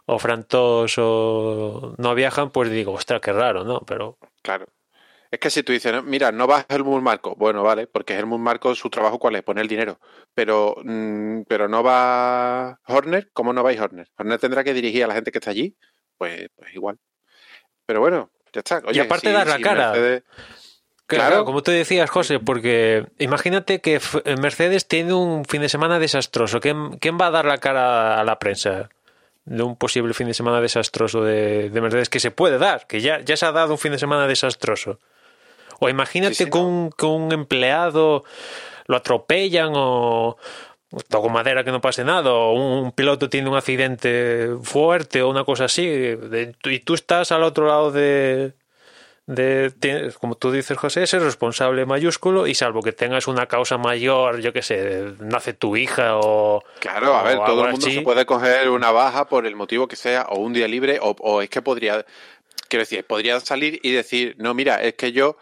o 0.06 0.18
Frantos 0.20 0.94
o 0.98 1.94
no 1.98 2.14
viajan, 2.14 2.50
pues 2.50 2.70
digo, 2.70 2.92
ostras, 2.92 3.20
qué 3.20 3.32
raro, 3.32 3.64
¿no? 3.64 3.80
Pero 3.80 4.16
Claro. 4.42 4.66
Es 5.30 5.38
que 5.38 5.50
si 5.50 5.62
tú 5.62 5.72
dices, 5.72 5.92
"No, 5.92 6.02
mira, 6.02 6.32
no 6.32 6.46
va 6.48 6.66
Helmut 6.68 7.02
Marco, 7.02 7.36
bueno, 7.36 7.62
vale, 7.62 7.86
porque 7.86 8.14
Helmut 8.14 8.40
Marco, 8.40 8.74
su 8.74 8.90
trabajo 8.90 9.18
cuál 9.18 9.36
es, 9.36 9.42
poner 9.44 9.62
el 9.62 9.68
dinero. 9.68 10.00
Pero, 10.34 10.74
mm, 10.82 11.42
pero 11.48 11.68
no 11.68 11.82
va 11.84 12.80
Horner, 12.86 13.30
¿cómo 13.32 13.52
no 13.52 13.62
vais 13.62 13.80
Horner? 13.80 14.08
Horner 14.18 14.40
tendrá 14.40 14.64
que 14.64 14.74
dirigir 14.74 15.04
a 15.04 15.06
la 15.06 15.14
gente 15.14 15.30
que 15.30 15.38
está 15.38 15.50
allí, 15.50 15.76
pues, 16.18 16.48
pues 16.56 16.74
igual. 16.74 16.98
Pero 17.86 18.00
bueno, 18.00 18.30
ya 18.52 18.58
está. 18.60 18.82
Oye, 18.86 19.00
aparte 19.02 19.28
si- 19.28 19.32
dar 19.32 19.46
la 19.46 19.56
si 19.56 19.62
cara. 19.62 19.92
Mercedes- 19.92 20.22
Claro, 21.06 21.28
Claro. 21.30 21.44
como 21.44 21.62
tú 21.64 21.72
decías, 21.72 22.08
José, 22.08 22.38
porque 22.38 23.04
imagínate 23.18 23.80
que 23.80 23.96
F- 23.96 24.22
Mercedes 24.40 24.86
tiene 24.86 25.12
un 25.12 25.44
fin 25.44 25.60
de 25.60 25.68
semana 25.68 25.98
desastroso. 25.98 26.60
¿Quién, 26.60 26.98
quién 26.98 27.18
va 27.20 27.26
a 27.26 27.30
dar 27.32 27.46
la 27.46 27.58
cara 27.58 28.20
a 28.20 28.22
la 28.22 28.38
prensa 28.38 28.90
de 29.44 29.62
un 29.64 29.74
posible 29.76 30.14
fin 30.14 30.28
de 30.28 30.34
semana 30.34 30.60
desastroso 30.60 31.24
de, 31.24 31.68
de 31.70 31.80
Mercedes 31.80 32.08
que 32.08 32.20
se 32.20 32.30
puede 32.30 32.58
dar? 32.58 32.86
Que 32.86 33.00
ya, 33.00 33.18
ya 33.22 33.36
se 33.36 33.44
ha 33.44 33.50
dado 33.50 33.72
un 33.72 33.78
fin 33.78 33.90
de 33.90 33.98
semana 33.98 34.28
desastroso. 34.28 35.00
O 35.80 35.88
imagínate 35.88 36.34
Sí, 36.34 36.44
sí, 36.44 36.50
que, 36.50 36.58
un, 36.58 36.90
que 36.96 37.06
un 37.06 37.32
empleado 37.32 38.22
lo 38.86 38.96
atropellan 38.96 39.72
o 39.74 40.36
toco 41.08 41.28
madera 41.28 41.62
que 41.64 41.70
no 41.70 41.80
pase 41.80 42.04
nada, 42.04 42.32
o 42.32 42.52
un 42.52 42.92
piloto 42.92 43.28
tiene 43.28 43.48
un 43.48 43.56
accidente 43.56 44.50
fuerte 44.62 45.22
o 45.22 45.28
una 45.30 45.44
cosa 45.44 45.64
así, 45.66 45.86
de- 45.86 46.54
y 46.64 46.80
tú 46.80 46.94
estás 46.94 47.30
al 47.30 47.44
otro 47.44 47.66
lado 47.66 47.92
de, 47.92 48.54
de 49.26 50.12
como 50.20 50.34
tú 50.34 50.50
dices, 50.50 50.76
José, 50.76 51.06
ser 51.06 51.22
responsable 51.22 51.86
mayúsculo 51.86 52.48
y 52.48 52.54
salvo 52.56 52.82
que 52.82 52.90
tengas 52.92 53.28
una 53.28 53.46
causa 53.46 53.78
mayor, 53.78 54.40
yo 54.40 54.52
qué 54.52 54.62
sé, 54.62 55.12
nace 55.20 55.52
tu 55.52 55.76
hija 55.76 56.16
o... 56.18 56.64
Claro, 56.80 57.14
a 57.14 57.22
ver, 57.22 57.38
o 57.38 57.44
todo 57.44 57.64
el 57.66 57.70
mundo 57.70 57.86
así. 57.86 57.96
se 57.96 58.02
puede 58.02 58.26
coger 58.26 58.68
una 58.70 58.90
baja 58.90 59.28
por 59.28 59.46
el 59.46 59.54
motivo 59.54 59.86
que 59.86 59.94
sea, 59.96 60.26
o 60.30 60.40
un 60.40 60.52
día 60.52 60.66
libre, 60.66 60.98
o, 61.00 61.14
o 61.20 61.40
es 61.40 61.48
que 61.48 61.62
podría, 61.62 62.04
quiero 62.68 62.82
decir, 62.82 63.04
podría 63.04 63.38
salir 63.38 63.78
y 63.84 63.92
decir, 63.92 64.34
no, 64.38 64.52
mira, 64.54 64.82
es 64.82 64.94
que 64.94 65.12
yo 65.12 65.36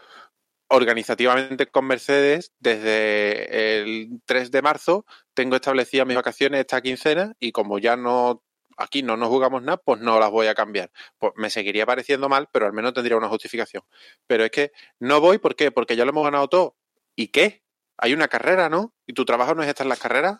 organizativamente 0.69 1.66
con 1.66 1.87
Mercedes, 1.87 2.53
desde 2.59 3.81
el 3.81 4.21
3 4.27 4.51
de 4.51 4.62
marzo, 4.62 5.07
tengo 5.35 5.57
establecidas 5.57 6.07
mis 6.07 6.16
vacaciones 6.16 6.61
esta 6.61 6.81
quincena 6.81 7.35
y 7.41 7.53
como 7.53 7.79
ya 7.79 7.97
no, 7.97 8.43
aquí 8.77 9.03
no 9.03 9.16
nos 9.16 9.29
jugamos 9.29 9.62
nada, 9.62 9.79
pues 9.79 10.01
no 10.01 10.21
las 10.21 10.31
voy 10.31 10.47
a 10.47 10.55
cambiar. 10.55 10.91
Pues 11.19 11.33
me 11.37 11.51
seguiría 11.51 11.87
pareciendo 11.87 12.29
mal, 12.29 12.49
pero 12.53 12.66
al 12.66 12.73
menos 12.73 12.93
tendría 12.93 13.16
una 13.16 13.29
justificación. 13.29 13.83
Pero 14.27 14.45
es 14.45 14.51
que 14.51 14.73
no 14.99 15.21
voy, 15.21 15.39
¿por 15.39 15.57
qué? 15.57 15.71
Porque 15.71 15.97
ya 15.97 16.05
lo 16.05 16.11
hemos 16.11 16.25
ganado 16.25 16.49
todo. 16.49 16.77
¿Y 17.16 17.29
qué? 17.29 17.62
Hay 17.97 18.12
una 18.12 18.29
carrera, 18.29 18.69
¿no? 18.69 18.95
¿Y 19.07 19.14
tu 19.14 19.25
trabajo 19.25 19.55
no 19.55 19.62
es 19.62 19.69
estar 19.69 19.85
en 19.85 19.91
las 19.91 19.99
carreras? 19.99 20.39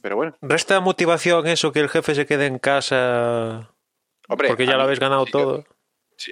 Pero 0.00 0.16
bueno. 0.16 0.36
¿Resta 0.40 0.80
motivación 0.80 1.46
eso 1.46 1.70
que 1.70 1.80
el 1.80 1.88
jefe 1.88 2.14
se 2.14 2.26
quede 2.26 2.46
en 2.46 2.58
casa 2.58 3.74
Hombre, 4.28 4.48
porque 4.48 4.66
ya 4.66 4.76
lo 4.76 4.82
habéis 4.82 4.98
ganado 4.98 5.26
si 5.26 5.32
todo? 5.32 5.64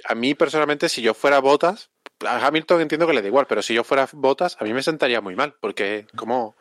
a 0.05 0.15
mí 0.15 0.35
personalmente, 0.35 0.89
si 0.89 1.01
yo 1.01 1.13
fuera 1.13 1.39
Botas, 1.39 1.90
a 2.27 2.45
Hamilton 2.45 2.81
entiendo 2.81 3.07
que 3.07 3.13
le 3.13 3.21
da 3.21 3.27
igual, 3.27 3.47
pero 3.47 3.61
si 3.61 3.73
yo 3.73 3.83
fuera 3.83 4.07
Botas, 4.13 4.57
a 4.59 4.63
mí 4.63 4.73
me 4.73 4.83
sentaría 4.83 5.21
muy 5.21 5.35
mal, 5.35 5.55
porque 5.59 5.99
es 5.99 6.07
como, 6.15 6.55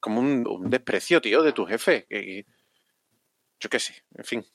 como 0.00 0.20
un, 0.20 0.46
un 0.46 0.70
desprecio, 0.70 1.20
tío, 1.20 1.42
de 1.42 1.52
tu 1.52 1.66
jefe. 1.66 2.06
yo 3.60 3.70
qué 3.70 3.78
sé, 3.78 4.04
en 4.16 4.24
fin. 4.24 4.46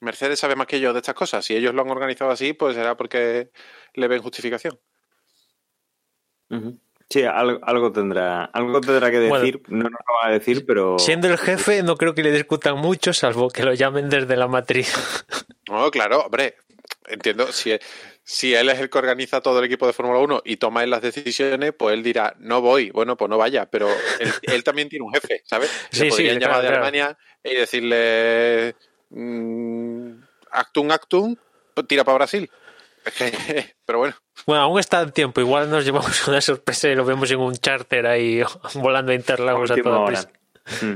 Mercedes 0.00 0.38
sabe 0.40 0.56
más 0.56 0.66
que 0.66 0.80
yo 0.80 0.92
de 0.92 0.98
estas 0.98 1.14
cosas. 1.14 1.44
Si 1.44 1.54
ellos 1.56 1.72
lo 1.74 1.82
han 1.82 1.90
organizado 1.90 2.30
así, 2.30 2.52
pues 2.52 2.74
será 2.74 2.96
porque 2.96 3.50
le 3.94 4.08
ven 4.08 4.22
justificación. 4.22 4.78
Sí, 7.10 7.22
algo, 7.22 7.60
algo 7.62 7.92
tendrá, 7.92 8.44
algo 8.46 8.80
tendrá 8.80 9.10
que 9.10 9.28
Bueno. 9.28 9.44
decir. 9.44 9.62
no 9.68 9.84
nos 9.84 9.92
lo 9.92 10.14
va 10.22 10.28
a 10.28 10.32
decir, 10.32 10.64
pero. 10.66 10.98
Siendo 10.98 11.28
el 11.28 11.38
jefe, 11.38 11.82
no 11.82 11.96
creo 11.96 12.14
que 12.14 12.22
le 12.22 12.32
discutan 12.32 12.76
mucho, 12.78 13.12
salvo 13.12 13.48
que 13.48 13.62
lo 13.62 13.74
llamen 13.74 14.08
desde 14.08 14.36
la 14.36 14.48
matriz. 14.48 14.94
No, 15.68 15.90
claro, 15.90 16.20
hombre, 16.20 16.56
entiendo, 17.06 17.50
si, 17.50 17.76
si 18.24 18.54
él 18.54 18.70
es 18.70 18.80
el 18.80 18.88
que 18.88 18.98
organiza 18.98 19.42
todo 19.42 19.58
el 19.58 19.66
equipo 19.66 19.86
de 19.86 19.92
Fórmula 19.92 20.18
1 20.18 20.42
y 20.46 20.56
toma 20.56 20.82
él 20.82 20.90
las 20.90 21.02
decisiones, 21.02 21.74
pues 21.78 21.94
él 21.94 22.02
dirá, 22.02 22.34
no 22.38 22.62
voy, 22.62 22.90
bueno, 22.90 23.16
pues 23.16 23.28
no 23.28 23.36
vaya, 23.36 23.66
pero 23.66 23.88
él, 24.18 24.32
él 24.42 24.64
también 24.64 24.88
tiene 24.88 25.04
un 25.04 25.12
jefe, 25.12 25.42
¿sabes? 25.44 25.70
Sí, 25.90 26.04
Le 26.04 26.04
sí, 26.06 26.10
podrían 26.10 26.40
llamar 26.40 26.60
claro, 26.60 26.62
de 26.62 26.68
claro. 26.68 26.82
Alemania 26.84 27.18
y 27.44 27.54
decirle, 27.54 28.74
mm, 29.10 30.12
actum, 30.50 30.90
actum, 30.90 31.36
tira 31.86 32.02
para 32.04 32.16
Brasil. 32.16 32.50
Pero 33.84 33.98
bueno, 33.98 34.14
Bueno, 34.46 34.62
aún 34.62 34.80
está 34.80 35.02
el 35.02 35.12
tiempo. 35.12 35.40
Igual 35.40 35.68
nos 35.68 35.84
llevamos 35.84 36.26
una 36.26 36.40
sorpresa 36.40 36.88
y 36.88 36.94
lo 36.94 37.04
vemos 37.04 37.30
en 37.30 37.38
un 37.38 37.54
charter 37.54 38.06
ahí 38.06 38.42
volando 38.76 39.12
a 39.12 39.14
Interlagos 39.14 39.70
a 39.70 39.76
toda 39.76 40.06
prisa. 40.06 40.30
Mm. 40.80 40.94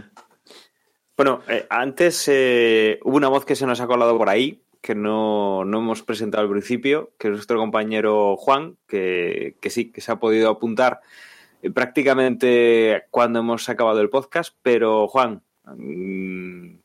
Bueno, 1.16 1.42
eh, 1.48 1.66
antes 1.68 2.28
eh, 2.28 3.00
hubo 3.02 3.16
una 3.16 3.28
voz 3.28 3.44
que 3.44 3.56
se 3.56 3.66
nos 3.66 3.80
ha 3.80 3.86
colado 3.86 4.16
por 4.16 4.28
ahí, 4.28 4.62
que 4.80 4.94
no, 4.94 5.64
no 5.64 5.78
hemos 5.78 6.02
presentado 6.02 6.44
al 6.44 6.50
principio, 6.50 7.10
que 7.18 7.28
es 7.28 7.34
nuestro 7.34 7.58
compañero 7.58 8.36
Juan, 8.36 8.76
que, 8.86 9.56
que 9.60 9.70
sí, 9.70 9.90
que 9.90 10.00
se 10.00 10.12
ha 10.12 10.16
podido 10.16 10.50
apuntar 10.50 11.00
eh, 11.62 11.70
prácticamente 11.70 13.04
cuando 13.10 13.40
hemos 13.40 13.68
acabado 13.68 14.00
el 14.00 14.10
podcast, 14.10 14.54
pero 14.62 15.08
Juan, 15.08 15.42
mm, 15.64 16.76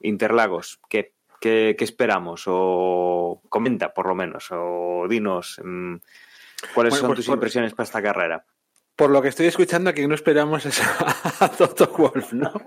Interlagos, 0.00 0.80
¿qué, 0.88 1.12
qué, 1.40 1.74
qué 1.78 1.84
esperamos? 1.84 2.44
O 2.46 3.40
comenta 3.48 3.94
por 3.94 4.06
lo 4.06 4.14
menos, 4.14 4.48
o 4.50 5.06
dinos 5.08 5.60
mm, 5.64 5.94
cuáles 6.74 6.92
Bueno, 6.92 6.96
son 6.96 7.06
pues 7.08 7.16
tus 7.18 7.26
por- 7.26 7.36
impresiones 7.36 7.72
para 7.72 7.84
esta 7.84 8.02
carrera. 8.02 8.44
Por 8.96 9.10
lo 9.10 9.20
que 9.20 9.28
estoy 9.28 9.46
escuchando, 9.46 9.90
a 9.90 9.92
quien 9.92 10.08
no 10.08 10.14
esperamos 10.14 10.64
es 10.64 10.80
a, 11.40 11.48
Toto 11.50 11.86
Wolf, 11.96 12.32
¿no? 12.32 12.50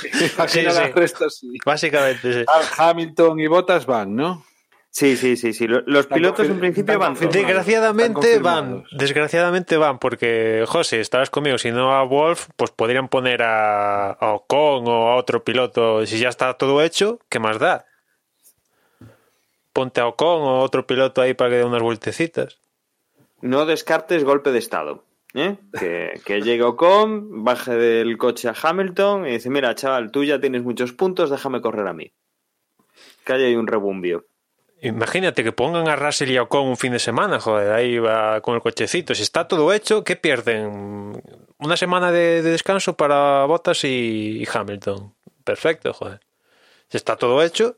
Sí, 0.00 0.28
sí. 0.48 0.60
el 0.60 0.92
resto 0.94 1.28
sí. 1.28 1.58
Básicamente, 1.64 2.32
sí. 2.32 2.44
Hamilton 2.78 3.38
y 3.38 3.46
Bottas 3.46 3.84
van, 3.84 4.16
¿no? 4.16 4.44
Sí, 4.88 5.16
sí, 5.16 5.36
sí, 5.36 5.52
sí. 5.52 5.68
Lo- 5.68 5.82
Los 5.86 6.00
Están 6.06 6.16
pilotos 6.16 6.48
en 6.48 6.58
principio 6.58 6.98
van. 6.98 7.14
Desgraciadamente 7.14 8.38
van, 8.40 8.84
desgraciadamente 8.90 9.76
van, 9.76 9.98
porque 9.98 10.64
José, 10.66 11.00
estarás 11.00 11.30
conmigo, 11.30 11.58
si 11.58 11.70
no 11.70 11.92
a 11.94 12.02
Wolf, 12.04 12.48
pues 12.56 12.70
podrían 12.72 13.08
poner 13.08 13.42
a, 13.42 14.10
a 14.12 14.32
Ocon 14.32 14.88
o 14.88 15.08
a 15.10 15.16
otro 15.16 15.44
piloto, 15.44 16.04
si 16.06 16.18
ya 16.18 16.28
está 16.30 16.54
todo 16.54 16.82
hecho, 16.82 17.20
¿qué 17.28 17.38
más 17.38 17.58
da? 17.58 17.84
Ponte 19.72 20.00
a 20.00 20.06
Ocon 20.08 20.42
o 20.42 20.48
a 20.56 20.58
otro 20.60 20.86
piloto 20.86 21.20
ahí 21.20 21.34
para 21.34 21.50
que 21.50 21.56
dé 21.56 21.64
unas 21.64 21.82
vueltecitas. 21.82 22.58
No 23.42 23.66
descartes 23.66 24.24
golpe 24.24 24.50
de 24.50 24.58
estado. 24.58 25.04
¿Eh? 25.34 25.56
Que, 25.78 26.20
que 26.24 26.40
llegue 26.40 26.62
Ocon, 26.62 27.44
baje 27.44 27.74
del 27.74 28.18
coche 28.18 28.48
a 28.48 28.54
Hamilton 28.60 29.26
y 29.26 29.32
dice, 29.32 29.50
mira, 29.50 29.74
chaval, 29.74 30.10
tú 30.10 30.24
ya 30.24 30.40
tienes 30.40 30.62
muchos 30.62 30.92
puntos, 30.92 31.30
déjame 31.30 31.60
correr 31.60 31.86
a 31.86 31.92
mí. 31.92 32.12
Que 33.24 33.32
haya 33.34 33.58
un 33.58 33.66
rebumbio. 33.66 34.26
Imagínate 34.82 35.44
que 35.44 35.52
pongan 35.52 35.88
a 35.88 35.96
Russell 35.96 36.30
y 36.30 36.36
a 36.38 36.42
Ocon 36.42 36.66
un 36.66 36.76
fin 36.76 36.92
de 36.92 36.98
semana, 36.98 37.38
joder, 37.38 37.72
ahí 37.72 37.98
va 37.98 38.40
con 38.40 38.54
el 38.54 38.62
cochecito. 38.62 39.14
Si 39.14 39.22
está 39.22 39.46
todo 39.46 39.72
hecho, 39.74 40.04
¿qué 40.04 40.16
pierden? 40.16 41.22
Una 41.58 41.76
semana 41.76 42.10
de, 42.10 42.42
de 42.42 42.50
descanso 42.50 42.96
para 42.96 43.44
Bottas 43.44 43.84
y 43.84 44.46
Hamilton. 44.50 45.14
Perfecto, 45.44 45.92
joder. 45.92 46.20
Si 46.88 46.96
está 46.96 47.16
todo 47.16 47.42
hecho, 47.42 47.76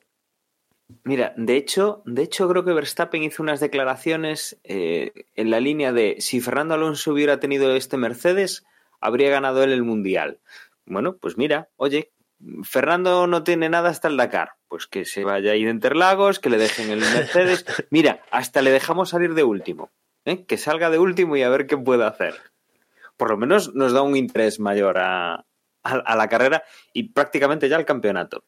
Mira, 1.04 1.32
de 1.36 1.56
hecho, 1.56 2.02
de 2.06 2.22
hecho 2.22 2.48
creo 2.48 2.64
que 2.64 2.72
Verstappen 2.72 3.22
hizo 3.22 3.42
unas 3.42 3.60
declaraciones 3.60 4.60
eh, 4.64 5.12
en 5.34 5.50
la 5.50 5.60
línea 5.60 5.92
de 5.92 6.16
si 6.20 6.40
Fernando 6.40 6.74
Alonso 6.74 7.12
hubiera 7.12 7.40
tenido 7.40 7.74
este 7.74 7.96
Mercedes, 7.96 8.64
habría 9.00 9.30
ganado 9.30 9.62
él 9.62 9.72
el 9.72 9.82
Mundial. 9.82 10.40
Bueno, 10.86 11.16
pues 11.16 11.36
mira, 11.38 11.68
oye, 11.76 12.12
Fernando 12.64 13.26
no 13.26 13.44
tiene 13.44 13.68
nada 13.68 13.90
hasta 13.90 14.08
el 14.08 14.16
Dakar. 14.16 14.50
Pues 14.68 14.86
que 14.86 15.04
se 15.04 15.22
vaya 15.24 15.52
ahí 15.52 15.64
de 15.64 15.70
Interlagos, 15.70 16.38
que 16.40 16.50
le 16.50 16.58
dejen 16.58 16.90
el 16.90 17.00
Mercedes. 17.00 17.64
Mira, 17.90 18.22
hasta 18.30 18.62
le 18.62 18.70
dejamos 18.70 19.10
salir 19.10 19.34
de 19.34 19.44
último. 19.44 19.90
¿eh? 20.24 20.44
Que 20.46 20.56
salga 20.56 20.88
de 20.90 20.98
último 20.98 21.36
y 21.36 21.42
a 21.42 21.50
ver 21.50 21.66
qué 21.66 21.76
puede 21.76 22.04
hacer. 22.04 22.34
Por 23.18 23.30
lo 23.30 23.36
menos 23.36 23.74
nos 23.74 23.92
da 23.92 24.00
un 24.02 24.16
interés 24.16 24.58
mayor 24.60 24.96
a, 24.98 25.34
a- 25.34 25.44
a 25.82 26.16
la 26.16 26.28
carrera 26.28 26.64
y 26.94 27.10
prácticamente 27.12 27.68
ya 27.68 27.76
al 27.76 27.84
campeonato. 27.84 28.44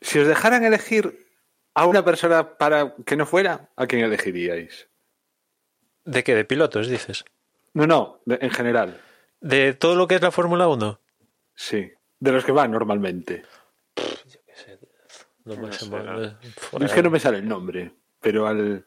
Si 0.00 0.18
os 0.18 0.26
dejaran 0.28 0.64
elegir 0.64 1.26
a 1.74 1.86
una 1.86 2.04
persona 2.04 2.56
para 2.58 2.94
que 3.06 3.16
no 3.16 3.26
fuera, 3.26 3.70
¿a 3.76 3.86
quién 3.86 4.02
elegiríais? 4.04 4.88
¿de 6.04 6.24
qué? 6.24 6.34
¿De 6.34 6.44
pilotos, 6.44 6.88
dices? 6.88 7.24
No, 7.74 7.86
no, 7.86 8.20
de- 8.24 8.38
en 8.40 8.50
general. 8.50 9.00
¿De 9.40 9.74
todo 9.74 9.94
lo 9.94 10.08
que 10.08 10.14
es 10.14 10.22
la 10.22 10.30
Fórmula 10.30 10.66
1? 10.68 11.00
Sí. 11.54 11.92
De 12.18 12.32
los 12.32 12.44
que 12.44 12.52
van 12.52 12.70
normalmente. 12.72 13.44
No 15.44 15.56
me 15.56 15.66
No 15.68 15.72
sé 15.72 15.84
sé, 15.84 15.90
mal, 15.90 16.06
no. 16.06 16.22
eh, 16.24 16.86
Es 16.86 16.92
que 16.92 17.02
no 17.02 17.10
me 17.10 17.20
sale 17.20 17.38
el 17.38 17.48
nombre, 17.48 17.92
pero 18.20 18.46
al, 18.46 18.84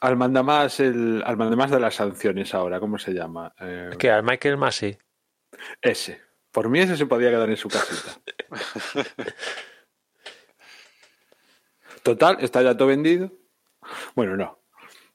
al 0.00 0.16
mandamás, 0.16 0.80
el, 0.80 1.22
al 1.24 1.36
mandamás 1.36 1.70
de 1.70 1.80
las 1.80 1.94
sanciones 1.94 2.52
ahora, 2.54 2.80
¿cómo 2.80 2.98
se 2.98 3.12
llama? 3.12 3.54
Eh, 3.60 3.90
¿Qué? 3.98 4.10
¿Al 4.10 4.22
Michael 4.22 4.56
Massey? 4.56 4.98
ese. 5.80 6.20
Por 6.50 6.68
mí 6.68 6.80
ese 6.80 6.96
se 6.96 7.06
podía 7.06 7.30
quedar 7.30 7.48
en 7.48 7.56
su 7.56 7.68
casita. 7.68 8.20
Total, 12.12 12.38
está 12.40 12.62
ya 12.62 12.76
todo 12.76 12.88
vendido. 12.88 13.32
Bueno, 14.14 14.36
no. 14.36 14.58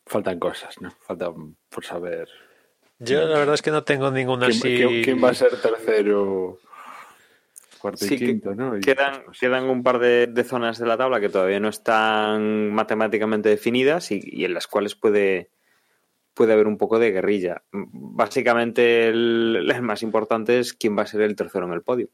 Faltan 0.06 0.38
cosas, 0.40 0.80
¿no? 0.82 0.92
Faltan 1.02 1.56
por 1.70 1.84
saber 1.84 2.28
Yo 3.00 3.26
la 3.26 3.40
verdad 3.40 3.56
es 3.56 3.62
que 3.62 3.72
no 3.72 3.84
tengo 3.84 4.12
ninguna 4.12 4.48
quién, 4.48 4.58
así... 4.60 4.76
quién- 4.78 5.04
quién 5.04 5.24
va 5.24 5.30
a 5.30 5.34
ser 5.34 5.60
tercero. 5.60 6.60
cuarto 7.80 8.06
Sí, 8.06 8.14
y 8.14 8.18
que 8.20 8.26
quinto, 8.28 8.54
¿no? 8.54 8.78
Y 8.78 8.82
Quedan, 8.82 9.24
quedan 9.40 9.64
un 9.66 9.82
par 9.82 9.98
de, 10.00 10.28
de 10.28 10.44
zonas 10.44 10.78
de 10.78 10.86
la 10.86 10.98
tabla 10.98 11.20
que 11.20 11.30
todavía 11.30 11.60
no 11.60 11.70
están 11.70 12.72
matemáticamente 12.74 13.50
definidas 13.50 14.12
y, 14.12 14.20
y 14.24 14.46
en 14.46 14.54
las 14.54 14.68
cuales 14.68 14.94
puede, 14.96 15.50
puede 16.36 16.54
haber 16.54 16.68
un 16.68 16.78
poco 16.78 17.00
de 17.00 17.12
guerrilla. 17.12 17.64
Básicamente, 17.72 19.08
el, 19.08 19.68
el 19.74 19.82
más 19.82 20.04
importante 20.04 20.60
es 20.60 20.74
quién 20.74 20.98
va 20.98 21.02
a 21.04 21.08
ser 21.08 21.22
el 21.22 21.36
tercero 21.36 21.66
en 21.66 21.74
el 21.74 21.82
podio. 21.82 22.10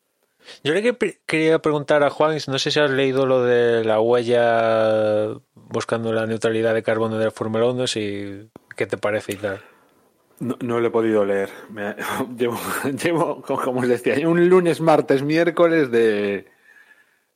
Yo 0.64 0.74
le 0.74 0.82
que- 0.82 1.20
quería 1.26 1.60
preguntar 1.60 2.04
a 2.04 2.10
Juan, 2.10 2.38
no 2.48 2.60
sé 2.60 2.72
si 2.72 2.80
has 2.80 2.92
leído 2.92 3.26
lo 3.26 3.44
de 3.44 3.84
la 3.84 4.00
huella 4.00 5.40
buscando 5.56 6.12
la 6.14 6.26
neutralidad 6.26 6.74
de 6.74 6.84
carbono 6.84 7.18
de 7.18 7.26
la 7.26 7.32
Fórmula 7.32 7.66
1, 7.66 7.88
si 7.88 8.50
qué 8.76 8.86
te 8.88 8.98
parece 8.98 9.34
y 9.34 9.36
tal. 9.36 9.62
No, 10.40 10.58
no 10.62 10.80
lo 10.80 10.88
he 10.88 10.92
podido 10.92 11.26
leer. 11.26 11.50
Llevo, 12.38 13.42
como 13.42 13.82
os 13.82 13.88
decía, 13.88 14.28
un 14.28 14.48
lunes, 14.50 14.80
martes, 14.82 15.22
miércoles 15.22 15.92
de, 15.92 16.46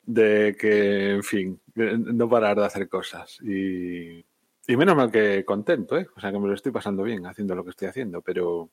de 0.05 0.55
que, 0.59 1.11
en 1.11 1.23
fin, 1.23 1.59
no 1.75 2.29
parar 2.29 2.57
de 2.57 2.65
hacer 2.65 2.87
cosas. 2.87 3.39
Y, 3.41 4.25
y 4.67 4.77
menos 4.77 4.95
mal 4.95 5.11
que 5.11 5.43
contento, 5.45 5.97
¿eh? 5.97 6.07
O 6.15 6.19
sea, 6.21 6.31
que 6.31 6.39
me 6.39 6.47
lo 6.47 6.53
estoy 6.53 6.71
pasando 6.71 7.03
bien 7.03 7.25
haciendo 7.25 7.55
lo 7.55 7.63
que 7.63 7.71
estoy 7.71 7.89
haciendo, 7.89 8.21
pero, 8.21 8.69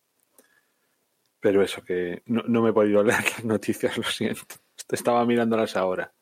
pero 1.40 1.62
eso, 1.62 1.82
que 1.82 2.22
no, 2.26 2.42
no 2.46 2.62
me 2.62 2.70
he 2.70 2.72
podido 2.72 3.02
leer 3.02 3.22
las 3.36 3.44
noticias, 3.44 3.96
lo 3.96 4.04
siento. 4.04 4.42
Estaba 4.90 5.24
mirándolas 5.24 5.76
ahora. 5.76 6.12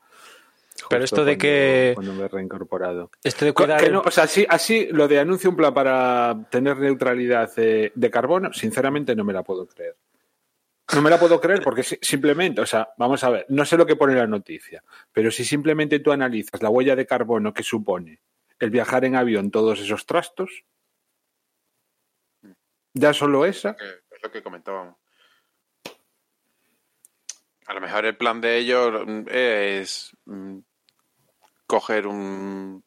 Pero 0.89 1.03
esto 1.05 1.25
de 1.25 1.33
cuando- 1.33 1.41
que- 1.43 1.93
Cuando 1.97 2.15
me 2.15 2.25
he 2.25 2.29
reincorporado. 2.29 3.11
Esto 3.25 3.45
de 3.45 3.53
cuidar 3.53 3.81
que 3.83 3.91
no, 3.91 4.01
o 4.05 4.11
sea, 4.11 4.25
así, 4.25 4.47
así 4.49 4.89
lo 4.93 5.09
de 5.09 5.19
anuncio 5.19 5.51
un 5.51 5.57
plan 5.57 5.75
para 5.75 6.47
tener 6.51 6.77
neutralidad 6.79 7.53
de, 7.57 7.91
de 7.95 8.11
carbono, 8.11 8.53
sinceramente 8.53 9.17
no 9.17 9.25
me 9.25 9.33
la 9.33 9.43
puedo 9.43 9.67
creer. 9.67 9.97
No 10.95 11.03
me 11.03 11.11
la 11.11 11.19
puedo 11.19 11.41
creer 11.41 11.63
porque 11.63 11.83
si- 11.83 11.99
simplemente, 12.01 12.61
o 12.61 12.67
sea, 12.67 12.91
vamos 12.97 13.23
a 13.25 13.29
ver, 13.31 13.47
no 13.49 13.65
sé 13.67 13.77
lo 13.77 13.85
que 13.87 13.97
pone 13.97 14.15
la 14.15 14.27
noticia, 14.27 14.83
pero 15.13 15.31
si 15.31 15.45
simplemente 15.45 15.99
tú 15.99 16.13
analizas 16.13 16.63
la 16.63 16.71
huella 16.71 16.95
de 16.97 17.07
carbono 17.07 17.53
que 17.53 17.63
supone 17.65 18.21
el 18.61 18.71
viajar 18.71 19.05
en 19.05 19.17
avión 19.17 19.51
todos 19.51 19.81
esos 19.81 20.07
trastos, 20.07 20.65
ya 22.95 23.13
solo 23.13 23.45
esa, 23.45 23.77
es 24.11 24.23
lo 24.23 24.31
que 24.31 24.43
comentábamos. 24.43 24.97
A 27.69 27.75
lo 27.75 27.81
mejor 27.83 28.07
el 28.07 28.17
plan 28.17 28.41
de 28.41 28.57
ellos 28.57 29.03
mm, 29.07 29.23
es 29.29 30.17
mm, 30.25 30.59
coger 31.67 32.07
un, 32.07 32.83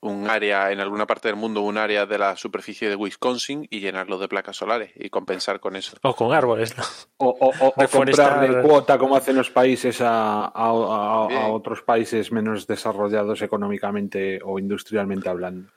un 0.00 0.28
área 0.28 0.70
en 0.70 0.80
alguna 0.80 1.06
parte 1.06 1.28
del 1.28 1.36
mundo, 1.36 1.62
un 1.62 1.78
área 1.78 2.04
de 2.04 2.18
la 2.18 2.36
superficie 2.36 2.90
de 2.90 2.94
Wisconsin 2.94 3.66
y 3.70 3.80
llenarlo 3.80 4.18
de 4.18 4.28
placas 4.28 4.56
solares 4.56 4.92
y 4.96 5.08
compensar 5.08 5.60
con 5.60 5.76
eso. 5.76 5.96
O 6.02 6.14
con 6.14 6.32
árboles, 6.34 6.76
¿no? 6.76 6.84
o, 7.16 7.30
o- 7.30 7.48
o- 7.48 7.68
o 7.68 7.80
Deforestar. 7.80 8.28
comprarle 8.34 8.62
cuota 8.68 8.98
como 8.98 9.16
hacen 9.16 9.34
los 9.34 9.50
países 9.50 10.00
a, 10.02 10.44
a- 10.44 10.50
a- 10.52 11.48
otros 11.48 11.80
países 11.82 12.30
menos 12.30 12.66
desarrollados 12.66 13.40
económicamente 13.40 14.40
o 14.44 14.58
industrialmente 14.58 15.28
hablando. 15.30 15.70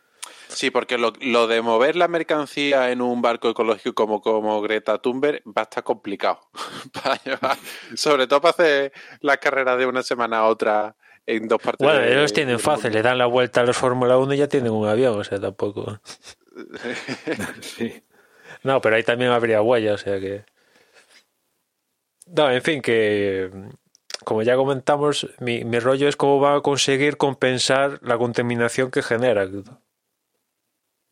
Sí, 0.54 0.70
porque 0.72 0.98
lo, 0.98 1.14
lo 1.22 1.48
de 1.48 1.62
mover 1.62 1.96
la 1.96 2.08
mercancía 2.08 2.92
en 2.92 3.02
un 3.02 3.22
barco 3.22 3.50
ecológico 3.50 3.96
como, 3.96 4.22
como 4.22 4.62
Greta 4.62 4.98
Thunberg 5.00 5.42
va 5.48 5.62
a 5.62 5.64
estar 5.64 5.84
complicado. 5.84 6.40
Para 7.04 7.16
llevar- 7.24 7.58
sobre 7.96 8.28
todo 8.28 8.42
para 8.42 8.52
hacer 8.52 8.94
las 9.22 9.38
carreras 9.38 9.78
de 9.78 9.86
una 9.86 10.04
semana 10.04 10.40
a 10.40 10.48
otra 10.48 10.96
en 11.26 11.48
dos 11.48 11.62
partes. 11.62 11.86
Bueno, 11.86 12.00
de- 12.02 12.12
ellos 12.18 12.34
tienen 12.34 12.60
fácil, 12.60 12.92
le 12.94 13.02
dan 13.02 13.18
la 13.18 13.26
vuelta 13.28 13.62
a 13.62 13.64
los 13.64 13.78
Fórmula 13.78 14.18
1 14.18 14.34
y 14.34 14.38
ya 14.38 14.48
tienen 14.48 14.72
un 14.72 14.88
avión, 14.88 15.20
o 15.20 15.24
sea, 15.24 15.40
tampoco. 15.40 16.00
Sí. 17.62 18.04
No, 18.64 18.82
pero 18.82 18.96
ahí 18.96 19.04
también 19.04 19.32
habría 19.32 19.62
huella, 19.62 19.94
o 19.94 19.98
sea 19.98 20.20
que. 20.20 20.44
No, 22.28 22.52
en 22.52 22.62
fin, 22.62 22.82
que. 22.82 23.50
Como 24.24 24.44
ya 24.44 24.56
comentamos, 24.56 25.28
mi, 25.40 25.64
mi 25.64 25.80
rollo 25.80 26.08
es 26.08 26.16
cómo 26.16 26.40
va 26.40 26.56
a 26.58 26.62
conseguir 26.62 27.18
compensar 27.18 28.00
la 28.04 28.18
contaminación 28.20 28.92
que 28.92 29.02
genera. 29.02 29.48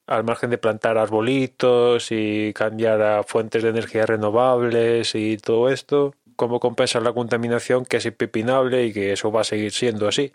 Al 0.10 0.24
margen 0.24 0.50
de 0.50 0.58
plantar 0.58 0.98
arbolitos 0.98 2.08
y 2.10 2.52
cambiar 2.54 3.00
a 3.00 3.22
fuentes 3.22 3.62
de 3.62 3.70
energía 3.70 4.08
renovables 4.08 5.14
y 5.14 5.38
todo 5.38 5.70
esto, 5.70 6.16
cómo 6.36 6.60
compensar 6.60 7.04
la 7.04 7.14
contaminación 7.14 7.86
que 7.86 7.98
es 7.98 8.06
impepinable 8.08 8.88
y 8.88 8.92
que 8.92 9.14
eso 9.14 9.32
va 9.32 9.42
a 9.42 9.44
seguir 9.44 9.72
siendo 9.72 10.08
así. 10.08 10.34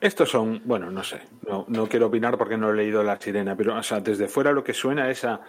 Estos 0.00 0.30
son, 0.30 0.62
bueno, 0.64 0.90
no 0.90 1.04
sé, 1.04 1.20
no, 1.46 1.66
no 1.68 1.86
quiero 1.86 2.06
opinar 2.06 2.38
porque 2.38 2.56
no 2.56 2.70
he 2.70 2.74
leído 2.74 3.02
La 3.02 3.20
Sirena, 3.20 3.54
pero 3.54 3.76
o 3.76 3.82
sea, 3.82 4.00
desde 4.00 4.28
fuera 4.28 4.52
lo 4.52 4.64
que 4.64 4.72
suena 4.72 5.10
es 5.10 5.26
a, 5.26 5.42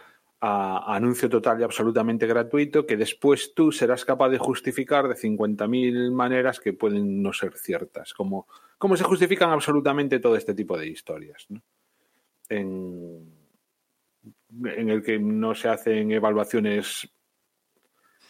a 0.44 0.96
anuncio 0.96 1.30
total 1.30 1.60
y 1.60 1.64
absolutamente 1.64 2.26
gratuito 2.26 2.86
que 2.88 2.98
después 2.98 3.54
tú 3.54 3.72
serás 3.72 4.04
capaz 4.06 4.30
de 4.30 4.40
justificar 4.40 5.08
de 5.08 5.16
50.000 5.16 6.12
maneras 6.12 6.60
que 6.60 6.74
pueden 6.74 7.22
no 7.22 7.32
ser 7.32 7.56
ciertas, 7.58 8.14
como, 8.14 8.48
como 8.80 8.98
se 8.98 9.04
justifican 9.04 9.52
absolutamente 9.52 10.20
todo 10.20 10.36
este 10.36 10.56
tipo 10.56 10.78
de 10.78 10.88
historias, 10.88 11.46
¿no? 11.50 11.62
En, 12.50 13.32
en 14.66 14.90
el 14.90 15.04
que 15.04 15.20
no 15.20 15.54
se 15.56 15.70
hacen 15.70 16.12
evaluaciones 16.12 17.08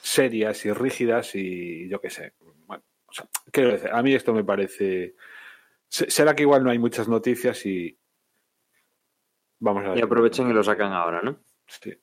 serias 0.02 0.66
y 0.66 0.74
rígidas 0.74 1.34
y 1.36 1.88
yo 1.88 2.02
qué 2.02 2.10
sé. 2.10 2.34
Bueno, 2.68 2.84
o 3.06 3.14
sea, 3.14 3.28
quiero 3.52 3.72
decir, 3.72 3.90
a 3.92 4.02
mí 4.04 4.14
esto 4.14 4.34
me 4.34 4.44
parece... 4.44 5.16
Se- 5.88 6.10
Será 6.10 6.36
que 6.36 6.44
igual 6.44 6.64
no 6.64 6.72
hay 6.72 6.80
muchas 6.80 7.08
noticias 7.08 7.66
y 7.66 7.98
vamos 9.60 9.86
a 9.86 9.90
ver. 9.90 10.00
Y 10.00 10.02
aprovechen 10.02 10.50
y 10.50 10.54
lo 10.54 10.64
sacan 10.64 10.92
ahora, 10.94 11.22
¿no? 11.22 11.40
Sí. 11.80 11.94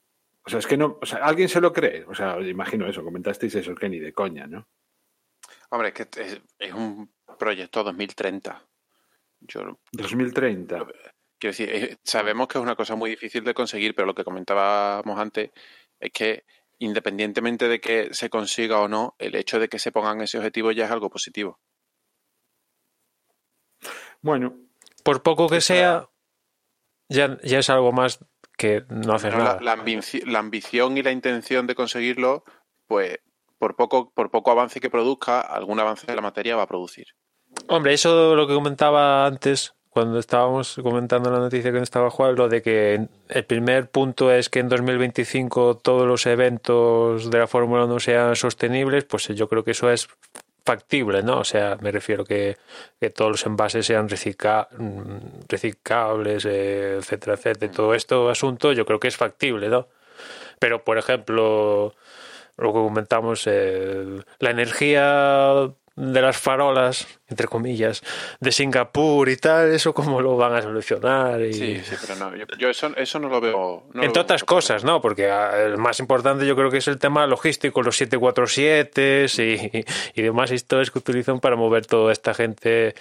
O 0.45 0.51
sea, 0.51 0.61
es 0.61 0.67
que 0.67 0.77
no, 0.79 0.99
o 1.01 1.05
sea, 1.07 1.19
alguien 1.25 1.49
se 1.49 1.61
lo 1.61 1.73
cree. 1.73 2.05
O 2.05 2.15
sea, 2.15 2.41
imagino 2.41 2.87
eso, 2.89 3.05
comentasteis 3.05 3.55
eso, 3.57 3.75
que 3.75 3.89
ni 3.89 3.99
de 3.99 4.13
coña, 4.15 4.47
¿no? 4.47 4.67
Hombre, 5.71 5.89
es 5.89 5.95
que 5.95 6.23
es, 6.23 6.41
es 6.59 6.73
un 6.73 7.13
proyecto 7.39 7.85
2030. 7.85 8.65
Yo 9.41 9.63
no- 9.65 9.81
2030. 9.93 10.87
quiero 11.39 11.53
decir, 11.53 11.69
eh, 11.71 11.97
sabemos 12.03 12.49
que 12.49 12.59
es 12.59 12.63
una 12.63 12.75
cosa 12.77 12.95
muy 12.97 13.11
difícil 13.11 13.45
de 13.45 13.55
conseguir, 13.55 13.95
pero 13.95 14.07
lo 14.07 14.15
que 14.15 14.25
comentábamos 14.25 15.19
antes 15.19 15.51
es 16.01 16.11
que 16.13 16.45
independientemente 16.81 17.69
de 17.69 17.81
que 17.81 18.15
se 18.15 18.31
consiga 18.31 18.81
o 18.81 18.89
no, 18.89 19.15
el 19.19 19.35
hecho 19.35 19.59
de 19.59 19.69
que 19.69 19.79
se 19.79 19.93
pongan 19.93 20.21
ese 20.23 20.39
objetivo 20.39 20.73
ya 20.73 20.87
es 20.87 20.91
algo 20.91 21.11
positivo. 21.11 21.61
Bueno, 24.23 24.57
Por 25.05 25.23
poco 25.23 25.49
que 25.49 25.61
sea, 25.61 26.09
ya, 27.09 27.39
ya 27.43 27.59
es 27.61 27.71
algo 27.71 27.93
más 27.93 28.19
que 28.59 28.85
no 28.91 29.17
la, 29.17 29.31
nada. 29.31 29.61
la 29.63 29.77
ambici- 29.77 30.25
la 30.27 30.41
ambición 30.41 30.99
y 30.99 31.03
la 31.03 31.13
intención 31.13 31.67
de 31.67 31.75
conseguirlo, 31.75 32.45
pues 32.87 33.19
por 33.59 33.75
poco, 33.77 34.11
por 34.15 34.31
poco 34.31 34.51
avance 34.51 34.81
que 34.81 34.91
produzca, 34.91 35.41
algún 35.41 35.81
avance 35.81 36.07
de 36.07 36.15
la 36.15 36.21
materia 36.23 36.57
va 36.57 36.65
a 36.65 36.67
producir. 36.67 37.07
Hombre, 37.69 37.95
eso 37.95 38.35
lo 38.35 38.47
que 38.47 38.55
comentaba 38.55 39.25
antes, 39.27 39.75
cuando 39.89 40.19
estábamos 40.19 40.79
comentando 40.83 41.31
la 41.31 41.39
noticia 41.39 41.73
que 41.73 41.79
no 41.79 41.83
estaba 41.83 42.11
Juan, 42.11 42.35
lo 42.35 42.49
de 42.49 42.61
que 42.63 43.09
el 43.29 43.45
primer 43.47 43.91
punto 43.91 44.31
es 44.33 44.49
que 44.49 44.59
en 44.61 44.69
2025 44.69 45.79
todos 45.79 46.07
los 46.07 46.27
eventos 46.27 47.31
de 47.31 47.39
la 47.39 47.47
Fórmula 47.47 47.85
1 47.87 47.99
sean 48.01 48.37
sostenibles, 48.37 49.05
pues 49.05 49.29
yo 49.29 49.49
creo 49.49 49.65
que 49.65 49.71
eso 49.73 49.91
es 49.91 50.09
factible, 50.73 51.23
¿no? 51.23 51.39
O 51.41 51.45
sea, 51.45 51.77
me 51.81 51.91
refiero 51.91 52.25
que, 52.25 52.57
que 53.01 53.09
todos 53.11 53.31
los 53.31 53.47
envases 53.47 53.87
sean 53.87 54.09
recicla- 54.09 54.69
mm, 54.77 55.47
reciclables, 55.49 56.45
eh, 56.45 56.97
etcétera, 56.99 57.35
etcétera. 57.37 57.73
Todo 57.73 57.95
esto 57.95 58.29
asunto 58.29 58.73
yo 58.73 58.85
creo 58.85 59.01
que 59.01 59.09
es 59.09 59.17
factible, 59.17 59.69
¿no? 59.69 59.89
Pero, 60.59 60.85
por 60.85 60.99
ejemplo, 60.99 61.95
lo 62.59 62.69
que 62.73 62.79
comentamos, 62.89 63.45
eh, 63.47 64.21
la 64.41 64.51
energía 64.51 65.71
de 65.99 66.23
las 66.23 66.37
farolas, 66.37 67.09
entre 67.27 67.49
comillas, 67.49 68.05
de 68.39 68.53
Singapur 68.53 69.29
y 69.29 69.37
tal, 69.37 69.73
eso 69.73 69.93
cómo 69.93 70.21
lo 70.21 70.37
van 70.37 70.55
a 70.55 70.63
solucionar. 70.63 71.41
Y... 71.41 71.53
Sí, 71.53 71.81
sí, 71.83 71.97
pero 72.01 72.15
no, 72.15 72.37
yo, 72.37 72.45
yo 72.57 72.71
eso, 72.71 72.95
eso 72.97 73.19
no 73.19 73.29
lo 73.29 73.41
veo. 73.41 73.83
no 73.93 74.03
Entre 74.05 74.23
otras 74.23 74.45
cosas, 74.45 74.85
¿no? 74.85 75.01
Porque 75.01 75.29
ah, 75.29 75.61
el 75.61 75.77
más 75.77 75.99
importante 75.99 76.47
yo 76.47 76.55
creo 76.55 76.71
que 76.71 76.77
es 76.79 76.87
el 76.87 76.99
tema 76.99 77.27
logístico, 77.27 77.83
los 77.83 77.97
747 77.97 79.27
y, 79.39 79.85
y 80.15 80.23
demás 80.23 80.53
historias 80.53 80.93
que 80.93 81.01
utilizan 81.01 81.41
para 81.41 81.57
mover 81.57 81.85
toda 81.85 82.13
esta 82.13 82.33
gente 82.33 82.95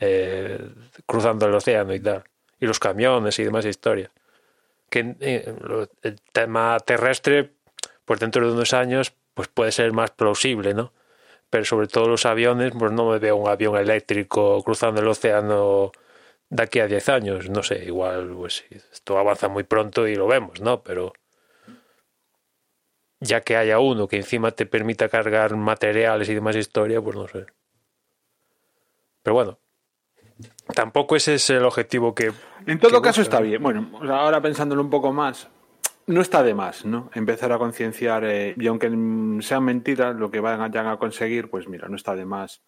eh, 0.00 0.58
cruzando 1.04 1.46
el 1.46 1.54
océano 1.54 1.94
y 1.94 2.00
tal. 2.00 2.24
Y 2.60 2.66
los 2.66 2.78
camiones 2.78 3.38
y 3.38 3.44
demás 3.44 3.66
historias. 3.66 4.10
Que 4.88 5.16
eh, 5.20 5.54
el 6.02 6.16
tema 6.32 6.78
terrestre, 6.80 7.50
pues 8.06 8.20
dentro 8.20 8.46
de 8.46 8.54
unos 8.54 8.72
años, 8.72 9.12
pues 9.34 9.48
puede 9.48 9.70
ser 9.70 9.92
más 9.92 10.12
plausible, 10.12 10.72
¿no? 10.72 10.92
Pero 11.50 11.64
sobre 11.64 11.88
todo 11.88 12.08
los 12.08 12.26
aviones, 12.26 12.72
pues 12.78 12.92
no 12.92 13.10
me 13.10 13.18
veo 13.18 13.36
un 13.36 13.48
avión 13.48 13.76
eléctrico 13.76 14.62
cruzando 14.62 15.00
el 15.00 15.08
océano 15.08 15.92
de 16.50 16.62
aquí 16.62 16.80
a 16.80 16.86
10 16.86 17.08
años, 17.08 17.50
no 17.50 17.62
sé, 17.62 17.84
igual 17.84 18.32
pues 18.34 18.64
esto 18.70 19.18
avanza 19.18 19.48
muy 19.48 19.64
pronto 19.64 20.06
y 20.08 20.14
lo 20.14 20.26
vemos, 20.26 20.60
¿no? 20.60 20.82
Pero 20.82 21.12
ya 23.20 23.40
que 23.42 23.56
haya 23.56 23.78
uno 23.78 24.08
que 24.08 24.16
encima 24.16 24.52
te 24.52 24.66
permita 24.66 25.08
cargar 25.08 25.56
materiales 25.56 26.28
y 26.28 26.34
demás 26.34 26.56
historia, 26.56 27.02
pues 27.02 27.16
no 27.16 27.28
sé. 27.28 27.46
Pero 29.22 29.34
bueno, 29.34 29.58
tampoco 30.74 31.16
ese 31.16 31.34
es 31.34 31.50
el 31.50 31.64
objetivo 31.64 32.14
que... 32.14 32.32
en 32.66 32.78
todo 32.78 33.02
que 33.02 33.08
caso 33.08 33.20
busca, 33.20 33.36
está 33.36 33.40
¿no? 33.40 33.46
bien. 33.46 33.62
Bueno, 33.62 33.90
ahora 34.14 34.40
pensándolo 34.40 34.80
un 34.80 34.90
poco 34.90 35.12
más, 35.12 35.48
no 36.08 36.22
está 36.22 36.42
de 36.42 36.54
más, 36.54 36.86
¿no? 36.86 37.10
Empezar 37.14 37.52
a 37.52 37.58
concienciar, 37.58 38.24
eh, 38.24 38.54
y 38.56 38.66
aunque 38.66 38.88
sean 39.42 39.62
mentiras, 39.62 40.16
lo 40.16 40.30
que 40.30 40.40
vayan 40.40 40.86
a 40.86 40.98
conseguir, 40.98 41.50
pues 41.50 41.68
mira, 41.68 41.86
no 41.88 41.96
está 41.96 42.16
de 42.16 42.24
más. 42.24 42.62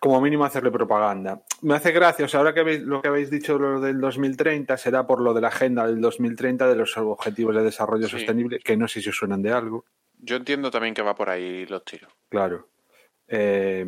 Como 0.00 0.20
mínimo 0.20 0.44
hacerle 0.44 0.72
propaganda. 0.72 1.44
Me 1.60 1.74
hace 1.74 1.92
gracia, 1.92 2.24
o 2.24 2.28
sea, 2.28 2.40
ahora 2.40 2.52
que 2.52 2.64
veis, 2.64 2.80
lo 2.80 3.00
que 3.00 3.08
habéis 3.08 3.30
dicho 3.30 3.56
lo 3.56 3.80
del 3.80 4.00
2030 4.00 4.76
será 4.76 5.06
por 5.06 5.20
lo 5.20 5.32
de 5.32 5.40
la 5.40 5.48
agenda 5.48 5.86
del 5.86 6.00
2030 6.00 6.66
de 6.66 6.74
los 6.74 6.96
Objetivos 6.96 7.54
de 7.54 7.62
Desarrollo 7.62 8.08
Sostenible, 8.08 8.58
que 8.58 8.76
no 8.76 8.88
sé 8.88 9.00
si 9.00 9.10
os 9.10 9.16
suenan 9.16 9.42
de 9.42 9.52
algo. 9.52 9.84
Yo 10.18 10.34
entiendo 10.34 10.72
también 10.72 10.94
que 10.94 11.02
va 11.02 11.14
por 11.14 11.30
ahí 11.30 11.64
los 11.66 11.84
tiros. 11.84 12.12
Claro. 12.28 12.68
Eh, 13.28 13.86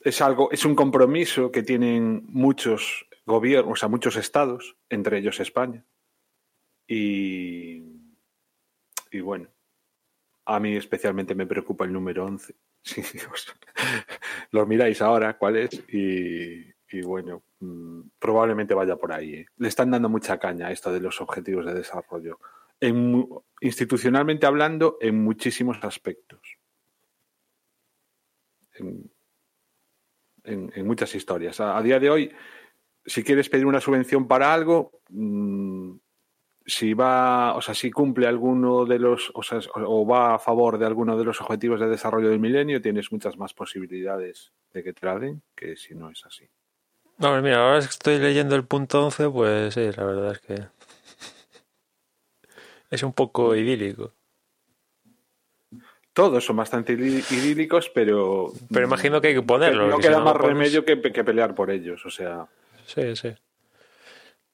es 0.00 0.20
algo, 0.22 0.52
es 0.52 0.64
un 0.64 0.76
compromiso 0.76 1.50
que 1.50 1.64
tienen 1.64 2.22
muchos 2.28 3.06
gobiernos, 3.26 3.72
o 3.72 3.76
sea, 3.76 3.88
muchos 3.88 4.14
estados, 4.14 4.76
entre 4.88 5.18
ellos 5.18 5.40
España. 5.40 5.84
Y, 6.94 7.82
y 9.10 9.20
bueno, 9.20 9.48
a 10.44 10.60
mí 10.60 10.76
especialmente 10.76 11.34
me 11.34 11.46
preocupa 11.46 11.86
el 11.86 11.92
número 11.92 12.26
11. 12.26 12.54
lo 14.50 14.66
miráis 14.66 15.00
ahora 15.00 15.38
cuál 15.38 15.56
es 15.56 15.82
y, 15.88 16.70
bueno, 17.02 17.44
mm, 17.60 18.00
probablemente 18.18 18.74
vaya 18.74 18.96
por 18.96 19.10
ahí. 19.10 19.36
¿eh? 19.36 19.46
Le 19.56 19.68
están 19.68 19.90
dando 19.90 20.10
mucha 20.10 20.38
caña 20.38 20.66
a 20.66 20.70
esto 20.70 20.92
de 20.92 21.00
los 21.00 21.18
objetivos 21.22 21.64
de 21.64 21.72
desarrollo. 21.72 22.38
institucionalmente 23.62 24.44
hablando, 24.44 24.98
en 25.00 25.24
muchísimos 25.24 25.78
aspectos. 25.82 26.40
En, 28.74 29.10
muchas 30.84 31.14
historias. 31.14 31.58
A, 31.58 31.78
a, 31.78 31.82
día 31.82 31.98
de 31.98 32.10
hoy, 32.10 32.34
si 33.06 33.24
quieres 33.24 33.48
pedir 33.48 33.64
una 33.64 33.80
subvención 33.80 34.28
para 34.28 34.52
algo, 34.52 35.00
mm, 35.08 35.92
si 36.66 36.94
va, 36.94 37.54
o 37.54 37.62
sea, 37.62 37.74
si 37.74 37.90
cumple 37.90 38.26
alguno 38.26 38.84
de 38.84 38.98
los, 38.98 39.30
o, 39.34 39.42
sea, 39.42 39.60
o 39.74 40.06
va 40.06 40.34
a 40.34 40.38
favor 40.38 40.78
de 40.78 40.86
alguno 40.86 41.16
de 41.16 41.24
los 41.24 41.40
objetivos 41.40 41.80
de 41.80 41.88
desarrollo 41.88 42.28
del 42.28 42.40
milenio, 42.40 42.80
tienes 42.80 43.10
muchas 43.12 43.36
más 43.36 43.54
posibilidades 43.54 44.52
de 44.72 44.82
que 44.82 44.92
te 44.92 45.06
la 45.06 45.18
den 45.18 45.42
que 45.54 45.76
si 45.76 45.94
no 45.94 46.10
es 46.10 46.24
así. 46.24 46.48
No, 47.18 47.40
mira, 47.42 47.64
ahora 47.64 47.80
que 47.80 47.86
estoy 47.86 48.18
leyendo 48.18 48.56
el 48.56 48.64
punto 48.64 49.04
11, 49.04 49.30
pues 49.30 49.74
sí, 49.74 49.90
la 49.96 50.04
verdad 50.04 50.32
es 50.32 50.40
que 50.40 50.54
es 52.90 53.02
un 53.02 53.12
poco 53.12 53.54
idílico. 53.54 54.12
Todos 56.12 56.44
son 56.44 56.56
bastante 56.56 56.92
idílicos, 56.92 57.90
pero... 57.94 58.52
Pero 58.70 58.86
imagino 58.86 59.20
que 59.20 59.28
hay 59.28 59.34
que 59.34 59.42
ponerlos. 59.42 59.88
No 59.88 59.98
queda 59.98 60.20
más 60.20 60.36
remedio 60.36 60.84
que, 60.84 61.00
que 61.00 61.24
pelear 61.24 61.54
por 61.54 61.70
ellos, 61.70 62.04
o 62.04 62.10
sea... 62.10 62.46
Sí, 62.84 63.16
sí. 63.16 63.34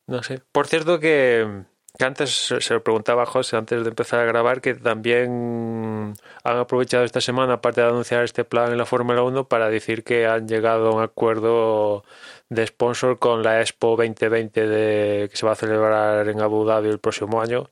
No 0.07 0.23
sé. 0.23 0.41
Por 0.53 0.69
cierto 0.69 1.01
que 1.01 1.65
que 1.97 2.05
antes 2.05 2.31
se 2.31 2.75
lo 2.75 2.83
preguntaba 2.83 3.23
a 3.23 3.27
José 3.27 3.57
antes 3.57 3.83
de 3.83 3.89
empezar 3.89 4.21
a 4.21 4.25
grabar 4.25 4.61
que 4.61 4.75
también 4.75 6.15
han 6.45 6.57
aprovechado 6.57 7.05
esta 7.05 7.21
semana, 7.21 7.55
aparte 7.55 7.81
de 7.81 7.89
anunciar 7.89 8.25
este 8.25 8.45
plan 8.45 8.71
en 8.71 8.79
la 8.79 8.87
Fórmula 8.87 9.23
1, 9.23 9.49
para 9.49 9.69
decir 9.69 10.05
que 10.05 10.27
han 10.27 10.47
llegado 10.49 10.89
a 10.89 10.95
un 10.95 11.03
acuerdo 11.03 12.05
de 12.51 12.67
sponsor 12.67 13.19
con 13.19 13.43
la 13.43 13.61
Expo 13.61 13.97
2020 13.97 14.67
de, 14.67 15.29
que 15.31 15.37
se 15.37 15.47
va 15.47 15.53
a 15.53 15.57
celebrar 15.57 16.29
en 16.29 16.41
Abu 16.41 16.65
Dhabi 16.65 16.89
el 16.89 17.01
próximo 17.01 17.41
año. 17.41 17.71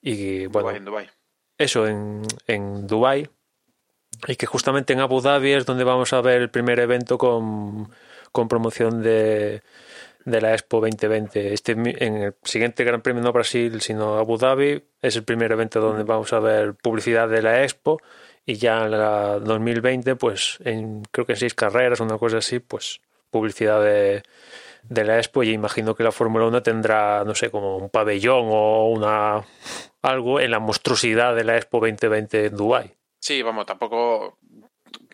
Y 0.00 0.46
bueno, 0.46 0.70
en 0.70 0.84
Dubai. 0.84 1.10
eso 1.58 1.86
en, 1.86 2.22
en 2.46 2.86
Dubai. 2.86 3.28
Y 4.26 4.36
que 4.36 4.46
justamente 4.46 4.92
en 4.92 5.00
Abu 5.00 5.20
Dhabi 5.20 5.52
es 5.52 5.66
donde 5.66 5.84
vamos 5.84 6.12
a 6.12 6.20
ver 6.20 6.42
el 6.42 6.50
primer 6.50 6.78
evento 6.78 7.18
con, 7.18 7.90
con 8.32 8.48
promoción 8.48 9.02
de, 9.02 9.62
de 10.24 10.40
la 10.40 10.52
Expo 10.52 10.80
2020. 10.80 11.52
Este, 11.52 11.72
en 11.72 12.16
el 12.16 12.34
siguiente 12.42 12.84
Gran 12.84 13.02
Premio 13.02 13.22
no 13.22 13.32
Brasil, 13.32 13.80
sino 13.80 14.18
Abu 14.18 14.38
Dhabi, 14.38 14.82
es 15.02 15.16
el 15.16 15.24
primer 15.24 15.52
evento 15.52 15.80
donde 15.80 16.04
vamos 16.04 16.32
a 16.32 16.40
ver 16.40 16.74
publicidad 16.74 17.28
de 17.28 17.42
la 17.42 17.62
Expo 17.62 18.00
y 18.46 18.54
ya 18.54 18.84
en 18.84 18.92
la 18.92 19.38
2020, 19.38 20.16
pues 20.16 20.58
en, 20.64 21.02
creo 21.10 21.26
que 21.26 21.32
en 21.32 21.38
seis 21.38 21.54
carreras, 21.54 22.00
una 22.00 22.18
cosa 22.18 22.38
así, 22.38 22.58
pues 22.58 23.00
publicidad 23.30 23.82
de, 23.82 24.22
de 24.88 25.04
la 25.04 25.18
Expo 25.18 25.42
y 25.42 25.50
imagino 25.50 25.94
que 25.94 26.04
la 26.04 26.12
Fórmula 26.12 26.46
1 26.46 26.62
tendrá, 26.62 27.24
no 27.24 27.34
sé, 27.34 27.50
como 27.50 27.76
un 27.76 27.90
pabellón 27.90 28.46
o 28.48 28.90
una 28.90 29.44
algo 30.02 30.40
en 30.40 30.50
la 30.50 30.58
monstruosidad 30.58 31.34
de 31.34 31.44
la 31.44 31.56
Expo 31.56 31.80
2020 31.80 32.46
en 32.46 32.56
Dubai. 32.56 32.94
Sí, 33.18 33.42
vamos, 33.42 33.64
tampoco 33.64 34.38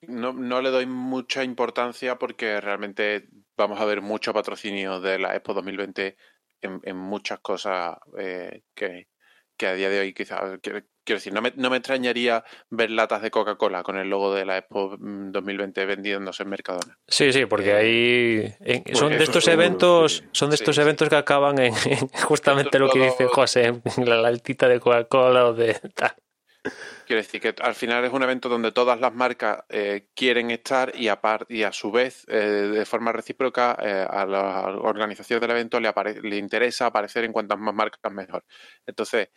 no, 0.09 0.33
no 0.33 0.61
le 0.61 0.71
doy 0.71 0.87
mucha 0.87 1.45
importancia 1.45 2.19
porque 2.19 2.61
realmente 2.61 3.29
vamos 3.61 3.79
a 3.79 3.85
ver 3.85 4.01
mucho 4.01 4.33
patrocinio 4.33 5.01
de 5.01 5.19
la 5.19 5.37
Expo 5.37 5.53
2020 5.53 6.17
en, 6.63 6.97
muchas 6.97 7.41
cosas 7.41 7.97
eh, 8.19 8.63
que, 8.75 9.07
a 9.67 9.75
día 9.75 9.91
de 9.91 10.01
hoy 10.01 10.15
quizás, 10.15 10.59
quiero, 10.63 10.83
decir, 11.07 11.35
no 11.35 11.43
me, 11.43 11.53
no 11.57 11.69
me, 11.69 11.77
extrañaría 11.77 12.43
ver 12.71 12.91
latas 12.91 13.21
de 13.21 13.31
Coca-Cola 13.31 13.83
con 13.83 13.99
el 13.99 14.09
logo 14.09 14.35
de 14.35 14.47
la 14.47 14.57
Expo 14.57 14.97
2020 14.99 15.85
mm, 15.85 15.89
vendiéndose 15.89 16.43
en 16.43 16.49
Mercadona. 16.49 16.99
Sí, 17.07 17.33
sí, 17.35 17.45
porque 17.45 17.73
eh, 17.73 18.57
ahí 18.65 18.95
son 18.95 19.11
de 19.11 19.25
estos 19.25 19.47
eventos, 19.49 20.25
son 20.33 20.49
de 20.49 20.57
estos 20.57 20.79
eventos 20.79 21.11
que 21.11 21.17
acaban 21.17 21.59
en, 21.59 21.75
justamente 22.25 22.79
lo 22.79 22.89
que 22.89 23.01
dice 23.01 23.27
José, 23.27 23.67
en 23.67 23.83
la 24.09 24.27
altita 24.27 24.69
de 24.69 24.81
Coca-Cola 24.81 25.49
o 25.49 25.53
de 25.53 25.75
tal. 25.95 26.15
Quiero 27.11 27.23
decir 27.23 27.41
que 27.41 27.55
al 27.61 27.75
final 27.75 28.05
es 28.05 28.13
un 28.13 28.23
evento 28.23 28.49
donde 28.49 28.71
todas 28.71 29.01
las 29.01 29.13
marcas 29.13 29.65
eh, 29.69 30.11
quieren 30.15 30.53
estar 30.53 30.93
y 30.95 31.09
a, 31.09 31.21
y 31.49 31.65
a 31.65 31.73
su 31.73 31.91
vez, 31.91 32.25
eh, 32.29 32.37
de 32.37 32.85
forma 32.87 33.11
recíproca, 33.11 33.77
eh, 33.83 34.07
a 34.09 34.25
la 34.27 34.69
organización 34.81 35.41
del 35.41 35.51
evento 35.51 35.81
le, 35.81 35.93
le 36.23 36.37
interesa 36.37 36.87
aparecer 36.87 37.25
en 37.25 37.33
cuantas 37.33 37.59
más 37.59 37.75
marcas 37.75 38.13
mejor. 38.13 38.45
Entonces, 38.87 39.31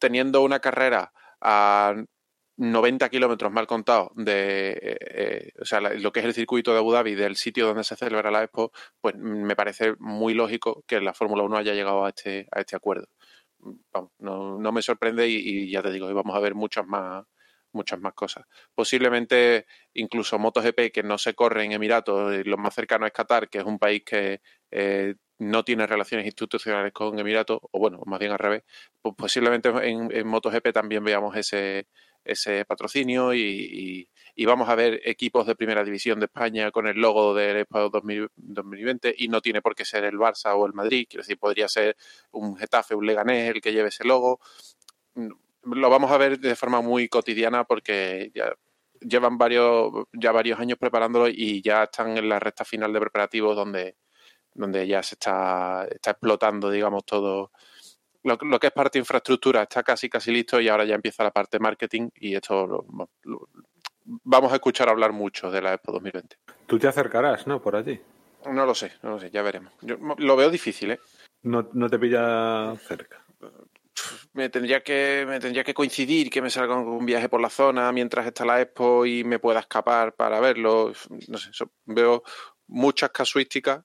teniendo 0.00 0.42
una 0.42 0.58
carrera 0.58 1.12
a 1.40 1.94
90 2.56 3.08
kilómetros 3.08 3.52
mal 3.52 3.68
contados 3.68 4.10
de 4.16 5.52
o 5.60 5.64
sea, 5.64 5.78
lo 5.80 6.10
que 6.10 6.18
es 6.20 6.26
el 6.26 6.34
circuito 6.34 6.72
de 6.72 6.78
Abu 6.78 6.90
Dhabi, 6.90 7.14
del 7.14 7.36
sitio 7.36 7.68
donde 7.68 7.84
se 7.84 7.94
celebra 7.94 8.32
la 8.32 8.42
Expo, 8.42 8.72
pues 9.00 9.14
me 9.14 9.54
parece 9.54 9.94
muy 10.00 10.34
lógico 10.34 10.82
que 10.88 11.00
la 11.00 11.14
Fórmula 11.14 11.44
1 11.44 11.56
haya 11.56 11.74
llegado 11.74 12.04
a 12.04 12.08
este, 12.08 12.48
a 12.50 12.58
este 12.58 12.74
acuerdo 12.74 13.06
no, 14.18 14.58
no, 14.58 14.72
me 14.72 14.82
sorprende 14.82 15.28
y, 15.28 15.70
ya 15.70 15.82
te 15.82 15.92
digo, 15.92 16.12
vamos 16.14 16.36
a 16.36 16.40
ver 16.40 16.54
muchas 16.54 16.86
más 16.86 17.24
muchas 17.72 18.00
más 18.00 18.14
cosas. 18.14 18.46
Posiblemente 18.74 19.66
incluso 19.92 20.38
MotoGP 20.38 20.90
que 20.92 21.02
no 21.02 21.18
se 21.18 21.34
corre 21.34 21.64
en 21.64 21.72
Emiratos, 21.72 22.32
eh, 22.32 22.42
lo 22.44 22.56
más 22.56 22.74
cercano 22.74 23.06
es 23.06 23.12
Qatar, 23.12 23.50
que 23.50 23.58
es 23.58 23.64
un 23.64 23.78
país 23.78 24.02
que 24.04 24.40
eh, 24.70 25.14
no 25.38 25.62
tiene 25.62 25.86
relaciones 25.86 26.26
institucionales 26.26 26.92
con 26.94 27.18
Emiratos, 27.18 27.58
o 27.60 27.78
bueno, 27.78 28.00
más 28.06 28.18
bien 28.18 28.32
al 28.32 28.38
revés, 28.38 28.62
pues 29.02 29.14
posiblemente 29.16 29.68
en, 29.68 30.10
en 30.10 30.26
MotoGP 30.26 30.72
también 30.72 31.04
veamos 31.04 31.36
ese, 31.36 31.86
ese 32.26 32.64
patrocinio 32.64 33.34
y, 33.34 34.08
vamos 34.44 34.68
a 34.68 34.74
ver 34.74 35.00
equipos 35.04 35.46
de 35.46 35.56
primera 35.56 35.82
división 35.82 36.20
de 36.20 36.26
España 36.26 36.70
con 36.70 36.86
el 36.86 36.96
logo 36.96 37.34
del 37.34 37.58
Expo 37.58 37.88
2020 37.88 39.14
y 39.16 39.28
no 39.28 39.40
tiene 39.40 39.62
por 39.62 39.74
qué 39.74 39.84
ser 39.84 40.04
el 40.04 40.18
Barça 40.18 40.54
o 40.54 40.66
el 40.66 40.74
Madrid, 40.74 41.06
quiero 41.08 41.22
decir, 41.22 41.38
podría 41.38 41.68
ser 41.68 41.96
un 42.32 42.56
Getafe, 42.56 42.94
un 42.94 43.06
Leganés 43.06 43.54
el 43.54 43.60
que 43.62 43.72
lleve 43.72 43.88
ese 43.88 44.04
logo. 44.04 44.40
Lo 45.62 45.90
vamos 45.90 46.10
a 46.10 46.18
ver 46.18 46.38
de 46.38 46.54
forma 46.54 46.80
muy 46.82 47.08
cotidiana 47.08 47.64
porque 47.64 48.30
ya 48.34 48.54
llevan 49.00 49.38
varios 49.38 49.90
ya 50.12 50.32
varios 50.32 50.60
años 50.60 50.78
preparándolo 50.78 51.28
y 51.28 51.62
ya 51.62 51.84
están 51.84 52.16
en 52.16 52.28
la 52.28 52.38
recta 52.38 52.64
final 52.64 52.92
de 52.92 53.00
preparativos 53.00 53.56
donde 53.56 53.96
donde 54.54 54.86
ya 54.86 55.02
se 55.02 55.16
está, 55.16 55.86
está 55.90 56.12
explotando, 56.12 56.70
digamos, 56.70 57.04
todo, 57.04 57.52
lo, 58.26 58.58
que 58.58 58.66
es 58.66 58.72
parte 58.72 58.98
de 58.98 59.02
infraestructura 59.02 59.62
está 59.62 59.82
casi 59.82 60.08
casi 60.08 60.32
listo 60.32 60.60
y 60.60 60.68
ahora 60.68 60.84
ya 60.84 60.96
empieza 60.96 61.22
la 61.22 61.30
parte 61.30 61.60
marketing 61.60 62.08
y 62.16 62.34
esto 62.34 62.84
vamos 64.06 64.52
a 64.52 64.56
escuchar 64.56 64.88
hablar 64.88 65.12
mucho 65.12 65.50
de 65.50 65.62
la 65.62 65.74
Expo 65.74 65.92
2020. 65.92 66.36
Tú 66.66 66.78
te 66.78 66.88
acercarás, 66.88 67.46
¿no? 67.46 67.60
Por 67.60 67.76
allí. 67.76 68.00
No 68.46 68.64
lo 68.64 68.74
sé, 68.74 68.92
no 69.02 69.10
lo 69.10 69.18
sé, 69.18 69.30
ya 69.30 69.42
veremos. 69.42 69.72
lo 69.80 70.36
veo 70.36 70.50
difícil, 70.50 70.92
¿eh? 70.92 71.00
No, 71.42 71.68
no 71.72 71.88
te 71.88 71.98
pilla 71.98 72.74
cerca. 72.76 73.24
Me 74.32 74.48
tendría 74.50 74.82
que 74.82 75.24
me 75.26 75.40
tendría 75.40 75.64
que 75.64 75.74
coincidir 75.74 76.30
que 76.30 76.42
me 76.42 76.50
salga 76.50 76.76
un 76.76 77.06
viaje 77.06 77.28
por 77.28 77.40
la 77.40 77.50
zona 77.50 77.90
mientras 77.92 78.26
está 78.26 78.44
la 78.44 78.60
Expo 78.60 79.06
y 79.06 79.24
me 79.24 79.38
pueda 79.38 79.60
escapar 79.60 80.14
para 80.14 80.38
verlo. 80.40 80.92
No 81.28 81.38
sé, 81.38 81.50
veo 81.86 82.22
muchas 82.66 83.10
casuísticas 83.10 83.84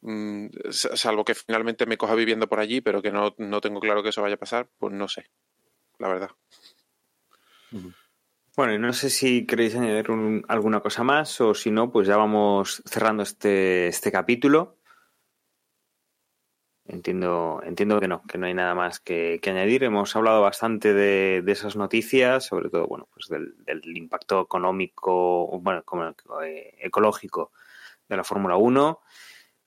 Mm, 0.00 0.48
salvo 0.70 1.24
que 1.24 1.34
finalmente 1.34 1.86
me 1.86 1.98
coja 1.98 2.14
viviendo 2.14 2.48
por 2.48 2.60
allí, 2.60 2.80
pero 2.80 3.02
que 3.02 3.10
no, 3.10 3.32
tengo 3.60 3.80
claro 3.80 4.02
que 4.02 4.10
eso 4.10 4.22
vaya 4.22 4.36
a 4.36 4.38
pasar, 4.38 4.68
pues 4.78 4.94
no 4.94 5.08
sé, 5.08 5.26
la 5.98 6.08
verdad. 6.08 6.30
Bueno, 8.58 8.74
y 8.74 8.78
no 8.80 8.92
sé 8.92 9.08
si 9.08 9.46
queréis 9.46 9.76
añadir 9.76 10.10
alguna 10.48 10.80
cosa 10.80 11.04
más 11.04 11.40
o 11.40 11.54
si 11.54 11.70
no, 11.70 11.92
pues 11.92 12.08
ya 12.08 12.16
vamos 12.16 12.82
cerrando 12.86 13.22
este, 13.22 13.86
este 13.86 14.10
capítulo. 14.10 14.78
Entiendo, 16.84 17.60
entiendo 17.64 18.00
que 18.00 18.08
no, 18.08 18.22
que 18.24 18.36
no 18.36 18.46
hay 18.46 18.54
nada 18.54 18.74
más 18.74 18.98
que, 18.98 19.40
añadir. 19.46 19.84
Hemos 19.84 20.16
hablado 20.16 20.42
bastante 20.42 20.92
de, 20.92 21.44
esas 21.46 21.76
noticias, 21.76 22.46
sobre 22.46 22.68
todo, 22.68 22.88
bueno, 22.88 23.08
pues 23.14 23.28
del, 23.28 23.96
impacto 23.96 24.40
económico, 24.40 25.46
bueno, 25.60 25.84
eh, 26.44 26.74
ecológico 26.80 27.52
de 28.08 28.16
la 28.16 28.24
Fórmula 28.24 28.56
1 28.56 29.00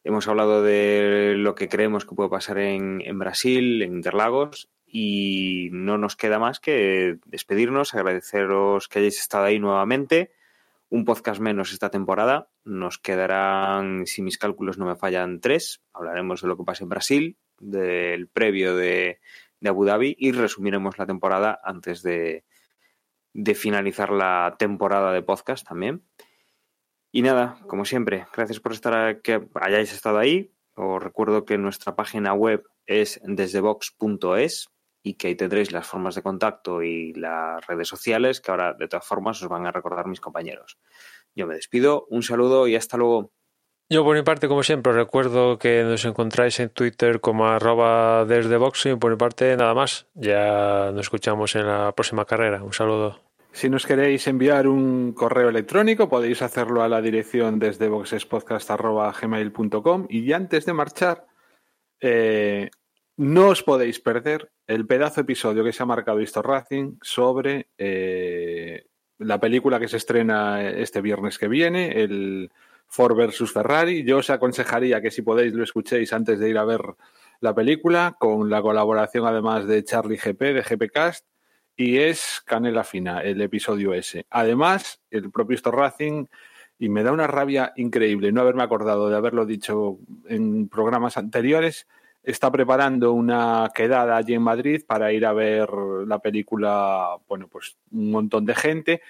Hemos 0.04 0.28
hablado 0.28 0.64
de 0.64 1.36
lo 1.38 1.54
que 1.54 1.70
creemos 1.70 2.06
que 2.06 2.16
puede 2.16 2.30
pasar 2.30 2.58
en, 2.58 3.20
Brasil, 3.20 3.84
en 3.84 3.94
Interlagos, 3.94 4.68
y 4.92 5.70
no 5.72 5.98
nos 5.98 6.18
queda 6.18 6.38
más 6.38 6.60
que 6.60 7.18
despedirnos, 7.26 7.94
agradeceros 7.94 8.90
que 8.90 9.00
hayáis 9.00 9.20
estado 9.20 9.46
ahí 9.46 9.58
nuevamente. 9.58 10.34
Un 10.90 11.06
podcast 11.06 11.40
menos 11.40 11.72
esta 11.72 11.90
temporada. 11.90 12.50
Nos 12.66 12.98
quedarán, 12.98 14.06
si 14.06 14.22
mis 14.22 14.38
cálculos 14.38 14.78
no 14.78 14.86
me 14.86 14.98
fallan, 14.98 15.40
tres. 15.40 15.82
Hablaremos 15.94 16.42
de 16.42 16.50
lo 16.50 16.58
que 16.58 16.66
pasa 16.66 16.84
en 16.84 16.90
Brasil, 16.90 17.38
del 17.58 18.28
previo 18.28 18.76
de, 18.76 19.22
Abu 19.66 19.86
Dhabi 19.86 20.16
y 20.20 20.34
resumiremos 20.34 20.98
la 20.98 21.06
temporada 21.06 21.58
antes 21.64 22.04
de, 22.04 22.44
de 23.32 23.56
finalizar 23.56 24.12
la 24.12 24.58
temporada 24.60 25.14
de 25.14 25.22
podcast 25.22 25.66
también. 25.66 26.04
Y 27.14 27.22
nada, 27.22 27.60
como 27.68 27.86
siempre, 27.86 28.26
gracias 28.36 28.60
por 28.60 28.74
estar 28.74 29.22
que 29.22 29.48
hayáis 29.56 29.94
estado 29.94 30.18
ahí. 30.18 30.52
Os 30.76 31.02
recuerdo 31.02 31.46
que 31.46 31.58
nuestra 31.58 31.96
página 31.96 32.34
web 32.34 32.66
es 32.86 33.22
desdebox.es 33.24 34.70
y 35.04 35.16
que 35.16 35.28
ahí 35.28 35.36
tendréis 35.36 35.72
las 35.72 35.88
formas 35.88 36.16
de 36.16 36.22
contacto 36.22 36.84
y 36.84 37.14
las 37.14 37.66
redes 37.66 37.88
sociales 37.88 38.42
que 38.42 38.52
ahora 38.52 38.74
de 38.74 38.88
todas 38.88 39.06
formas 39.06 39.42
os 39.42 39.50
van 39.50 39.66
a 39.66 39.72
recordar 39.72 40.08
mis 40.08 40.22
compañeros. 40.22 40.78
Yo 41.36 41.48
me 41.48 41.56
despido, 41.56 42.06
un 42.10 42.24
saludo 42.24 42.68
y 42.68 42.76
hasta 42.76 42.98
luego. 42.98 43.32
Yo 43.90 44.04
por 44.06 44.16
mi 44.16 44.24
parte, 44.24 44.48
como 44.48 44.64
siempre, 44.64 44.94
recuerdo 44.94 45.58
que 45.58 45.84
nos 45.84 46.06
encontráis 46.06 46.62
en 46.62 46.70
Twitter 46.70 47.20
como 47.20 47.48
arroba 47.48 48.24
desde 48.24 48.56
boxing. 48.56 49.00
Por 49.00 49.12
mi 49.12 49.18
parte, 49.18 49.58
nada 49.58 49.74
más. 49.74 50.08
Ya 50.14 50.92
nos 50.94 51.02
escuchamos 51.02 51.54
en 51.58 51.68
la 51.68 51.92
próxima 51.92 52.24
carrera. 52.24 52.64
Un 52.64 52.72
saludo. 52.72 53.20
Si 53.52 53.70
nos 53.70 53.86
queréis 53.86 54.28
enviar 54.28 54.70
un 54.70 55.12
correo 55.12 55.50
electrónico, 55.50 56.08
podéis 56.08 56.42
hacerlo 56.42 56.84
a 56.84 56.88
la 56.88 57.02
dirección 57.02 57.60
desde 57.60 57.90
boxespodcast.gmail.com 57.90 60.08
y 60.10 60.32
antes 60.32 60.66
de 60.66 60.72
marchar, 60.72 61.28
eh, 62.00 62.70
no 63.22 63.50
os 63.50 63.62
podéis 63.62 64.00
perder 64.00 64.50
el 64.66 64.88
pedazo 64.88 65.22
episodio 65.22 65.64
que 65.64 65.72
se 65.72 65.84
ha 65.84 65.86
marcado 65.86 66.20
Histo 66.20 66.42
Racing 66.42 66.98
sobre 67.04 67.70
eh, 67.78 68.88
la 69.20 69.40
película 69.40 69.80
que 69.80 69.88
se 69.88 69.98
estrena 69.98 70.68
este 70.68 71.02
viernes 71.02 71.38
que 71.38 71.48
viene, 71.48 72.02
el 72.02 72.52
Ford 72.88 73.16
versus 73.16 73.54
Ferrari. 73.54 74.04
Yo 74.04 74.18
os 74.18 74.32
aconsejaría 74.32 75.02
que 75.02 75.12
si 75.12 75.22
podéis 75.22 75.54
lo 75.54 75.64
escuchéis 75.64 76.12
antes 76.14 76.40
de 76.40 76.50
ir 76.50 76.58
a 76.58 76.66
ver 76.66 76.82
la 77.42 77.54
película, 77.54 78.16
con 78.20 78.50
la 78.50 78.64
colaboración 78.64 79.28
además 79.28 79.68
de 79.68 79.84
Charlie 79.84 80.18
GP, 80.18 80.42
de 80.56 80.64
GPcast, 80.64 81.24
y 81.76 82.00
es 82.00 82.42
Canela 82.44 82.84
Fina, 82.84 83.22
el 83.22 83.40
episodio 83.42 83.94
ese. 83.94 84.26
Además, 84.32 85.00
el 85.12 85.30
propio 85.30 85.54
Histo 85.54 85.70
Racing, 85.70 86.26
y 86.80 86.90
me 86.90 87.04
da 87.04 87.12
una 87.12 87.28
rabia 87.28 87.72
increíble 87.76 88.32
no 88.32 88.42
haberme 88.42 88.64
acordado 88.64 89.12
de 89.12 89.16
haberlo 89.16 89.46
dicho 89.46 90.00
en 90.28 90.70
programas 90.70 91.18
anteriores, 91.18 91.86
está 92.24 92.52
preparando 92.52 93.14
una 93.14 93.72
quedada 93.74 94.18
allí 94.18 94.34
en 94.34 94.42
Madrid 94.42 94.84
para 94.86 95.12
ir 95.12 95.26
a 95.26 95.34
ver 95.34 95.70
la 96.06 96.20
película, 96.20 97.18
bueno, 97.28 97.48
pues 97.48 97.78
un 97.92 98.12
montón 98.12 98.46
de 98.46 98.56
gente. 98.56 99.02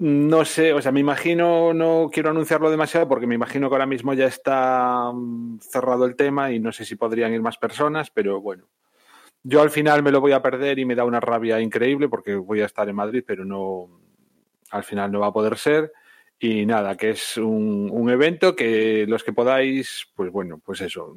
No 0.00 0.44
sé, 0.44 0.72
o 0.72 0.80
sea, 0.80 0.92
me 0.92 1.00
imagino, 1.00 1.74
no 1.74 2.08
quiero 2.12 2.30
anunciarlo 2.30 2.70
demasiado 2.70 3.08
porque 3.08 3.26
me 3.26 3.34
imagino 3.34 3.68
que 3.68 3.74
ahora 3.74 3.86
mismo 3.86 4.14
ya 4.14 4.26
está 4.26 5.10
mm, 5.12 5.58
cerrado 5.58 6.04
el 6.04 6.14
tema 6.14 6.52
y 6.52 6.60
no 6.60 6.70
sé 6.70 6.84
si 6.84 6.94
podrían 6.94 7.32
ir 7.32 7.42
más 7.42 7.58
personas, 7.58 8.10
pero 8.10 8.40
bueno. 8.40 8.68
Yo 9.42 9.62
al 9.62 9.70
final 9.70 10.02
me 10.02 10.12
lo 10.12 10.20
voy 10.20 10.32
a 10.32 10.42
perder 10.42 10.78
y 10.78 10.84
me 10.84 10.94
da 10.94 11.04
una 11.04 11.20
rabia 11.20 11.60
increíble 11.60 12.08
porque 12.08 12.34
voy 12.36 12.60
a 12.60 12.66
estar 12.66 12.88
en 12.88 12.96
Madrid, 12.96 13.24
pero 13.26 13.44
no, 13.44 13.88
al 14.70 14.84
final 14.84 15.10
no 15.10 15.20
va 15.20 15.28
a 15.28 15.32
poder 15.32 15.56
ser. 15.56 15.92
Y 16.40 16.66
nada, 16.66 16.96
que 16.96 17.10
es 17.10 17.36
un, 17.36 18.08
evento 18.08 18.54
que 18.54 19.06
los 19.08 19.24
que 19.24 19.32
podáis, 19.32 20.06
pues 20.14 20.30
bueno, 20.30 20.60
pues 20.64 20.80
eso. 20.80 21.14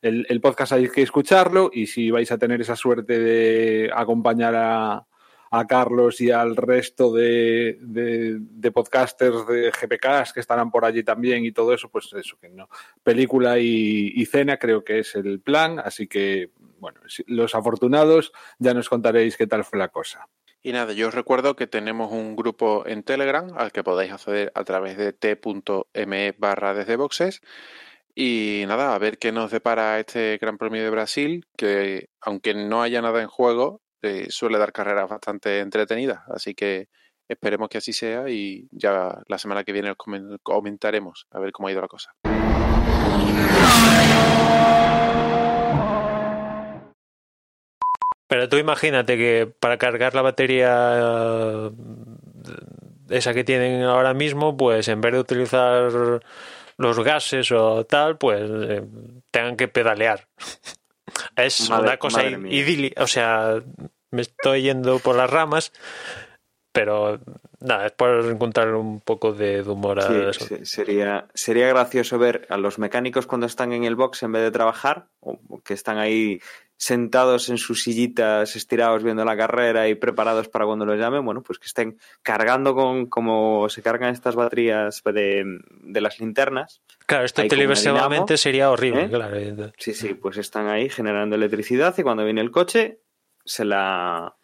El, 0.00 0.40
podcast 0.40 0.72
hay 0.72 0.88
que 0.88 1.02
escucharlo 1.02 1.70
y 1.72 1.86
si 1.86 2.10
vais 2.10 2.30
a 2.30 2.38
tener 2.38 2.60
esa 2.60 2.76
suerte 2.76 3.18
de 3.18 3.90
acompañar 3.92 4.54
a, 4.54 5.06
a 5.50 5.66
Carlos 5.66 6.20
y 6.20 6.30
al 6.30 6.54
resto 6.54 7.12
de, 7.12 7.78
de, 7.80 8.36
de, 8.38 8.70
podcasters 8.70 9.44
de 9.48 9.72
GPKs 9.72 10.32
que 10.32 10.40
estarán 10.40 10.70
por 10.70 10.84
allí 10.84 11.02
también 11.02 11.44
y 11.44 11.50
todo 11.50 11.74
eso, 11.74 11.88
pues 11.88 12.12
eso, 12.12 12.38
que 12.40 12.48
no. 12.48 12.68
Película 13.02 13.58
y, 13.58 14.12
y 14.14 14.24
cena 14.26 14.56
creo 14.56 14.84
que 14.84 15.00
es 15.00 15.16
el 15.16 15.40
plan, 15.40 15.80
así 15.80 16.06
que, 16.06 16.52
bueno, 16.78 17.00
los 17.26 17.56
afortunados 17.56 18.32
ya 18.60 18.72
nos 18.72 18.88
contaréis 18.88 19.36
qué 19.36 19.48
tal 19.48 19.64
fue 19.64 19.80
la 19.80 19.88
cosa. 19.88 20.28
Y 20.62 20.72
nada, 20.72 20.92
yo 20.92 21.08
os 21.08 21.14
recuerdo 21.14 21.56
que 21.56 21.66
tenemos 21.66 22.12
un 22.12 22.36
grupo 22.36 22.86
en 22.86 23.02
Telegram 23.02 23.48
al 23.56 23.72
que 23.72 23.82
podéis 23.82 24.12
acceder 24.12 24.52
a 24.54 24.62
través 24.64 24.98
de 24.98 25.12
t.me 25.14 26.32
barra 26.38 26.74
desde 26.74 26.96
boxes. 26.96 27.40
Y 28.14 28.64
nada, 28.66 28.94
a 28.94 28.98
ver 28.98 29.18
qué 29.18 29.32
nos 29.32 29.50
depara 29.50 29.98
este 29.98 30.36
Gran 30.38 30.58
Premio 30.58 30.82
de 30.82 30.90
Brasil, 30.90 31.46
que 31.56 32.10
aunque 32.20 32.52
no 32.52 32.82
haya 32.82 33.00
nada 33.00 33.22
en 33.22 33.28
juego, 33.28 33.80
eh, 34.02 34.26
suele 34.28 34.58
dar 34.58 34.72
carreras 34.72 35.08
bastante 35.08 35.60
entretenidas. 35.60 36.20
Así 36.28 36.54
que 36.54 36.88
esperemos 37.28 37.70
que 37.70 37.78
así 37.78 37.94
sea 37.94 38.28
y 38.28 38.68
ya 38.70 39.22
la 39.26 39.38
semana 39.38 39.64
que 39.64 39.72
viene 39.72 39.92
os 39.92 39.96
comentaremos 40.42 41.26
a 41.30 41.38
ver 41.38 41.52
cómo 41.52 41.68
ha 41.68 41.72
ido 41.72 41.80
la 41.80 41.88
cosa. 41.88 42.12
Pero 48.30 48.48
tú 48.48 48.58
imagínate 48.58 49.16
que 49.16 49.52
para 49.58 49.76
cargar 49.76 50.14
la 50.14 50.22
batería 50.22 51.68
esa 53.08 53.34
que 53.34 53.42
tienen 53.42 53.82
ahora 53.82 54.14
mismo, 54.14 54.56
pues 54.56 54.86
en 54.86 55.00
vez 55.00 55.14
de 55.14 55.18
utilizar 55.18 56.20
los 56.76 57.00
gases 57.00 57.50
o 57.50 57.84
tal, 57.86 58.18
pues 58.18 58.48
eh, 58.48 58.84
tengan 59.32 59.56
que 59.56 59.66
pedalear. 59.66 60.28
Es 61.36 61.68
madre, 61.68 61.88
una 61.88 61.96
cosa 61.96 62.22
idílica, 62.22 63.02
o 63.02 63.06
sea, 63.08 63.60
me 64.12 64.22
estoy 64.22 64.62
yendo 64.62 65.00
por 65.00 65.16
las 65.16 65.28
ramas, 65.28 65.72
pero 66.72 67.18
nada, 67.58 67.86
es 67.86 67.92
por 67.92 68.26
encontrar 68.26 68.74
un 68.74 69.00
poco 69.00 69.32
de, 69.32 69.60
humor 69.62 69.98
a 69.98 70.06
sí, 70.06 70.44
eso. 70.44 70.64
Sería, 70.64 71.26
sería 71.34 71.66
gracioso 71.68 72.16
ver 72.16 72.46
a 72.48 72.56
los 72.56 72.78
mecánicos 72.78 73.26
cuando 73.26 73.48
están 73.48 73.72
en 73.72 73.82
el 73.82 73.96
box 73.96 74.22
en 74.22 74.32
vez 74.32 74.42
de 74.42 74.52
trabajar, 74.52 75.08
o 75.18 75.36
que 75.64 75.74
están 75.74 75.98
ahí 75.98 76.40
sentados 76.80 77.50
en 77.50 77.58
sus 77.58 77.82
sillitas, 77.82 78.56
estirados 78.56 79.04
viendo 79.04 79.22
la 79.22 79.36
carrera 79.36 79.86
y 79.90 79.94
preparados 79.94 80.48
para 80.48 80.64
cuando 80.64 80.86
los 80.86 80.98
llamen, 80.98 81.22
bueno, 81.22 81.42
pues 81.42 81.58
que 81.58 81.66
estén 81.66 81.98
cargando 82.22 82.74
con 82.74 83.04
como 83.04 83.68
se 83.68 83.82
cargan 83.82 84.14
estas 84.14 84.34
baterías 84.34 85.02
de, 85.04 85.60
de 85.82 86.00
las 86.00 86.18
linternas. 86.20 86.80
Claro, 87.04 87.26
esto 87.26 87.46
televisivamente 87.46 88.38
sería 88.38 88.70
horrible, 88.70 89.04
¿eh? 89.04 89.08
claro. 89.10 89.72
Sí, 89.76 89.92
sí, 89.92 90.14
pues 90.14 90.38
están 90.38 90.68
ahí 90.68 90.88
generando 90.88 91.36
electricidad 91.36 91.94
y 91.98 92.02
cuando 92.02 92.24
viene 92.24 92.40
el 92.40 92.50
coche 92.50 93.00
se 93.44 93.66
la 93.66 94.34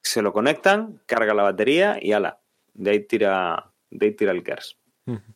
se 0.00 0.22
lo 0.22 0.32
conectan, 0.32 1.02
carga 1.06 1.34
la 1.34 1.42
batería 1.42 1.98
y 2.00 2.12
ala, 2.12 2.38
de 2.72 2.90
ahí 2.92 3.00
tira, 3.00 3.72
de 3.90 4.06
ahí 4.06 4.12
tira 4.12 4.30
el 4.30 4.44
KERS. 4.44 4.78
Uh 5.06 5.14
-huh. 5.14 5.34